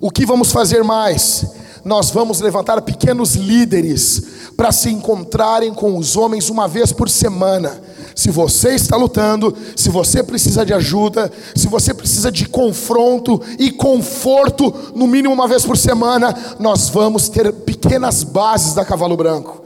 O 0.00 0.10
que 0.10 0.26
vamos 0.26 0.50
fazer 0.50 0.82
mais? 0.82 1.46
Nós 1.84 2.10
vamos 2.10 2.40
levantar 2.40 2.82
pequenos 2.82 3.34
líderes 3.34 4.22
para 4.56 4.72
se 4.72 4.90
encontrarem 4.90 5.72
com 5.72 5.96
os 5.96 6.16
homens 6.16 6.50
uma 6.50 6.66
vez 6.66 6.92
por 6.92 7.08
semana. 7.08 7.80
Se 8.14 8.30
você 8.30 8.74
está 8.74 8.96
lutando, 8.96 9.54
se 9.76 9.90
você 9.90 10.22
precisa 10.22 10.64
de 10.64 10.72
ajuda, 10.72 11.30
se 11.54 11.68
você 11.68 11.92
precisa 11.92 12.32
de 12.32 12.48
confronto 12.48 13.40
e 13.58 13.70
conforto, 13.70 14.74
no 14.94 15.06
mínimo 15.06 15.34
uma 15.34 15.46
vez 15.46 15.64
por 15.64 15.76
semana, 15.76 16.34
nós 16.58 16.88
vamos 16.88 17.28
ter 17.28 17.52
pequenas 17.52 18.22
bases 18.24 18.74
da 18.74 18.84
Cavalo 18.84 19.16
Branco, 19.16 19.62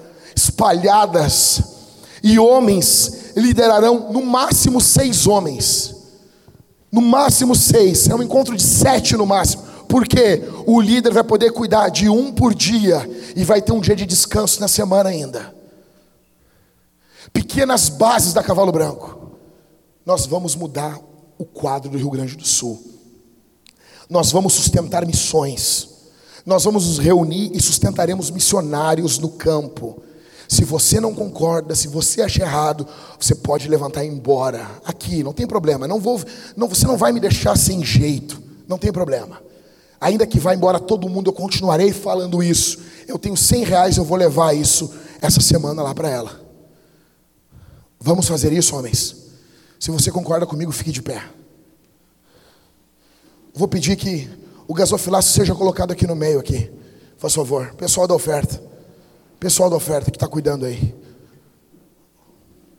espalhadas, 0.61 1.63
e 2.23 2.39
homens 2.39 3.33
liderarão 3.37 4.11
no 4.13 4.25
máximo 4.25 4.81
seis 4.81 5.27
homens 5.27 6.01
no 6.91 7.01
máximo 7.01 7.55
seis, 7.55 8.09
é 8.09 8.15
um 8.15 8.23
encontro 8.23 8.57
de 8.57 8.63
sete 8.63 9.17
no 9.17 9.25
máximo. 9.25 9.63
Porque 9.89 10.43
o 10.67 10.81
líder 10.81 11.13
vai 11.13 11.25
poder 11.25 11.53
cuidar 11.53 11.89
de 11.89 12.09
um 12.09 12.33
por 12.33 12.55
dia 12.55 13.09
e 13.35 13.45
vai 13.45 13.61
ter 13.61 13.73
um 13.73 13.81
dia 13.81 13.97
de 13.97 14.07
descanso 14.07 14.61
na 14.61 14.69
semana 14.69 15.11
ainda. 15.11 15.55
Pequenas 17.33 17.89
bases 17.89 18.33
da 18.33 18.43
Cavalo 18.43 18.73
Branco. 18.73 19.37
Nós 20.05 20.27
vamos 20.27 20.55
mudar 20.55 20.99
o 21.39 21.45
quadro 21.45 21.91
do 21.91 21.99
Rio 21.99 22.11
Grande 22.11 22.37
do 22.37 22.47
Sul. 22.47 22.81
Nós 24.09 24.33
vamos 24.33 24.53
sustentar 24.53 25.07
missões. 25.07 25.89
Nós 26.47 26.65
vamos 26.65 26.87
nos 26.87 26.99
reunir 26.99 27.51
e 27.55 27.61
sustentaremos 27.61 28.31
missionários 28.31 29.19
no 29.19 29.29
campo. 29.29 30.03
Se 30.51 30.65
você 30.65 30.99
não 30.99 31.15
concorda, 31.15 31.77
se 31.77 31.87
você 31.87 32.23
acha 32.23 32.43
errado, 32.43 32.85
você 33.21 33.37
pode 33.37 33.69
levantar 33.69 34.03
e 34.03 34.09
ir 34.09 34.11
embora. 34.11 34.69
Aqui, 34.85 35.23
não 35.23 35.33
tem 35.33 35.47
problema. 35.47 35.87
Não 35.87 36.01
vou, 36.01 36.21
não, 36.57 36.69
você 36.69 36.89
não 36.89 36.97
vai 36.97 37.13
me 37.13 37.21
deixar 37.21 37.57
sem 37.57 37.85
jeito. 37.85 38.43
Não 38.67 38.77
tem 38.77 38.91
problema. 38.91 39.41
Ainda 40.01 40.27
que 40.27 40.41
vá 40.41 40.53
embora 40.53 40.81
todo 40.81 41.09
mundo, 41.09 41.31
eu 41.31 41.33
continuarei 41.33 41.93
falando 41.93 42.43
isso. 42.43 42.81
Eu 43.07 43.17
tenho 43.17 43.37
100 43.37 43.63
reais, 43.63 43.97
eu 43.97 44.05
vou 44.05 44.19
levar 44.19 44.53
isso 44.53 44.93
essa 45.23 45.41
semana 45.41 45.85
lá 45.85 45.95
para 45.95 46.11
ela. 46.11 46.41
Vamos 48.01 48.27
fazer 48.27 48.53
isso, 48.53 48.75
homens? 48.75 49.15
Se 49.79 49.93
você 49.93 50.11
concorda 50.11 50.47
comigo, 50.47 50.73
fique 50.73 50.91
de 50.91 51.01
pé. 51.01 51.23
Vou 53.55 53.69
pedir 53.69 53.95
que 53.95 54.29
o 54.67 54.75
gasofilácio 54.75 55.33
seja 55.33 55.55
colocado 55.55 55.93
aqui 55.93 56.09
no 56.09 56.17
meio 56.17 56.41
aqui. 56.41 56.73
Por 57.21 57.31
favor, 57.31 57.73
pessoal 57.77 58.09
da 58.09 58.17
oferta. 58.17 58.70
Pessoal 59.41 59.71
da 59.71 59.77
oferta 59.77 60.11
que 60.11 60.17
está 60.17 60.29
cuidando 60.29 60.67
aí. 60.67 60.95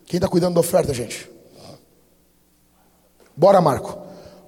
Quem 0.06 0.18
está 0.18 0.28
cuidando 0.28 0.54
da 0.54 0.60
oferta, 0.60 0.94
gente? 0.94 1.28
Bora, 3.36 3.60
Marco. 3.60 3.98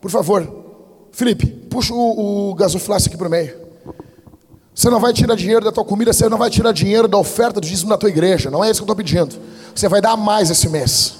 Por 0.01 0.11
favor, 0.11 0.65
Felipe, 1.11 1.47
puxa 1.47 1.93
o, 1.93 2.53
o 2.53 2.57
aqui 2.63 3.17
para 3.17 3.27
o 3.27 3.31
meio. 3.31 3.65
Você 4.73 4.91
não 4.91 5.01
vai 5.01 5.13
tirar 5.13 5.35
dinheiro 5.35 5.65
da 5.65 5.73
tua 5.73 5.85
comida, 5.85 6.13
você 6.13 6.29
não 6.29 6.39
vai 6.39 6.51
tirar 6.51 6.73
dinheiro 6.73 7.09
da 7.09 7.19
oferta 7.19 7.61
do 7.61 7.67
dízimo 7.67 7.91
da 7.91 7.97
tua 7.97 8.09
igreja. 8.09 8.51
Não 8.51 8.63
é 8.63 8.71
isso 8.71 8.81
que 8.81 8.91
eu 8.91 8.93
estou 8.93 8.97
pedindo. 8.97 9.37
Você 9.75 9.89
vai 9.89 10.01
dar 10.01 10.13
a 10.13 10.17
mais 10.17 10.51
esse 10.51 10.69
mês. 10.69 11.17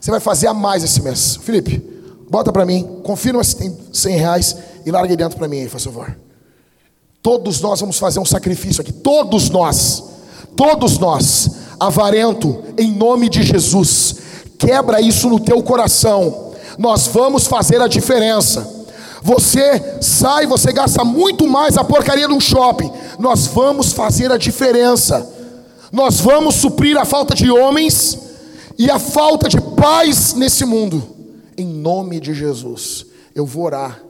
Você 0.00 0.10
vai 0.10 0.20
fazer 0.20 0.46
a 0.46 0.54
mais 0.54 0.84
esse 0.84 1.02
mês. 1.02 1.36
Felipe, 1.36 1.78
bota 2.28 2.52
para 2.52 2.64
mim, 2.64 3.00
confirma 3.02 3.42
se 3.42 3.56
tem 3.56 3.76
100 3.92 4.16
reais 4.16 4.56
e 4.86 4.90
larga 4.90 5.12
aí 5.12 5.16
dentro 5.16 5.38
para 5.38 5.48
mim, 5.48 5.60
aí, 5.60 5.68
por 5.68 5.80
favor. 5.80 6.16
Todos 7.22 7.60
nós 7.60 7.80
vamos 7.80 7.98
fazer 7.98 8.18
um 8.18 8.24
sacrifício 8.24 8.80
aqui. 8.80 8.92
Todos 8.92 9.50
nós. 9.50 10.04
Todos 10.56 10.98
nós. 10.98 11.50
Avarento, 11.78 12.62
em 12.76 12.92
nome 12.92 13.28
de 13.28 13.42
Jesus. 13.42 14.16
Quebra 14.58 15.00
isso 15.00 15.28
no 15.28 15.40
teu 15.40 15.62
coração. 15.62 16.52
Nós 16.78 17.06
vamos 17.06 17.46
fazer 17.46 17.80
a 17.80 17.88
diferença. 17.88 18.80
Você 19.22 19.98
sai, 20.00 20.46
você 20.46 20.72
gasta 20.72 21.04
muito 21.04 21.46
mais 21.46 21.76
a 21.76 21.84
porcaria 21.84 22.26
de 22.26 22.34
um 22.34 22.40
shopping. 22.40 22.90
Nós 23.18 23.46
vamos 23.46 23.92
fazer 23.92 24.30
a 24.32 24.36
diferença. 24.36 25.28
Nós 25.92 26.20
vamos 26.20 26.54
suprir 26.54 26.96
a 26.96 27.04
falta 27.04 27.34
de 27.34 27.50
homens 27.50 28.18
e 28.78 28.90
a 28.90 28.98
falta 28.98 29.48
de 29.48 29.60
paz 29.60 30.34
nesse 30.34 30.64
mundo. 30.64 31.02
Em 31.56 31.66
nome 31.66 32.20
de 32.20 32.32
Jesus. 32.32 33.06
Eu 33.34 33.44
vou 33.44 33.64
orar. 33.64 34.02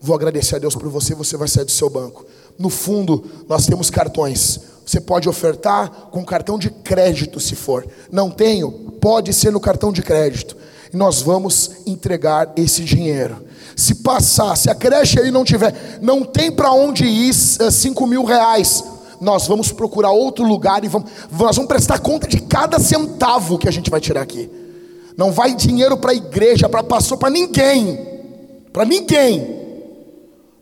Vou 0.00 0.14
agradecer 0.14 0.56
a 0.56 0.58
Deus 0.58 0.74
por 0.74 0.88
você, 0.88 1.14
você 1.14 1.36
vai 1.36 1.48
sair 1.48 1.64
do 1.64 1.70
seu 1.70 1.90
banco. 1.90 2.24
No 2.58 2.68
fundo, 2.68 3.24
nós 3.48 3.66
temos 3.66 3.90
cartões. 3.90 4.60
Você 4.88 5.02
pode 5.02 5.28
ofertar 5.28 5.90
com 6.10 6.24
cartão 6.24 6.58
de 6.58 6.70
crédito, 6.70 7.38
se 7.38 7.54
for. 7.54 7.86
Não 8.10 8.30
tenho? 8.30 8.72
Pode 8.98 9.34
ser 9.34 9.52
no 9.52 9.60
cartão 9.60 9.92
de 9.92 10.00
crédito. 10.00 10.56
E 10.90 10.96
nós 10.96 11.20
vamos 11.20 11.82
entregar 11.84 12.54
esse 12.56 12.82
dinheiro. 12.82 13.44
Se 13.76 13.96
passar, 13.96 14.56
se 14.56 14.70
a 14.70 14.74
creche 14.74 15.20
aí 15.20 15.30
não 15.30 15.44
tiver, 15.44 15.98
não 16.00 16.24
tem 16.24 16.50
para 16.50 16.72
onde 16.72 17.04
ir 17.04 17.34
5 17.34 18.02
eh, 18.02 18.06
mil 18.06 18.24
reais, 18.24 18.82
nós 19.20 19.46
vamos 19.46 19.70
procurar 19.70 20.10
outro 20.10 20.42
lugar 20.42 20.82
e 20.82 20.88
vamos, 20.88 21.10
nós 21.32 21.54
vamos 21.54 21.68
prestar 21.68 21.98
conta 21.98 22.26
de 22.26 22.40
cada 22.40 22.78
centavo 22.78 23.58
que 23.58 23.68
a 23.68 23.70
gente 23.70 23.90
vai 23.90 24.00
tirar 24.00 24.22
aqui. 24.22 24.50
Não 25.18 25.32
vai 25.32 25.54
dinheiro 25.54 25.98
para 25.98 26.12
a 26.12 26.14
igreja, 26.14 26.66
para 26.66 26.82
pastor, 26.82 27.18
para 27.18 27.28
ninguém. 27.28 28.08
Para 28.72 28.86
ninguém. 28.86 29.54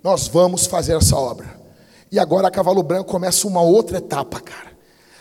Nós 0.03 0.27
vamos 0.27 0.67
fazer 0.67 0.97
essa 0.97 1.15
obra. 1.15 1.56
E 2.11 2.19
agora 2.19 2.49
a 2.49 2.51
Cavalo 2.51 2.83
Branco 2.83 3.11
começa 3.11 3.47
uma 3.47 3.61
outra 3.61 3.99
etapa, 3.99 4.41
cara. 4.41 4.77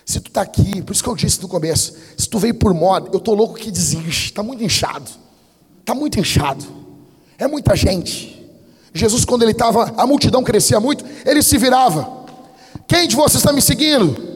Se 0.05 0.19
tu 0.19 0.27
está 0.27 0.41
aqui, 0.41 0.81
por 0.83 0.93
isso 0.93 1.03
que 1.03 1.09
eu 1.09 1.15
disse 1.15 1.41
no 1.41 1.47
começo, 1.47 1.95
se 2.15 2.29
tu 2.29 2.37
veio 2.37 2.53
por 2.53 2.73
moda, 2.73 3.09
eu 3.11 3.19
tô 3.19 3.33
louco 3.33 3.55
que 3.55 3.71
desinche, 3.71 4.25
está 4.25 4.43
muito 4.43 4.63
inchado. 4.63 5.09
Está 5.79 5.95
muito 5.95 6.19
inchado. 6.19 6.63
É 7.37 7.47
muita 7.47 7.75
gente. 7.75 8.33
Jesus, 8.93 9.25
quando 9.25 9.41
ele 9.41 9.51
estava, 9.51 9.93
a 9.97 10.05
multidão 10.05 10.43
crescia 10.43 10.79
muito, 10.79 11.03
ele 11.25 11.41
se 11.41 11.57
virava. 11.57 12.25
Quem 12.87 13.07
de 13.07 13.15
vocês 13.15 13.35
está 13.35 13.51
me 13.51 13.61
seguindo? 13.61 14.35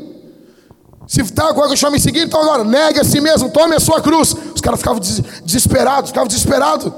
Se 1.08 1.22
está 1.22 1.48
agora 1.50 1.74
está 1.74 1.90
me 1.90 2.00
seguindo, 2.00 2.26
então 2.26 2.42
agora, 2.42 2.64
negue 2.64 3.00
a 3.00 3.04
si 3.04 3.20
mesmo, 3.22 3.50
tome 3.50 3.76
a 3.76 3.80
sua 3.80 4.02
cruz. 4.02 4.36
Os 4.54 4.62
caras 4.62 4.80
ficavam 4.80 5.00
desesperados, 5.00 6.10
ficavam 6.10 6.28
desesperados. 6.28 6.92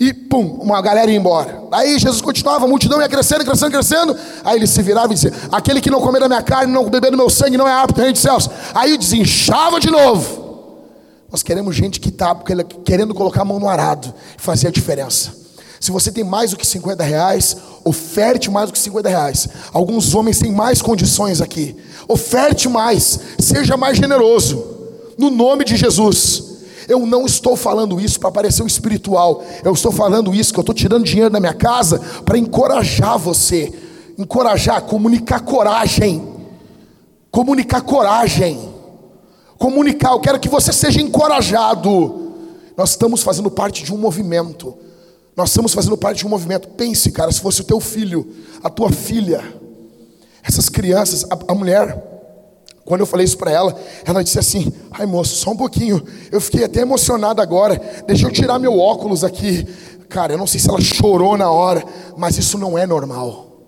E 0.00 0.14
pum, 0.14 0.58
uma 0.62 0.80
galera 0.80 1.10
ia 1.10 1.18
embora. 1.18 1.62
Aí 1.70 1.98
Jesus 1.98 2.22
continuava, 2.22 2.64
a 2.64 2.68
multidão 2.68 2.98
ia 3.02 3.08
crescendo, 3.08 3.44
crescendo, 3.44 3.70
crescendo. 3.70 4.16
Aí 4.42 4.56
ele 4.56 4.66
se 4.66 4.80
virava 4.80 5.12
e 5.12 5.14
dizia: 5.14 5.30
Aquele 5.52 5.78
que 5.78 5.90
não 5.90 6.00
comer 6.00 6.20
da 6.20 6.26
minha 6.26 6.42
carne, 6.42 6.72
não 6.72 6.88
beber 6.88 7.10
do 7.10 7.18
meu 7.18 7.28
sangue, 7.28 7.58
não 7.58 7.68
é 7.68 7.72
apto 7.72 8.00
ao 8.00 8.04
reino 8.04 8.14
dos 8.14 8.22
céus. 8.22 8.48
Aí 8.74 8.96
desinchava 8.96 9.78
de 9.78 9.90
novo. 9.90 10.40
Nós 11.30 11.42
queremos 11.42 11.76
gente 11.76 12.00
que 12.00 12.08
está 12.08 12.34
querendo 12.82 13.14
colocar 13.14 13.42
a 13.42 13.44
mão 13.44 13.60
no 13.60 13.68
arado 13.68 14.12
e 14.38 14.40
fazer 14.40 14.68
a 14.68 14.70
diferença. 14.70 15.38
Se 15.78 15.90
você 15.90 16.10
tem 16.10 16.24
mais 16.24 16.50
do 16.50 16.56
que 16.56 16.66
50 16.66 17.04
reais, 17.04 17.56
oferte 17.84 18.50
mais 18.50 18.70
do 18.70 18.72
que 18.72 18.78
50 18.78 19.06
reais. 19.06 19.48
Alguns 19.70 20.14
homens 20.14 20.38
têm 20.38 20.50
mais 20.50 20.80
condições 20.80 21.42
aqui. 21.42 21.76
Oferte 22.08 22.70
mais, 22.70 23.20
seja 23.38 23.76
mais 23.76 23.98
generoso. 23.98 24.64
No 25.18 25.30
nome 25.30 25.62
de 25.64 25.76
Jesus. 25.76 26.49
Eu 26.90 27.06
não 27.06 27.24
estou 27.24 27.56
falando 27.56 28.00
isso 28.00 28.18
para 28.18 28.30
parecer 28.30 28.62
um 28.62 28.66
espiritual. 28.66 29.42
Eu 29.64 29.72
estou 29.72 29.92
falando 29.92 30.34
isso 30.34 30.52
que 30.52 30.58
eu 30.58 30.62
estou 30.62 30.74
tirando 30.74 31.04
dinheiro 31.04 31.30
da 31.30 31.40
minha 31.40 31.54
casa 31.54 32.00
para 32.24 32.36
encorajar 32.36 33.18
você. 33.18 33.72
Encorajar, 34.18 34.82
comunicar 34.82 35.40
coragem. 35.40 36.22
Comunicar 37.30 37.80
coragem 37.82 38.70
comunicar, 39.60 40.12
eu 40.12 40.20
quero 40.20 40.40
que 40.40 40.48
você 40.48 40.72
seja 40.72 41.02
encorajado. 41.02 42.32
Nós 42.74 42.90
estamos 42.90 43.22
fazendo 43.22 43.50
parte 43.50 43.84
de 43.84 43.92
um 43.92 43.98
movimento. 43.98 44.74
Nós 45.36 45.50
estamos 45.50 45.74
fazendo 45.74 45.98
parte 45.98 46.20
de 46.20 46.26
um 46.26 46.30
movimento. 46.30 46.66
Pense, 46.68 47.12
cara, 47.12 47.30
se 47.30 47.40
fosse 47.40 47.60
o 47.60 47.64
teu 47.64 47.78
filho, 47.78 48.26
a 48.64 48.70
tua 48.70 48.90
filha, 48.90 49.44
essas 50.42 50.70
crianças, 50.70 51.24
a, 51.24 51.52
a 51.52 51.54
mulher, 51.54 52.09
quando 52.90 53.02
eu 53.02 53.06
falei 53.06 53.24
isso 53.24 53.38
para 53.38 53.52
ela, 53.52 53.80
ela 54.04 54.24
disse 54.24 54.36
assim: 54.36 54.72
Ai 54.90 55.06
moço, 55.06 55.36
só 55.36 55.52
um 55.52 55.56
pouquinho. 55.56 56.02
Eu 56.32 56.40
fiquei 56.40 56.64
até 56.64 56.80
emocionado 56.80 57.40
agora. 57.40 57.80
Deixa 58.04 58.26
eu 58.26 58.32
tirar 58.32 58.58
meu 58.58 58.80
óculos 58.80 59.22
aqui. 59.22 59.64
Cara, 60.08 60.32
eu 60.32 60.38
não 60.38 60.44
sei 60.44 60.58
se 60.58 60.68
ela 60.68 60.80
chorou 60.80 61.36
na 61.36 61.48
hora, 61.48 61.84
mas 62.16 62.36
isso 62.36 62.58
não 62.58 62.76
é 62.76 62.88
normal. 62.88 63.60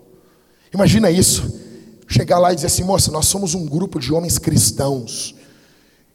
Imagina 0.73 1.09
isso. 1.09 1.57
Chegar 2.05 2.37
lá 2.37 2.51
e 2.51 2.55
dizer 2.55 2.67
assim, 2.67 2.83
moça, 2.83 3.13
nós 3.13 3.27
somos 3.27 3.55
um 3.55 3.65
grupo 3.65 3.97
de 3.97 4.11
homens 4.11 4.37
cristãos. 4.37 5.33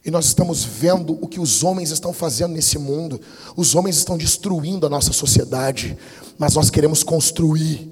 E 0.05 0.11
nós 0.11 0.25
estamos 0.25 0.63
vendo 0.63 1.17
o 1.19 1.27
que 1.27 1.39
os 1.39 1.63
homens 1.63 1.89
estão 1.89 2.13
fazendo 2.13 2.53
nesse 2.53 2.77
mundo. 2.77 3.19
Os 3.55 3.73
homens 3.73 3.97
estão 3.97 4.19
destruindo 4.19 4.85
a 4.85 4.89
nossa 4.89 5.11
sociedade, 5.11 5.97
mas 6.37 6.53
nós 6.53 6.69
queremos 6.69 7.01
construir, 7.01 7.89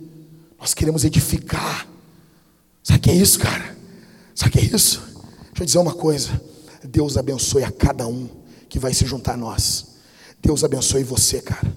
nós 0.59 0.75
queremos 0.75 1.03
edificar. 1.03 1.87
Sabe 2.83 2.99
o 2.99 3.01
que 3.01 3.09
é 3.09 3.15
isso, 3.15 3.39
cara? 3.39 3.76
Sabe 4.37 4.49
o 4.49 4.51
que 4.51 4.59
é 4.59 4.75
isso? 4.75 4.99
Deixa 5.47 5.63
eu 5.63 5.65
dizer 5.65 5.77
uma 5.79 5.95
coisa. 5.95 6.39
Deus 6.83 7.17
abençoe 7.17 7.63
a 7.63 7.71
cada 7.71 8.07
um 8.07 8.29
que 8.69 8.77
vai 8.77 8.93
se 8.93 9.03
juntar 9.03 9.33
a 9.33 9.37
nós. 9.37 9.95
Deus 10.39 10.63
abençoe 10.63 11.03
você, 11.03 11.41
cara. 11.41 11.75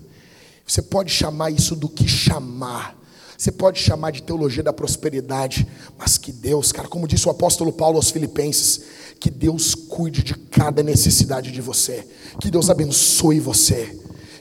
Você 0.66 0.82
pode 0.82 1.10
chamar 1.10 1.50
isso 1.50 1.74
do 1.74 1.88
que 1.88 2.06
chamar. 2.06 2.94
Você 3.38 3.50
pode 3.50 3.78
chamar 3.78 4.10
de 4.10 4.22
teologia 4.22 4.62
da 4.62 4.74
prosperidade, 4.74 5.66
mas 5.96 6.18
que 6.18 6.30
Deus, 6.30 6.70
cara, 6.70 6.86
como 6.86 7.08
disse 7.08 7.26
o 7.26 7.30
apóstolo 7.30 7.72
Paulo 7.72 7.96
aos 7.96 8.10
Filipenses, 8.10 8.82
que 9.18 9.30
Deus 9.30 9.74
cuide 9.74 10.22
de 10.22 10.34
cada 10.34 10.82
necessidade 10.82 11.50
de 11.50 11.62
você. 11.62 12.06
Que 12.38 12.50
Deus 12.50 12.68
abençoe 12.68 13.40
você. 13.40 13.98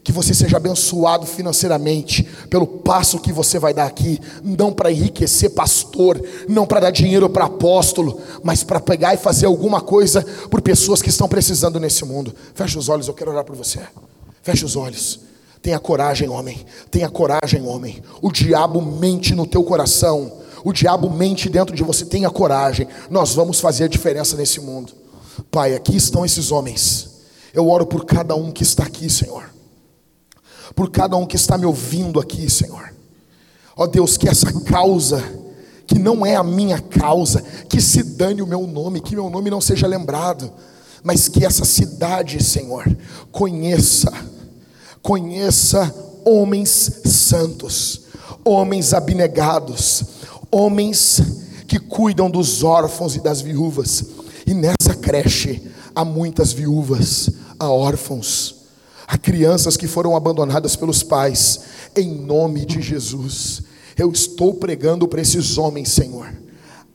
Que 0.09 0.13
você 0.13 0.33
seja 0.33 0.57
abençoado 0.57 1.27
financeiramente 1.27 2.27
pelo 2.49 2.65
passo 2.65 3.19
que 3.19 3.31
você 3.31 3.59
vai 3.59 3.75
dar 3.75 3.85
aqui, 3.85 4.19
não 4.43 4.73
para 4.73 4.91
enriquecer 4.91 5.51
pastor, 5.51 6.19
não 6.47 6.65
para 6.65 6.79
dar 6.79 6.89
dinheiro 6.89 7.29
para 7.29 7.45
apóstolo, 7.45 8.19
mas 8.43 8.63
para 8.63 8.79
pegar 8.79 9.13
e 9.13 9.17
fazer 9.17 9.45
alguma 9.45 9.81
coisa 9.81 10.25
por 10.49 10.63
pessoas 10.63 10.99
que 10.99 11.09
estão 11.09 11.27
precisando 11.27 11.79
nesse 11.79 12.03
mundo. 12.05 12.33
Feche 12.55 12.75
os 12.75 12.89
olhos, 12.89 13.07
eu 13.07 13.13
quero 13.13 13.29
orar 13.29 13.43
por 13.43 13.55
você. 13.55 13.81
Feche 14.41 14.65
os 14.65 14.75
olhos. 14.75 15.19
Tenha 15.61 15.77
coragem, 15.77 16.27
homem. 16.27 16.65
Tenha 16.89 17.07
coragem, 17.07 17.61
homem. 17.61 18.01
O 18.19 18.31
diabo 18.31 18.81
mente 18.81 19.35
no 19.35 19.45
teu 19.45 19.63
coração 19.63 20.39
o 20.65 20.73
diabo 20.73 21.07
mente 21.07 21.47
dentro 21.47 21.73
de 21.73 21.83
você, 21.83 22.03
tenha 22.03 22.31
coragem. 22.31 22.87
Nós 23.11 23.35
vamos 23.35 23.59
fazer 23.59 23.83
a 23.83 23.87
diferença 23.87 24.35
nesse 24.35 24.59
mundo. 24.59 24.91
Pai, 25.51 25.75
aqui 25.75 25.95
estão 25.95 26.25
esses 26.25 26.51
homens. 26.51 27.09
Eu 27.53 27.69
oro 27.69 27.85
por 27.85 28.05
cada 28.05 28.35
um 28.35 28.51
que 28.51 28.63
está 28.63 28.83
aqui, 28.83 29.07
Senhor. 29.07 29.58
Por 30.75 30.89
cada 30.89 31.15
um 31.17 31.25
que 31.25 31.35
está 31.35 31.57
me 31.57 31.65
ouvindo 31.65 32.19
aqui, 32.19 32.49
Senhor. 32.49 32.93
Ó 33.75 33.87
Deus, 33.87 34.17
que 34.17 34.27
essa 34.27 34.51
causa, 34.61 35.23
que 35.87 35.97
não 35.97 36.25
é 36.25 36.35
a 36.35 36.43
minha 36.43 36.79
causa, 36.79 37.41
que 37.69 37.81
se 37.81 38.03
dane 38.03 38.41
o 38.41 38.47
meu 38.47 38.67
nome, 38.67 39.01
que 39.01 39.15
meu 39.15 39.29
nome 39.29 39.49
não 39.49 39.61
seja 39.61 39.87
lembrado, 39.87 40.51
mas 41.03 41.27
que 41.27 41.45
essa 41.45 41.63
cidade, 41.63 42.43
Senhor, 42.43 42.85
conheça, 43.31 44.11
conheça 45.01 45.93
homens 46.25 47.01
santos, 47.05 48.01
homens 48.43 48.93
abnegados, 48.93 50.03
homens 50.51 51.21
que 51.67 51.79
cuidam 51.79 52.29
dos 52.29 52.63
órfãos 52.63 53.15
e 53.15 53.21
das 53.21 53.41
viúvas. 53.41 54.03
E 54.45 54.53
nessa 54.53 54.95
creche 54.99 55.71
há 55.95 56.03
muitas 56.03 56.51
viúvas, 56.51 57.29
há 57.57 57.69
órfãos, 57.69 58.58
há 59.09 59.17
crianças 59.17 59.75
que 59.75 59.87
foram 59.87 60.15
abandonadas 60.15 60.75
pelos 60.75 61.01
pais. 61.01 61.61
em 61.95 62.13
nome 62.13 62.63
de 62.63 62.79
Jesus. 62.79 63.63
Eu 63.97 64.11
estou 64.11 64.53
pregando 64.53 65.07
para 65.07 65.19
esses 65.19 65.57
homens, 65.57 65.89
Senhor, 65.89 66.31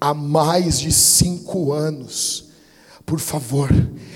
há 0.00 0.14
mais 0.14 0.78
de 0.78 0.92
cinco 0.92 1.72
anos. 1.72 2.44
Por 3.04 3.18
favor, 3.18 3.68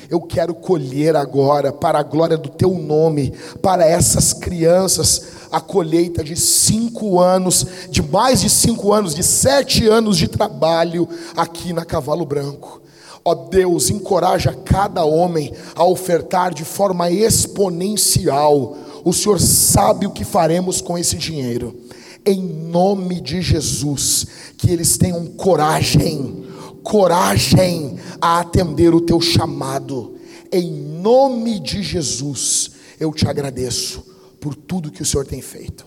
eu 0.08 0.20
quero 0.20 0.54
colher 0.54 1.16
agora, 1.16 1.72
para 1.72 1.98
a 1.98 2.02
glória 2.04 2.38
do 2.38 2.48
teu 2.48 2.78
nome, 2.78 3.34
para 3.60 3.84
essas 3.84 4.32
crianças, 4.32 5.48
a 5.50 5.60
colheita 5.60 6.22
de 6.22 6.36
cinco 6.36 7.20
anos, 7.20 7.66
de 7.90 8.00
mais 8.00 8.40
de 8.40 8.48
cinco 8.48 8.92
anos, 8.92 9.12
de 9.12 9.24
sete 9.24 9.88
anos 9.88 10.16
de 10.16 10.28
trabalho 10.28 11.06
aqui 11.36 11.72
na 11.72 11.84
Cavalo 11.84 12.24
Branco. 12.24 12.80
Ó 13.28 13.34
Deus, 13.34 13.90
encoraja 13.90 14.54
cada 14.54 15.04
homem 15.04 15.52
a 15.74 15.84
ofertar 15.84 16.54
de 16.54 16.64
forma 16.64 17.10
exponencial. 17.10 18.74
O 19.04 19.12
Senhor 19.12 19.38
sabe 19.38 20.06
o 20.06 20.10
que 20.10 20.24
faremos 20.24 20.80
com 20.80 20.96
esse 20.96 21.14
dinheiro. 21.18 21.78
Em 22.24 22.42
nome 22.42 23.20
de 23.20 23.42
Jesus, 23.42 24.26
que 24.56 24.70
eles 24.70 24.96
tenham 24.96 25.26
coragem 25.26 26.46
coragem 26.82 27.98
a 28.18 28.40
atender 28.40 28.94
o 28.94 29.00
teu 29.02 29.20
chamado. 29.20 30.16
Em 30.50 30.70
nome 30.70 31.60
de 31.60 31.82
Jesus, 31.82 32.70
eu 32.98 33.12
te 33.12 33.28
agradeço 33.28 34.02
por 34.40 34.54
tudo 34.54 34.90
que 34.90 35.02
o 35.02 35.06
Senhor 35.06 35.26
tem 35.26 35.42
feito. 35.42 35.86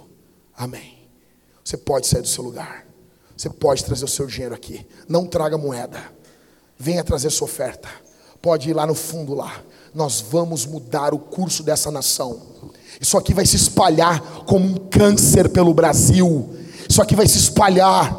Amém. 0.55 1.09
Você 1.63 1.75
pode 1.75 2.05
sair 2.05 2.21
do 2.21 2.27
seu 2.27 2.43
lugar. 2.43 2.85
Você 3.35 3.49
pode 3.49 3.83
trazer 3.83 4.05
o 4.05 4.07
seu 4.07 4.27
dinheiro 4.27 4.53
aqui. 4.53 4.85
Não 5.09 5.25
traga 5.25 5.57
moeda. 5.57 6.20
Venha 6.81 7.03
trazer 7.03 7.29
sua 7.29 7.45
oferta. 7.45 7.87
Pode 8.41 8.71
ir 8.71 8.73
lá 8.73 8.87
no 8.87 8.95
fundo 8.95 9.35
lá. 9.35 9.53
Nós 9.93 10.19
vamos 10.19 10.65
mudar 10.65 11.13
o 11.13 11.19
curso 11.19 11.61
dessa 11.61 11.91
nação. 11.91 12.39
Isso 12.99 13.15
aqui 13.19 13.35
vai 13.35 13.45
se 13.45 13.55
espalhar 13.55 14.19
como 14.47 14.65
um 14.65 14.73
câncer 14.89 15.47
pelo 15.49 15.75
Brasil. 15.75 16.49
Isso 16.89 16.99
aqui 16.99 17.15
vai 17.15 17.27
se 17.27 17.37
espalhar 17.37 18.17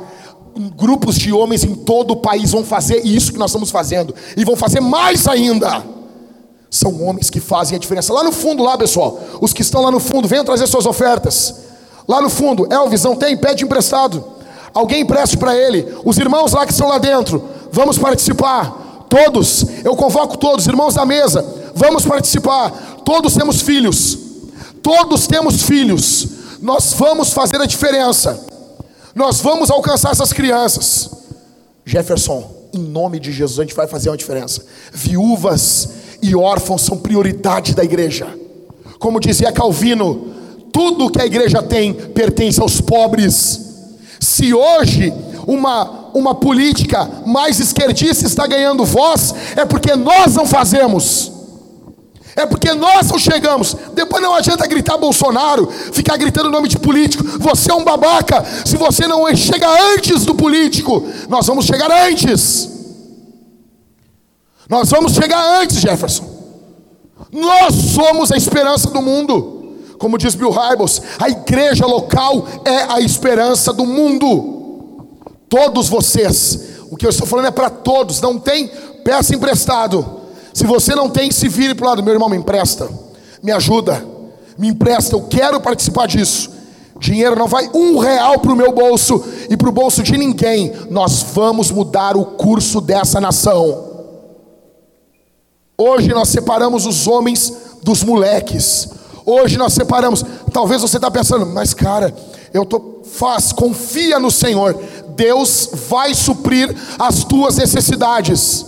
grupos 0.77 1.17
de 1.17 1.33
homens 1.33 1.65
em 1.65 1.75
todo 1.75 2.13
o 2.13 2.17
país 2.19 2.53
vão 2.53 2.63
fazer 2.63 3.05
isso 3.05 3.33
que 3.33 3.39
nós 3.39 3.51
estamos 3.51 3.71
fazendo, 3.71 4.15
e 4.37 4.45
vão 4.45 4.55
fazer 4.55 4.81
mais 4.81 5.27
ainda. 5.27 5.85
São 6.71 7.03
homens 7.03 7.31
que 7.31 7.41
fazem 7.41 7.75
a 7.75 7.81
diferença. 7.81 8.13
Lá 8.13 8.23
no 8.23 8.31
fundo, 8.31 8.63
lá 8.63 8.79
pessoal, 8.79 9.19
os 9.41 9.53
que 9.53 9.63
estão 9.63 9.83
lá 9.83 9.91
no 9.91 9.99
fundo, 9.99 10.29
venham 10.29 10.45
trazer 10.45 10.69
suas 10.69 10.87
ofertas. 10.87 11.55
Lá 12.07 12.23
no 12.23 12.31
fundo, 12.31 12.73
Elvis, 12.73 13.03
não 13.03 13.17
tem? 13.17 13.37
Pede 13.37 13.65
emprestado. 13.65 14.25
Alguém 14.73 15.03
empreste 15.03 15.37
para 15.37 15.57
ele. 15.57 15.87
Os 16.05 16.17
irmãos 16.17 16.53
lá 16.53 16.65
que 16.65 16.73
estão 16.73 16.89
lá 16.89 16.99
dentro, 16.99 17.43
vamos 17.73 17.99
participar. 17.99 19.07
Todos, 19.09 19.67
eu 19.85 19.97
convoco 19.97 20.39
todos, 20.39 20.67
irmãos 20.67 20.95
da 20.95 21.05
mesa, 21.05 21.45
vamos 21.75 22.05
participar. 22.05 22.71
Todos 23.05 23.35
temos 23.35 23.61
filhos. 23.61 24.19
Todos 24.83 25.27
temos 25.27 25.63
filhos. 25.63 26.29
Nós 26.61 26.93
vamos 26.95 27.33
fazer 27.33 27.61
a 27.61 27.67
diferença. 27.67 28.39
Nós 29.15 29.41
vamos 29.41 29.71
alcançar 29.71 30.13
essas 30.13 30.33
crianças. 30.33 31.11
Jefferson, 31.85 32.51
em 32.73 32.79
nome 32.79 33.19
de 33.19 33.33
Jesus, 33.33 33.59
a 33.59 33.63
gente 33.63 33.75
vai 33.75 33.87
fazer 33.87 34.09
uma 34.09 34.17
diferença. 34.17 34.65
Viúvas 34.93 35.89
e 36.23 36.35
órfãos 36.35 36.83
são 36.83 36.97
prioridade 36.97 37.75
da 37.75 37.85
igreja. 37.85 38.27
Como 38.99 39.21
dizia 39.21 39.51
Calvino, 39.53 40.33
tudo 40.73 41.11
que 41.11 41.21
a 41.21 41.27
igreja 41.27 41.63
tem 41.63 41.93
pertence 41.93 42.61
aos 42.61 42.81
pobres. 42.81 43.61
Se 44.19 44.55
hoje 44.55 45.13
uma, 45.47 46.02
uma 46.15 46.35
política 46.35 47.09
mais 47.27 47.59
esquerdista 47.59 48.27
está 48.27 48.47
ganhando 48.47 48.85
voz, 48.85 49.35
é 49.57 49.65
porque 49.65 49.95
nós 49.95 50.35
não 50.35 50.47
fazemos. 50.47 51.33
É 52.35 52.47
porque 52.47 52.73
nós 52.73 53.11
não 53.11 53.19
chegamos. 53.19 53.77
Depois 53.95 54.23
não 54.23 54.35
adianta 54.35 54.67
gritar 54.67 54.97
Bolsonaro, 54.97 55.67
ficar 55.93 56.17
gritando 56.17 56.49
o 56.49 56.53
nome 56.53 56.69
de 56.69 56.79
político. 56.79 57.25
Você 57.39 57.71
é 57.71 57.75
um 57.75 57.85
babaca. 57.85 58.45
Se 58.65 58.77
você 58.77 59.07
não 59.07 59.25
chega 59.37 59.69
antes 59.95 60.25
do 60.25 60.35
político, 60.35 61.07
nós 61.29 61.47
vamos 61.47 61.67
chegar 61.67 61.91
antes. 61.91 62.71
Nós 64.69 64.89
vamos 64.89 65.13
chegar 65.13 65.61
antes, 65.61 65.79
Jefferson. 65.79 66.25
Nós 67.31 67.75
somos 67.75 68.33
a 68.33 68.37
esperança 68.37 68.89
do 68.91 69.03
mundo. 69.03 69.77
Como 69.99 70.19
diz 70.19 70.35
Bill 70.35 70.51
Hybels, 70.51 71.03
a 71.19 71.29
igreja 71.29 71.87
local 71.87 72.47
é 72.65 72.87
a 72.89 73.01
esperança 73.01 73.73
do 73.73 73.85
mundo. 73.85 74.62
Todos 75.53 75.87
vocês, 75.87 76.59
o 76.91 76.97
que 76.97 77.05
eu 77.05 77.11
estou 77.11 77.27
falando 77.27 77.49
é 77.49 77.51
para 77.51 77.69
todos, 77.69 78.23
não 78.23 78.39
tem 78.39 78.69
peça 79.05 79.35
emprestado. 79.35 80.23
Se 80.55 80.65
você 80.65 80.95
não 80.95 81.11
tem, 81.11 81.31
se 81.31 81.47
vire 81.47 81.75
para 81.75 81.85
o 81.85 81.89
lado, 81.91 82.03
meu 82.03 82.15
irmão, 82.15 82.31
me 82.31 82.39
empresta, 82.39 82.89
me 83.43 83.53
ajuda, 83.53 84.03
me 84.57 84.69
empresta, 84.69 85.15
eu 85.15 85.21
quero 85.21 85.61
participar 85.61 86.09
disso. 86.09 86.51
Dinheiro 86.99 87.37
não 87.37 87.47
vai 87.47 87.69
um 87.75 87.99
real 87.99 88.39
para 88.39 88.51
o 88.51 88.57
meu 88.57 88.73
bolso 88.73 89.23
e 89.51 89.55
para 89.55 89.69
o 89.69 89.73
bolso 89.73 90.03
de 90.03 90.17
ninguém. 90.17 90.73
Nós 90.89 91.23
vamos 91.35 91.71
mudar 91.71 92.17
o 92.17 92.25
curso 92.25 92.81
dessa 92.81 93.21
nação. 93.21 93.91
Hoje 95.77 96.09
nós 96.15 96.31
separamos 96.31 96.87
os 96.87 97.07
homens 97.07 97.53
dos 97.83 98.03
moleques. 98.03 98.89
Hoje 99.27 99.59
nós 99.59 99.75
separamos. 99.75 100.25
Talvez 100.51 100.81
você 100.81 100.97
está 100.97 101.11
pensando, 101.11 101.45
mas 101.45 101.75
cara, 101.75 102.15
eu 102.55 102.65
tô 102.65 102.93
faz, 103.13 103.53
confia 103.53 104.19
no 104.19 104.31
Senhor. 104.31 104.79
Deus 105.15 105.71
vai 105.89 106.15
suprir 106.15 106.75
as 106.99 107.25
tuas 107.25 107.57
necessidades. 107.57 108.67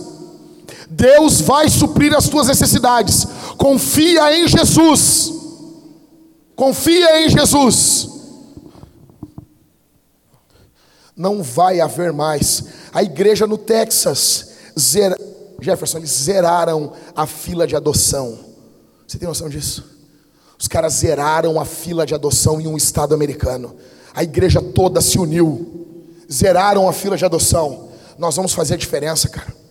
Deus 0.89 1.41
vai 1.41 1.69
suprir 1.69 2.15
as 2.15 2.29
tuas 2.29 2.47
necessidades. 2.47 3.25
Confia 3.57 4.37
em 4.37 4.47
Jesus. 4.47 5.33
Confia 6.55 7.25
em 7.25 7.29
Jesus. 7.29 8.09
Não 11.15 11.41
vai 11.41 11.79
haver 11.79 12.11
mais. 12.13 12.63
A 12.93 13.03
igreja 13.03 13.47
no 13.47 13.57
Texas, 13.57 14.49
zer... 14.77 15.15
Jefferson, 15.61 15.99
eles 15.99 16.11
zeraram 16.11 16.91
a 17.15 17.25
fila 17.25 17.65
de 17.65 17.75
adoção. 17.75 18.37
Você 19.07 19.17
tem 19.17 19.27
noção 19.27 19.49
disso? 19.49 19.83
Os 20.57 20.67
caras 20.67 20.93
zeraram 20.93 21.59
a 21.59 21.65
fila 21.65 22.05
de 22.05 22.13
adoção 22.13 22.59
em 22.59 22.67
um 22.67 22.77
estado 22.77 23.13
americano. 23.13 23.75
A 24.13 24.23
igreja 24.23 24.61
toda 24.61 25.01
se 25.01 25.17
uniu. 25.17 25.74
Zeraram 26.31 26.87
a 26.87 26.93
fila 26.93 27.17
de 27.17 27.25
adoção. 27.25 27.89
Nós 28.17 28.35
vamos 28.35 28.53
fazer 28.53 28.75
a 28.75 28.77
diferença, 28.77 29.29
cara 29.29 29.65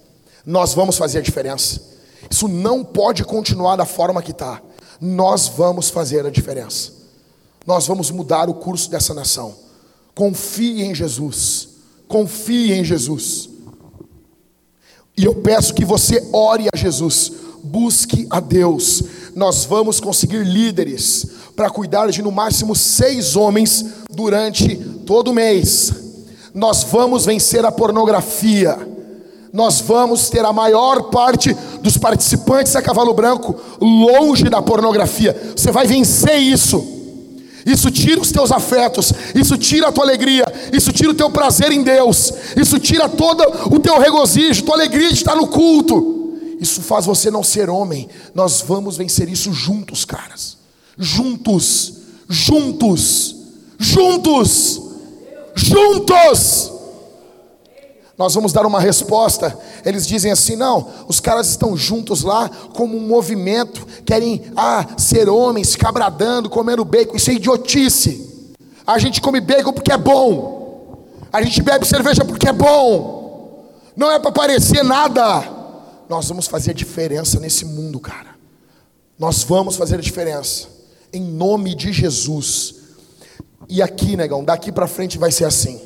nós 0.44 0.74
vamos 0.74 0.96
fazer 0.96 1.18
a 1.18 1.22
diferença. 1.22 1.80
Isso 2.30 2.48
não 2.48 2.84
pode 2.84 3.24
continuar 3.24 3.76
da 3.76 3.86
forma 3.86 4.22
que 4.22 4.30
está. 4.30 4.60
Nós 5.00 5.48
vamos 5.48 5.90
fazer 5.90 6.26
a 6.26 6.30
diferença. 6.30 6.92
Nós 7.66 7.86
vamos 7.86 8.10
mudar 8.10 8.48
o 8.48 8.54
curso 8.54 8.90
dessa 8.90 9.14
nação. 9.14 9.54
Confie 10.14 10.82
em 10.82 10.94
Jesus. 10.94 11.68
Confie 12.06 12.72
em 12.72 12.84
Jesus. 12.84 13.48
E 15.16 15.24
eu 15.24 15.34
peço 15.36 15.74
que 15.74 15.84
você 15.84 16.28
ore 16.32 16.68
a 16.72 16.76
Jesus. 16.76 17.32
Busque 17.62 18.26
a 18.28 18.40
Deus. 18.40 19.02
Nós 19.34 19.64
vamos 19.64 20.00
conseguir 20.00 20.44
líderes 20.44 21.26
para 21.56 21.70
cuidar 21.70 22.10
de 22.10 22.20
no 22.20 22.30
máximo 22.30 22.74
seis 22.74 23.36
homens 23.36 23.84
durante 24.10 24.76
todo 25.06 25.28
o 25.28 25.34
mês. 25.34 26.03
Nós 26.54 26.84
vamos 26.84 27.26
vencer 27.26 27.64
a 27.64 27.72
pornografia 27.72 28.94
nós 29.54 29.80
vamos 29.80 30.28
ter 30.30 30.44
a 30.44 30.52
maior 30.52 31.10
parte 31.10 31.54
dos 31.80 31.96
participantes 31.96 32.74
a 32.74 32.82
cavalo 32.82 33.14
branco 33.14 33.54
longe 33.80 34.50
da 34.50 34.60
pornografia. 34.60 35.54
Você 35.54 35.70
vai 35.70 35.86
vencer 35.86 36.40
isso. 36.40 36.84
Isso 37.64 37.88
tira 37.88 38.20
os 38.20 38.32
teus 38.32 38.50
afetos, 38.50 39.12
isso 39.32 39.56
tira 39.56 39.88
a 39.88 39.92
tua 39.92 40.02
alegria, 40.02 40.44
isso 40.72 40.92
tira 40.92 41.10
o 41.10 41.14
teu 41.14 41.30
prazer 41.30 41.70
em 41.70 41.84
Deus, 41.84 42.32
isso 42.56 42.80
tira 42.80 43.08
todo 43.08 43.42
o 43.72 43.78
teu 43.78 43.96
regozijo, 43.98 44.64
tua 44.64 44.74
alegria 44.74 45.08
de 45.08 45.14
estar 45.14 45.36
no 45.36 45.46
culto. 45.46 46.34
Isso 46.60 46.82
faz 46.82 47.06
você 47.06 47.30
não 47.30 47.44
ser 47.44 47.70
homem. 47.70 48.08
Nós 48.34 48.60
vamos 48.66 48.96
vencer 48.96 49.28
isso 49.28 49.52
juntos, 49.52 50.04
caras. 50.04 50.56
Juntos, 50.98 51.92
juntos, 52.28 53.36
juntos, 53.78 54.82
juntos 55.54 56.74
nós 58.16 58.32
vamos 58.34 58.52
dar 58.52 58.64
uma 58.64 58.80
resposta. 58.80 59.56
Eles 59.84 60.06
dizem 60.06 60.30
assim: 60.30 60.56
não, 60.56 60.88
os 61.08 61.20
caras 61.20 61.48
estão 61.48 61.76
juntos 61.76 62.22
lá 62.22 62.48
como 62.48 62.96
um 62.96 63.06
movimento, 63.06 63.86
querem 64.04 64.42
ah, 64.56 64.86
ser 64.96 65.28
homens, 65.28 65.72
ficar 65.72 65.92
bradando, 65.92 66.48
comendo 66.48 66.84
bacon. 66.84 67.16
Isso 67.16 67.30
é 67.30 67.34
idiotice. 67.34 68.54
A 68.86 68.98
gente 68.98 69.20
come 69.20 69.40
bacon 69.40 69.72
porque 69.72 69.92
é 69.92 69.98
bom, 69.98 71.06
a 71.32 71.42
gente 71.42 71.62
bebe 71.62 71.86
cerveja 71.86 72.24
porque 72.24 72.48
é 72.48 72.52
bom, 72.52 73.72
não 73.96 74.10
é 74.10 74.18
para 74.18 74.30
parecer 74.30 74.84
nada. 74.84 75.52
Nós 76.08 76.28
vamos 76.28 76.46
fazer 76.46 76.72
a 76.72 76.74
diferença 76.74 77.40
nesse 77.40 77.64
mundo, 77.64 77.98
cara. 77.98 78.34
Nós 79.18 79.42
vamos 79.42 79.76
fazer 79.76 79.96
a 79.96 80.00
diferença, 80.00 80.68
em 81.12 81.22
nome 81.22 81.74
de 81.74 81.92
Jesus. 81.92 82.83
E 83.68 83.82
aqui, 83.82 84.16
negão, 84.16 84.44
daqui 84.44 84.70
para 84.70 84.86
frente 84.86 85.18
vai 85.18 85.30
ser 85.30 85.44
assim. 85.44 85.80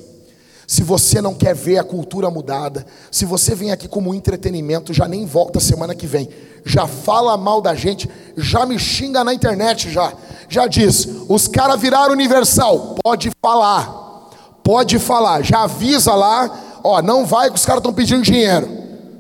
Se 0.67 0.83
você 0.83 1.23
não 1.23 1.35
quer 1.35 1.55
ver 1.55 1.79
a 1.79 1.83
cultura 1.83 2.31
mudada, 2.31 2.85
se 3.11 3.25
você 3.25 3.55
vem 3.55 3.71
aqui 3.71 3.89
como 3.89 4.15
entretenimento, 4.15 4.93
já 4.93 5.09
nem 5.09 5.25
volta 5.25 5.59
semana 5.59 5.95
que 5.95 6.07
vem. 6.07 6.29
Já 6.63 6.87
fala 6.87 7.39
mal 7.39 7.63
da 7.63 7.75
gente, 7.75 8.07
já 8.37 8.67
me 8.67 8.79
xinga 8.79 9.25
na 9.25 9.33
internet 9.33 9.91
já. 9.91 10.13
já 10.47 10.67
diz: 10.67 11.09
os 11.27 11.49
caras 11.49 11.81
viraram 11.81 12.13
universal. 12.13 12.97
Pode 13.03 13.31
falar, 13.41 14.29
pode 14.63 14.99
falar. 14.99 15.43
Já 15.43 15.63
avisa 15.63 16.15
lá, 16.15 16.51
ó, 16.85 17.01
não 17.01 17.25
vai 17.25 17.49
que 17.49 17.57
os 17.57 17.65
caras 17.65 17.81
estão 17.81 17.95
pedindo 17.95 18.23
dinheiro, 18.23 18.69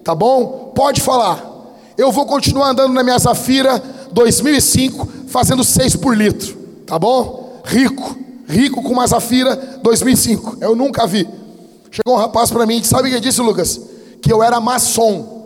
tá 0.05 0.15
bom? 0.15 0.73
Pode 0.75 1.01
falar. 1.01 1.43
Eu 1.97 2.13
vou 2.13 2.27
continuar 2.27 2.73
andando 2.73 2.93
na 2.93 3.03
minha 3.03 3.19
Zafira 3.19 3.83
2005, 4.13 5.09
fazendo 5.29 5.65
6 5.65 5.97
por 5.97 6.15
litro, 6.15 6.55
tá 6.87 6.99
bom? 6.99 7.63
Rico, 7.65 8.28
rico 8.49 8.83
com 8.83 8.93
uma 8.93 9.07
Zafira 9.07 9.55
2005. 9.83 10.59
Eu 10.61 10.75
nunca 10.75 11.07
vi. 11.07 11.29
Chegou 11.91 12.15
um 12.15 12.19
rapaz 12.19 12.51
para 12.51 12.67
mim 12.67 12.83
Sabe 12.85 13.09
o 13.09 13.13
que 13.13 13.21
disse, 13.21 13.41
Lucas? 13.41 13.81
Que 14.21 14.33
eu 14.33 14.43
era 14.43 14.61
maçom. 14.61 15.39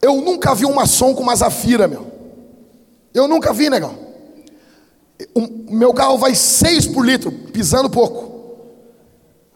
Eu 0.00 0.20
nunca 0.20 0.54
vi 0.54 0.66
um 0.66 0.74
maçom 0.74 1.14
com 1.14 1.22
uma 1.22 1.34
Zafira, 1.34 1.88
meu. 1.88 2.06
Eu 3.12 3.26
nunca 3.26 3.52
vi, 3.52 3.70
negão. 3.70 3.98
O 5.34 5.74
meu 5.74 5.94
carro 5.94 6.18
vai 6.18 6.34
6 6.34 6.88
por 6.88 7.04
litro, 7.04 7.32
pisando 7.32 7.88
pouco. 7.88 8.36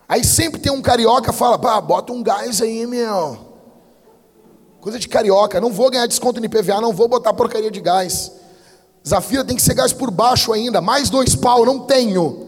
Aí 0.09 0.25
sempre 0.25 0.61
tem 0.61 0.73
um 0.73 0.83
carioca 0.83 1.33
fala, 1.33 1.59
pá, 1.59 1.81
bota 1.81 2.13
um 2.13 2.23
gás 2.23 2.61
aí, 2.61 2.87
meu. 2.87 3.39
Coisa 4.81 4.99
de 4.99 5.07
carioca, 5.07 5.61
não 5.61 5.71
vou 5.71 5.91
ganhar 5.91 6.07
desconto 6.07 6.41
no 6.41 6.47
IPVA, 6.47 6.81
não 6.81 6.93
vou 6.93 7.07
botar 7.07 7.35
porcaria 7.35 7.71
de 7.71 7.81
gás. 7.81 8.33
Zafira 9.07 9.45
tem 9.45 9.57
que 9.57 9.63
ser 9.63 9.75
gás 9.75 9.93
por 9.93 10.11
baixo 10.11 10.53
ainda, 10.53 10.81
mais 10.81 11.09
dois 11.09 11.35
pau, 11.35 11.65
não 11.65 11.81
tenho. 11.81 12.47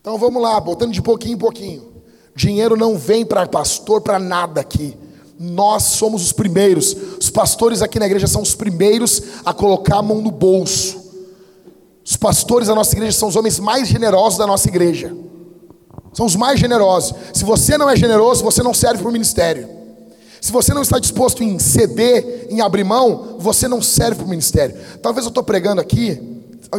Então 0.00 0.18
vamos 0.18 0.42
lá, 0.42 0.58
botando 0.60 0.92
de 0.92 1.02
pouquinho 1.02 1.34
em 1.34 1.38
pouquinho. 1.38 1.92
Dinheiro 2.34 2.76
não 2.76 2.96
vem 2.96 3.24
para 3.24 3.46
pastor, 3.46 4.00
para 4.00 4.18
nada 4.18 4.60
aqui. 4.60 4.96
Nós 5.38 5.84
somos 5.84 6.22
os 6.22 6.32
primeiros. 6.32 6.96
Os 7.20 7.30
pastores 7.30 7.82
aqui 7.82 7.98
na 7.98 8.06
igreja 8.06 8.26
são 8.26 8.42
os 8.42 8.54
primeiros 8.54 9.22
a 9.44 9.52
colocar 9.52 9.98
a 9.98 10.02
mão 10.02 10.20
no 10.20 10.30
bolso. 10.30 11.02
Os 12.04 12.16
pastores 12.16 12.68
da 12.68 12.74
nossa 12.74 12.94
igreja 12.94 13.16
são 13.16 13.28
os 13.28 13.36
homens 13.36 13.58
mais 13.58 13.88
generosos 13.88 14.38
da 14.38 14.46
nossa 14.46 14.68
igreja. 14.68 15.14
São 16.12 16.26
os 16.26 16.36
mais 16.36 16.58
generosos. 16.58 17.14
Se 17.32 17.44
você 17.44 17.78
não 17.78 17.88
é 17.88 17.96
generoso, 17.96 18.44
você 18.44 18.62
não 18.62 18.74
serve 18.74 18.98
para 19.00 19.08
o 19.08 19.12
ministério. 19.12 19.81
Se 20.42 20.50
você 20.50 20.74
não 20.74 20.82
está 20.82 20.98
disposto 20.98 21.44
em 21.44 21.56
ceder, 21.60 22.48
em 22.50 22.60
abrir 22.60 22.82
mão, 22.82 23.36
você 23.38 23.68
não 23.68 23.80
serve 23.80 24.16
para 24.16 24.26
o 24.26 24.28
ministério. 24.28 24.76
Talvez 25.00 25.24
eu 25.24 25.28
estou 25.28 25.44
pregando 25.44 25.80
aqui. 25.80 26.20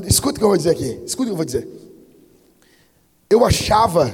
Escuta 0.06 0.36
o 0.36 0.40
que 0.40 0.44
eu 0.44 0.50
vou 0.50 0.58
dizer 0.58 0.72
aqui. 0.72 1.02
Escuta 1.06 1.24
o 1.24 1.26
que 1.28 1.32
eu 1.32 1.38
vou 1.38 1.46
dizer. 1.46 1.66
Eu 3.30 3.46
achava, 3.46 4.14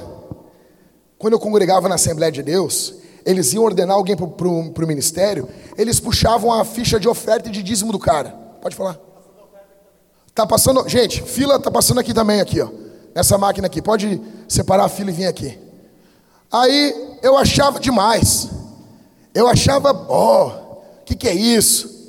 quando 1.17 1.33
eu 1.33 1.39
congregava 1.39 1.89
na 1.89 1.95
Assembleia 1.95 2.31
de 2.31 2.43
Deus, 2.43 2.93
eles 3.25 3.51
iam 3.51 3.63
ordenar 3.63 3.95
alguém 3.95 4.15
para 4.15 4.47
o 4.47 4.87
ministério, 4.87 5.49
eles 5.75 5.99
puxavam 5.99 6.53
a 6.53 6.63
ficha 6.63 6.99
de 6.99 7.09
oferta 7.09 7.49
e 7.49 7.51
de 7.51 7.63
dízimo 7.63 7.91
do 7.91 7.97
cara. 7.97 8.29
Pode 8.61 8.75
falar. 8.75 8.99
Tá 10.35 10.45
passando, 10.45 10.87
gente, 10.87 11.23
fila 11.23 11.59
tá 11.59 11.71
passando 11.71 11.99
aqui 11.99 12.13
também 12.13 12.39
aqui, 12.39 12.61
ó. 12.61 12.69
Nessa 13.15 13.35
máquina 13.35 13.65
aqui. 13.65 13.81
Pode 13.81 14.21
separar 14.47 14.85
a 14.85 14.89
fila 14.89 15.09
e 15.09 15.13
vir 15.13 15.25
aqui. 15.25 15.57
Aí 16.51 17.17
eu 17.23 17.35
achava 17.35 17.79
demais. 17.79 18.59
Eu 19.33 19.47
achava, 19.47 19.91
ó, 20.09 20.47
oh, 20.47 21.01
o 21.01 21.05
que, 21.05 21.15
que 21.15 21.27
é 21.27 21.33
isso? 21.33 21.99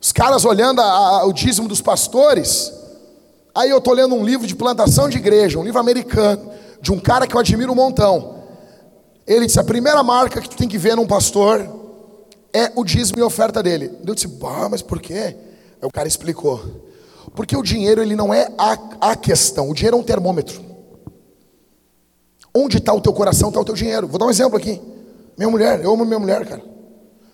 Os 0.00 0.12
caras 0.12 0.44
olhando 0.44 0.80
a, 0.80 0.84
a, 0.84 1.24
o 1.26 1.32
dízimo 1.32 1.68
dos 1.68 1.80
pastores. 1.80 2.72
Aí 3.54 3.70
eu 3.70 3.80
tô 3.80 3.92
lendo 3.92 4.14
um 4.14 4.24
livro 4.24 4.46
de 4.46 4.54
plantação 4.54 5.08
de 5.08 5.18
igreja, 5.18 5.58
um 5.58 5.64
livro 5.64 5.80
americano, 5.80 6.50
de 6.80 6.92
um 6.92 7.00
cara 7.00 7.26
que 7.26 7.34
eu 7.34 7.40
admiro 7.40 7.72
um 7.72 7.74
montão. 7.74 8.36
Ele 9.26 9.46
disse: 9.46 9.58
a 9.58 9.64
primeira 9.64 10.02
marca 10.02 10.40
que 10.40 10.48
tu 10.48 10.56
tem 10.56 10.68
que 10.68 10.78
ver 10.78 10.94
num 10.94 11.06
pastor 11.06 11.68
é 12.52 12.70
o 12.74 12.84
dízimo 12.84 13.18
e 13.18 13.22
oferta 13.22 13.62
dele. 13.62 13.90
Eu 14.06 14.14
disse: 14.14 14.28
bah, 14.28 14.68
mas 14.70 14.80
por 14.80 15.00
quê? 15.00 15.36
Aí 15.80 15.88
o 15.88 15.90
cara 15.90 16.06
explicou. 16.06 16.62
Porque 17.34 17.56
o 17.56 17.62
dinheiro 17.62 18.00
ele 18.00 18.16
não 18.16 18.32
é 18.32 18.48
a, 18.56 19.10
a 19.10 19.16
questão, 19.16 19.68
o 19.68 19.74
dinheiro 19.74 19.96
é 19.96 20.00
um 20.00 20.04
termômetro. 20.04 20.62
Onde 22.54 22.78
está 22.78 22.92
o 22.92 23.00
teu 23.00 23.12
coração, 23.12 23.48
está 23.48 23.60
o 23.60 23.64
teu 23.64 23.74
dinheiro. 23.74 24.06
Vou 24.06 24.18
dar 24.18 24.26
um 24.26 24.30
exemplo 24.30 24.56
aqui. 24.56 24.80
Minha 25.38 25.48
mulher, 25.48 25.80
eu 25.84 25.92
amo 25.92 26.04
minha 26.04 26.18
mulher, 26.18 26.44
cara. 26.44 26.62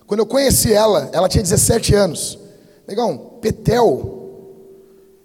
Quando 0.05 0.19
eu 0.19 0.27
conheci 0.27 0.71
ela, 0.71 1.09
ela 1.11 1.27
tinha 1.27 1.41
17 1.41 1.95
anos. 1.95 2.37
Negão, 2.87 3.17
Petel, 3.41 4.21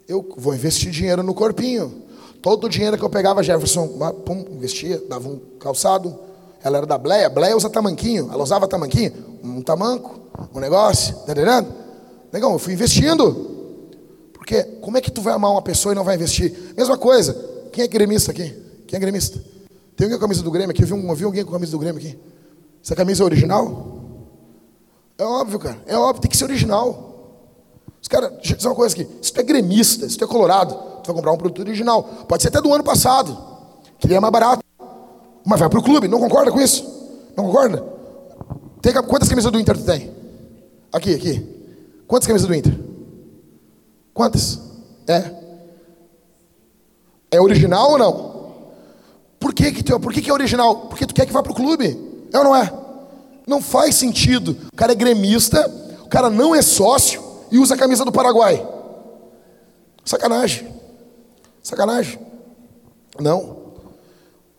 eu 0.08 0.26
vou 0.38 0.54
investir 0.54 0.90
dinheiro 0.90 1.22
no 1.22 1.34
corpinho. 1.34 2.02
Todo 2.40 2.64
o 2.64 2.68
dinheiro 2.70 2.96
que 2.96 3.04
eu 3.04 3.10
pegava, 3.10 3.42
Jefferson, 3.42 3.86
pum, 4.24 4.46
investia, 4.50 4.98
dava 5.06 5.28
um 5.28 5.38
calçado, 5.58 6.18
ela 6.64 6.78
era 6.78 6.86
da 6.86 6.96
Bleia, 6.96 7.28
Bleia 7.28 7.54
usa 7.54 7.68
tamanquinho, 7.68 8.30
ela 8.32 8.42
usava 8.42 8.66
tamanquinho, 8.66 9.12
um 9.44 9.60
tamanco, 9.60 10.18
um 10.54 10.58
negócio, 10.58 11.14
tá? 11.26 11.34
Negão, 12.32 12.52
eu 12.54 12.58
fui 12.58 12.72
investindo. 12.72 13.58
Porque 14.32 14.62
como 14.80 14.96
é 14.96 15.02
que 15.02 15.10
tu 15.10 15.20
vai 15.20 15.34
amar 15.34 15.50
uma 15.50 15.60
pessoa 15.60 15.92
e 15.92 15.94
não 15.94 16.04
vai 16.04 16.14
investir? 16.14 16.72
Mesma 16.74 16.96
coisa, 16.96 17.34
quem 17.72 17.84
é 17.84 17.86
gremista 17.86 18.30
aqui? 18.32 18.54
Quem 18.86 18.96
é 18.96 19.00
gremista? 19.00 19.38
Tem 19.94 20.06
alguém 20.06 20.18
com 20.18 20.24
a 20.24 20.28
camisa 20.28 20.42
do 20.42 20.50
Grêmio 20.50 20.70
aqui? 20.70 20.82
Eu 20.82 20.86
vi, 20.86 21.06
eu 21.06 21.14
vi 21.14 21.24
alguém 21.24 21.44
com 21.44 21.50
a 21.50 21.52
camisa 21.52 21.72
do 21.72 21.78
Grêmio 21.78 22.00
aqui? 22.00 22.18
Essa 22.82 22.96
camisa 22.96 23.22
é 23.22 23.26
original? 23.26 23.90
É 25.18 25.24
óbvio, 25.24 25.58
cara. 25.58 25.78
É 25.86 25.96
óbvio, 25.96 26.22
tem 26.22 26.30
que 26.30 26.36
ser 26.36 26.44
original. 26.44 27.10
Os 28.00 28.08
caras, 28.08 28.30
deixa 28.32 28.52
eu 28.52 28.56
dizer 28.56 28.68
uma 28.68 28.74
coisa 28.74 28.94
aqui. 28.94 29.06
Se 29.20 29.32
tu 29.32 29.40
é 29.40 29.42
gremista, 29.42 30.08
se 30.08 30.16
tu 30.16 30.24
é 30.24 30.26
colorado, 30.26 30.74
tu 31.02 31.06
vai 31.08 31.16
comprar 31.16 31.32
um 31.32 31.36
produto 31.36 31.60
original. 31.60 32.02
Pode 32.26 32.42
ser 32.42 32.48
até 32.48 32.60
do 32.60 32.72
ano 32.72 32.82
passado, 32.82 33.36
que 33.98 34.12
é 34.12 34.18
mais 34.18 34.32
barato. 34.32 34.64
Mas 35.44 35.60
vai 35.60 35.68
para 35.68 35.78
o 35.78 35.82
clube, 35.82 36.08
não 36.08 36.18
concorda 36.18 36.50
com 36.50 36.60
isso? 36.60 36.84
Não 37.36 37.44
concorda? 37.44 37.84
Tem, 38.80 38.92
quantas 38.94 39.28
camisas 39.28 39.52
do 39.52 39.60
Inter 39.60 39.76
tu 39.76 39.84
tem? 39.84 40.10
Aqui, 40.92 41.14
aqui. 41.14 42.02
Quantas 42.06 42.26
camisas 42.26 42.48
do 42.48 42.54
Inter? 42.54 42.78
Quantas? 44.14 44.58
É. 45.06 45.40
É 47.30 47.40
original 47.40 47.92
ou 47.92 47.98
não? 47.98 48.30
Por 49.38 49.54
que, 49.54 49.70
que, 49.72 49.82
tu, 49.82 50.00
por 50.00 50.12
que, 50.12 50.20
que 50.20 50.30
é 50.30 50.32
original? 50.32 50.88
Porque 50.88 51.06
tu 51.06 51.14
quer 51.14 51.26
que 51.26 51.32
vá 51.32 51.42
para 51.42 51.52
o 51.52 51.54
clube. 51.54 52.09
É 52.32 52.38
ou 52.38 52.44
não 52.44 52.56
é? 52.56 52.72
Não 53.46 53.60
faz 53.60 53.94
sentido. 53.96 54.56
O 54.72 54.76
cara 54.76 54.92
é 54.92 54.94
gremista, 54.94 55.66
o 56.04 56.08
cara 56.08 56.30
não 56.30 56.54
é 56.54 56.62
sócio 56.62 57.22
e 57.50 57.58
usa 57.58 57.74
a 57.74 57.78
camisa 57.78 58.04
do 58.04 58.12
Paraguai. 58.12 58.66
Sacanagem. 60.04 60.68
Sacanagem. 61.62 62.18
Não. 63.18 63.60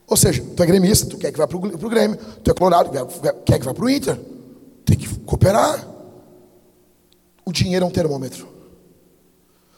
Ou 0.06 0.16
seja, 0.16 0.44
tu 0.54 0.62
é 0.62 0.66
gremista, 0.66 1.06
tu 1.06 1.16
quer 1.16 1.32
que 1.32 1.38
vá 1.38 1.46
para 1.46 1.56
o 1.56 1.88
Grêmio, 1.88 2.18
tu 2.44 2.50
é 2.50 2.54
colorado, 2.54 2.90
quer 3.44 3.58
que 3.58 3.64
vá 3.64 3.72
para 3.72 3.84
o 3.84 3.88
Inter. 3.88 4.18
Tem 4.84 4.96
que 4.96 5.08
cooperar. 5.20 5.88
O 7.44 7.52
dinheiro 7.52 7.84
é 7.84 7.88
um 7.88 7.90
termômetro. 7.90 8.46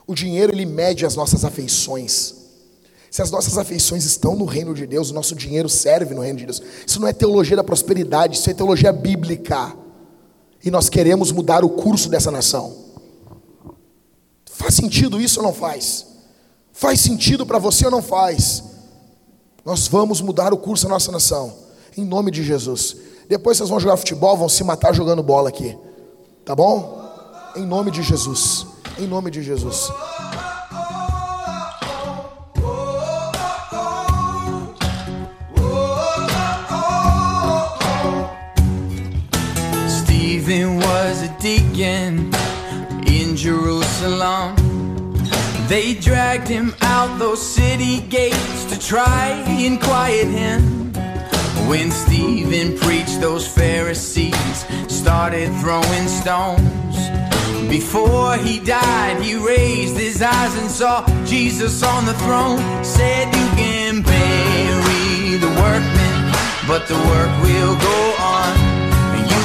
O 0.07 0.15
dinheiro 0.15 0.53
ele 0.53 0.67
mede 0.67 1.07
as 1.07 1.17
nossas 1.17 1.45
afeições. 1.45 2.44
Se 3.15 3.23
as 3.23 3.31
nossas 3.31 3.57
afeições 3.57 4.05
estão 4.05 4.35
no 4.35 4.45
reino 4.45 4.75
de 4.75 4.89
Deus, 4.89 5.13
o 5.13 5.15
nosso 5.15 5.37
dinheiro 5.37 5.69
serve 5.69 6.17
no 6.17 6.21
reino 6.21 6.41
de 6.41 6.47
Deus. 6.47 6.61
Isso 6.85 6.99
não 6.99 7.07
é 7.07 7.13
teologia 7.13 7.57
da 7.57 7.63
prosperidade, 7.63 8.37
isso 8.37 8.51
é 8.51 8.55
teologia 8.55 8.93
bíblica. 8.93 9.73
E 10.65 10.69
nós 10.69 10.89
queremos 10.89 11.31
mudar 11.31 11.63
o 11.65 11.71
curso 11.71 12.09
dessa 12.09 12.33
nação. 12.33 12.75
Faz 14.51 14.75
sentido 14.75 15.21
isso 15.21 15.39
ou 15.39 15.47
não 15.47 15.55
faz? 15.55 16.07
Faz 16.73 16.99
sentido 16.99 17.47
para 17.47 17.57
você 17.57 17.85
ou 17.85 17.91
não 17.93 18.03
faz? 18.03 18.65
Nós 19.65 19.87
vamos 19.87 20.21
mudar 20.21 20.53
o 20.53 20.59
curso 20.59 20.83
da 20.83 20.95
nossa 20.95 21.13
nação. 21.13 21.55
Em 21.97 22.05
nome 22.05 22.33
de 22.33 22.43
Jesus. 22.43 22.97
Depois 23.29 23.59
vocês 23.59 23.71
vão 23.71 23.79
jogar 23.79 23.97
futebol, 23.97 24.37
vão 24.37 24.49
se 24.49 24.65
matar 24.65 24.93
jogando 24.93 25.23
bola 25.23 25.51
aqui. 25.51 25.79
Tá 26.45 26.57
bom? 26.57 27.01
Em 27.55 27.65
nome 27.65 27.93
de 27.93 28.03
Jesus. 28.03 28.67
Em 28.99 29.07
nome 29.07 29.31
de 29.31 29.41
Jesus. 29.41 29.89
Stephen 40.45 40.77
was 40.77 41.23
a 41.23 41.39
deacon 41.39 42.31
in 43.07 43.35
Jerusalem. 43.35 44.55
They 45.69 45.95
dragged 45.95 46.49
him 46.49 46.75
out 46.83 47.19
those 47.19 47.41
city 47.41 48.01
gates 48.01 48.65
to 48.67 48.79
try 48.79 49.43
and 49.47 49.81
quiet 49.81 50.27
him. 50.27 50.93
When 51.67 51.91
Stephen 51.91 52.77
preached, 52.77 53.23
those 53.23 53.49
Pharisees 53.49 54.67
started 54.89 55.49
throwing 55.63 56.09
stones. 56.09 56.97
Before 57.71 58.37
he 58.37 58.61
died, 58.61 59.23
he 59.23 59.37
raised 59.37 59.97
his 59.97 60.21
eyes 60.21 60.55
and 60.59 60.71
saw 60.71 61.07
Jesus 61.25 61.83
on 61.83 62.05
the 62.05 62.13
throne. 62.25 62.61
Said, 62.85 63.29
You 63.35 63.49
can 63.57 64.03
bury 64.03 65.39
the 65.39 65.53
workmen, 65.65 66.33
but 66.69 66.87
the 66.87 66.97
work 66.97 67.33
will 67.43 67.77
go 67.81 68.15
on. 68.21 68.74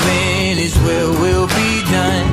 moving, 0.00 0.56
His 0.56 0.76
will 0.80 1.12
will 1.20 1.46
be 1.48 1.82
done. 1.90 2.28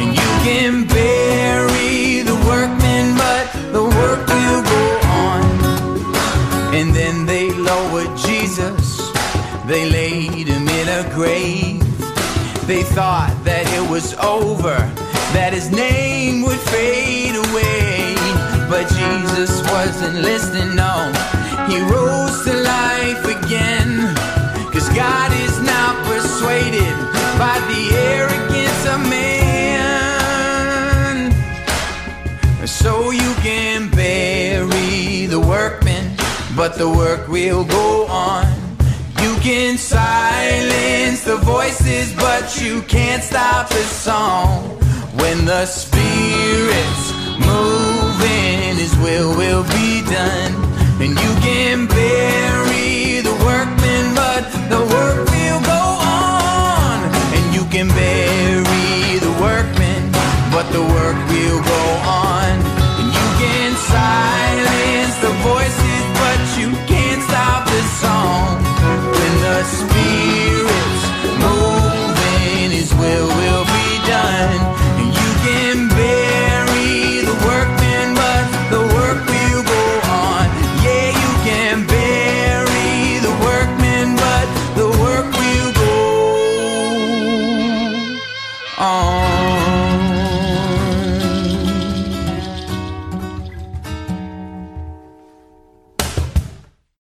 And 0.00 0.14
you 0.14 0.30
can 0.46 0.86
bury 0.86 2.22
the 2.22 2.34
workmen, 2.46 3.16
but 3.16 3.44
the 3.72 3.82
work 3.82 4.26
will 4.26 4.62
go 4.62 5.00
on. 5.08 6.74
And 6.74 6.94
then 6.94 7.26
they 7.26 7.50
lowered 7.50 8.16
Jesus, 8.16 9.10
they 9.66 9.90
laid 9.90 10.46
him 10.46 10.68
in 10.68 10.88
a 10.88 11.14
grave. 11.14 11.82
They 12.66 12.82
thought 12.82 13.34
that 13.44 13.66
it 13.72 13.90
was 13.90 14.14
over, 14.18 14.76
that 15.32 15.52
his 15.52 15.70
name 15.70 16.42
would 16.42 16.60
fade 16.60 17.34
away. 17.34 18.14
But 18.68 18.86
Jesus 18.88 19.62
wasn't 19.70 20.16
listening, 20.16 20.76
no. 20.76 21.10
He 21.68 21.80
rose 21.80 22.44
to 22.44 22.54
life 22.54 23.24
again. 23.24 24.37
God 24.94 25.32
is 25.32 25.60
not 25.62 25.94
persuaded 26.06 26.94
by 27.38 27.58
the 27.70 27.82
arrogance 28.14 28.86
of 28.86 29.00
man. 29.08 29.38
So 32.66 33.10
you 33.10 33.34
can 33.42 33.88
bury 33.90 35.26
the 35.26 35.40
workmen, 35.40 36.16
but 36.56 36.76
the 36.76 36.88
work 36.88 37.28
will 37.28 37.64
go 37.64 38.06
on. 38.06 38.46
You 39.22 39.36
can 39.40 39.78
silence 39.78 41.22
the 41.24 41.36
voices, 41.36 42.12
but 42.14 42.60
you 42.62 42.82
can't 42.82 43.22
stop 43.22 43.68
the 43.68 43.84
song. 43.84 44.78
When 45.20 45.44
the 45.44 45.66
Spirit's 45.66 47.12
moving, 47.38 48.76
His 48.76 48.94
will 48.98 49.36
will 49.36 49.64
be 49.64 50.02
done. 50.02 50.54
And 51.00 51.10
you 51.10 51.34
can 51.40 51.86
bury 51.86 52.77
but 54.40 54.52
the 54.68 54.78
work 54.78 55.28
will 55.30 55.60
go 55.62 55.82
on. 56.00 57.02
And 57.34 57.54
you 57.54 57.64
can 57.64 57.88
bury 57.88 59.18
the 59.18 59.32
workmen, 59.40 60.12
but 60.52 60.70
the 60.70 60.80
work 60.80 61.16
will 61.28 61.60
go 61.62 61.80
on. 62.08 62.17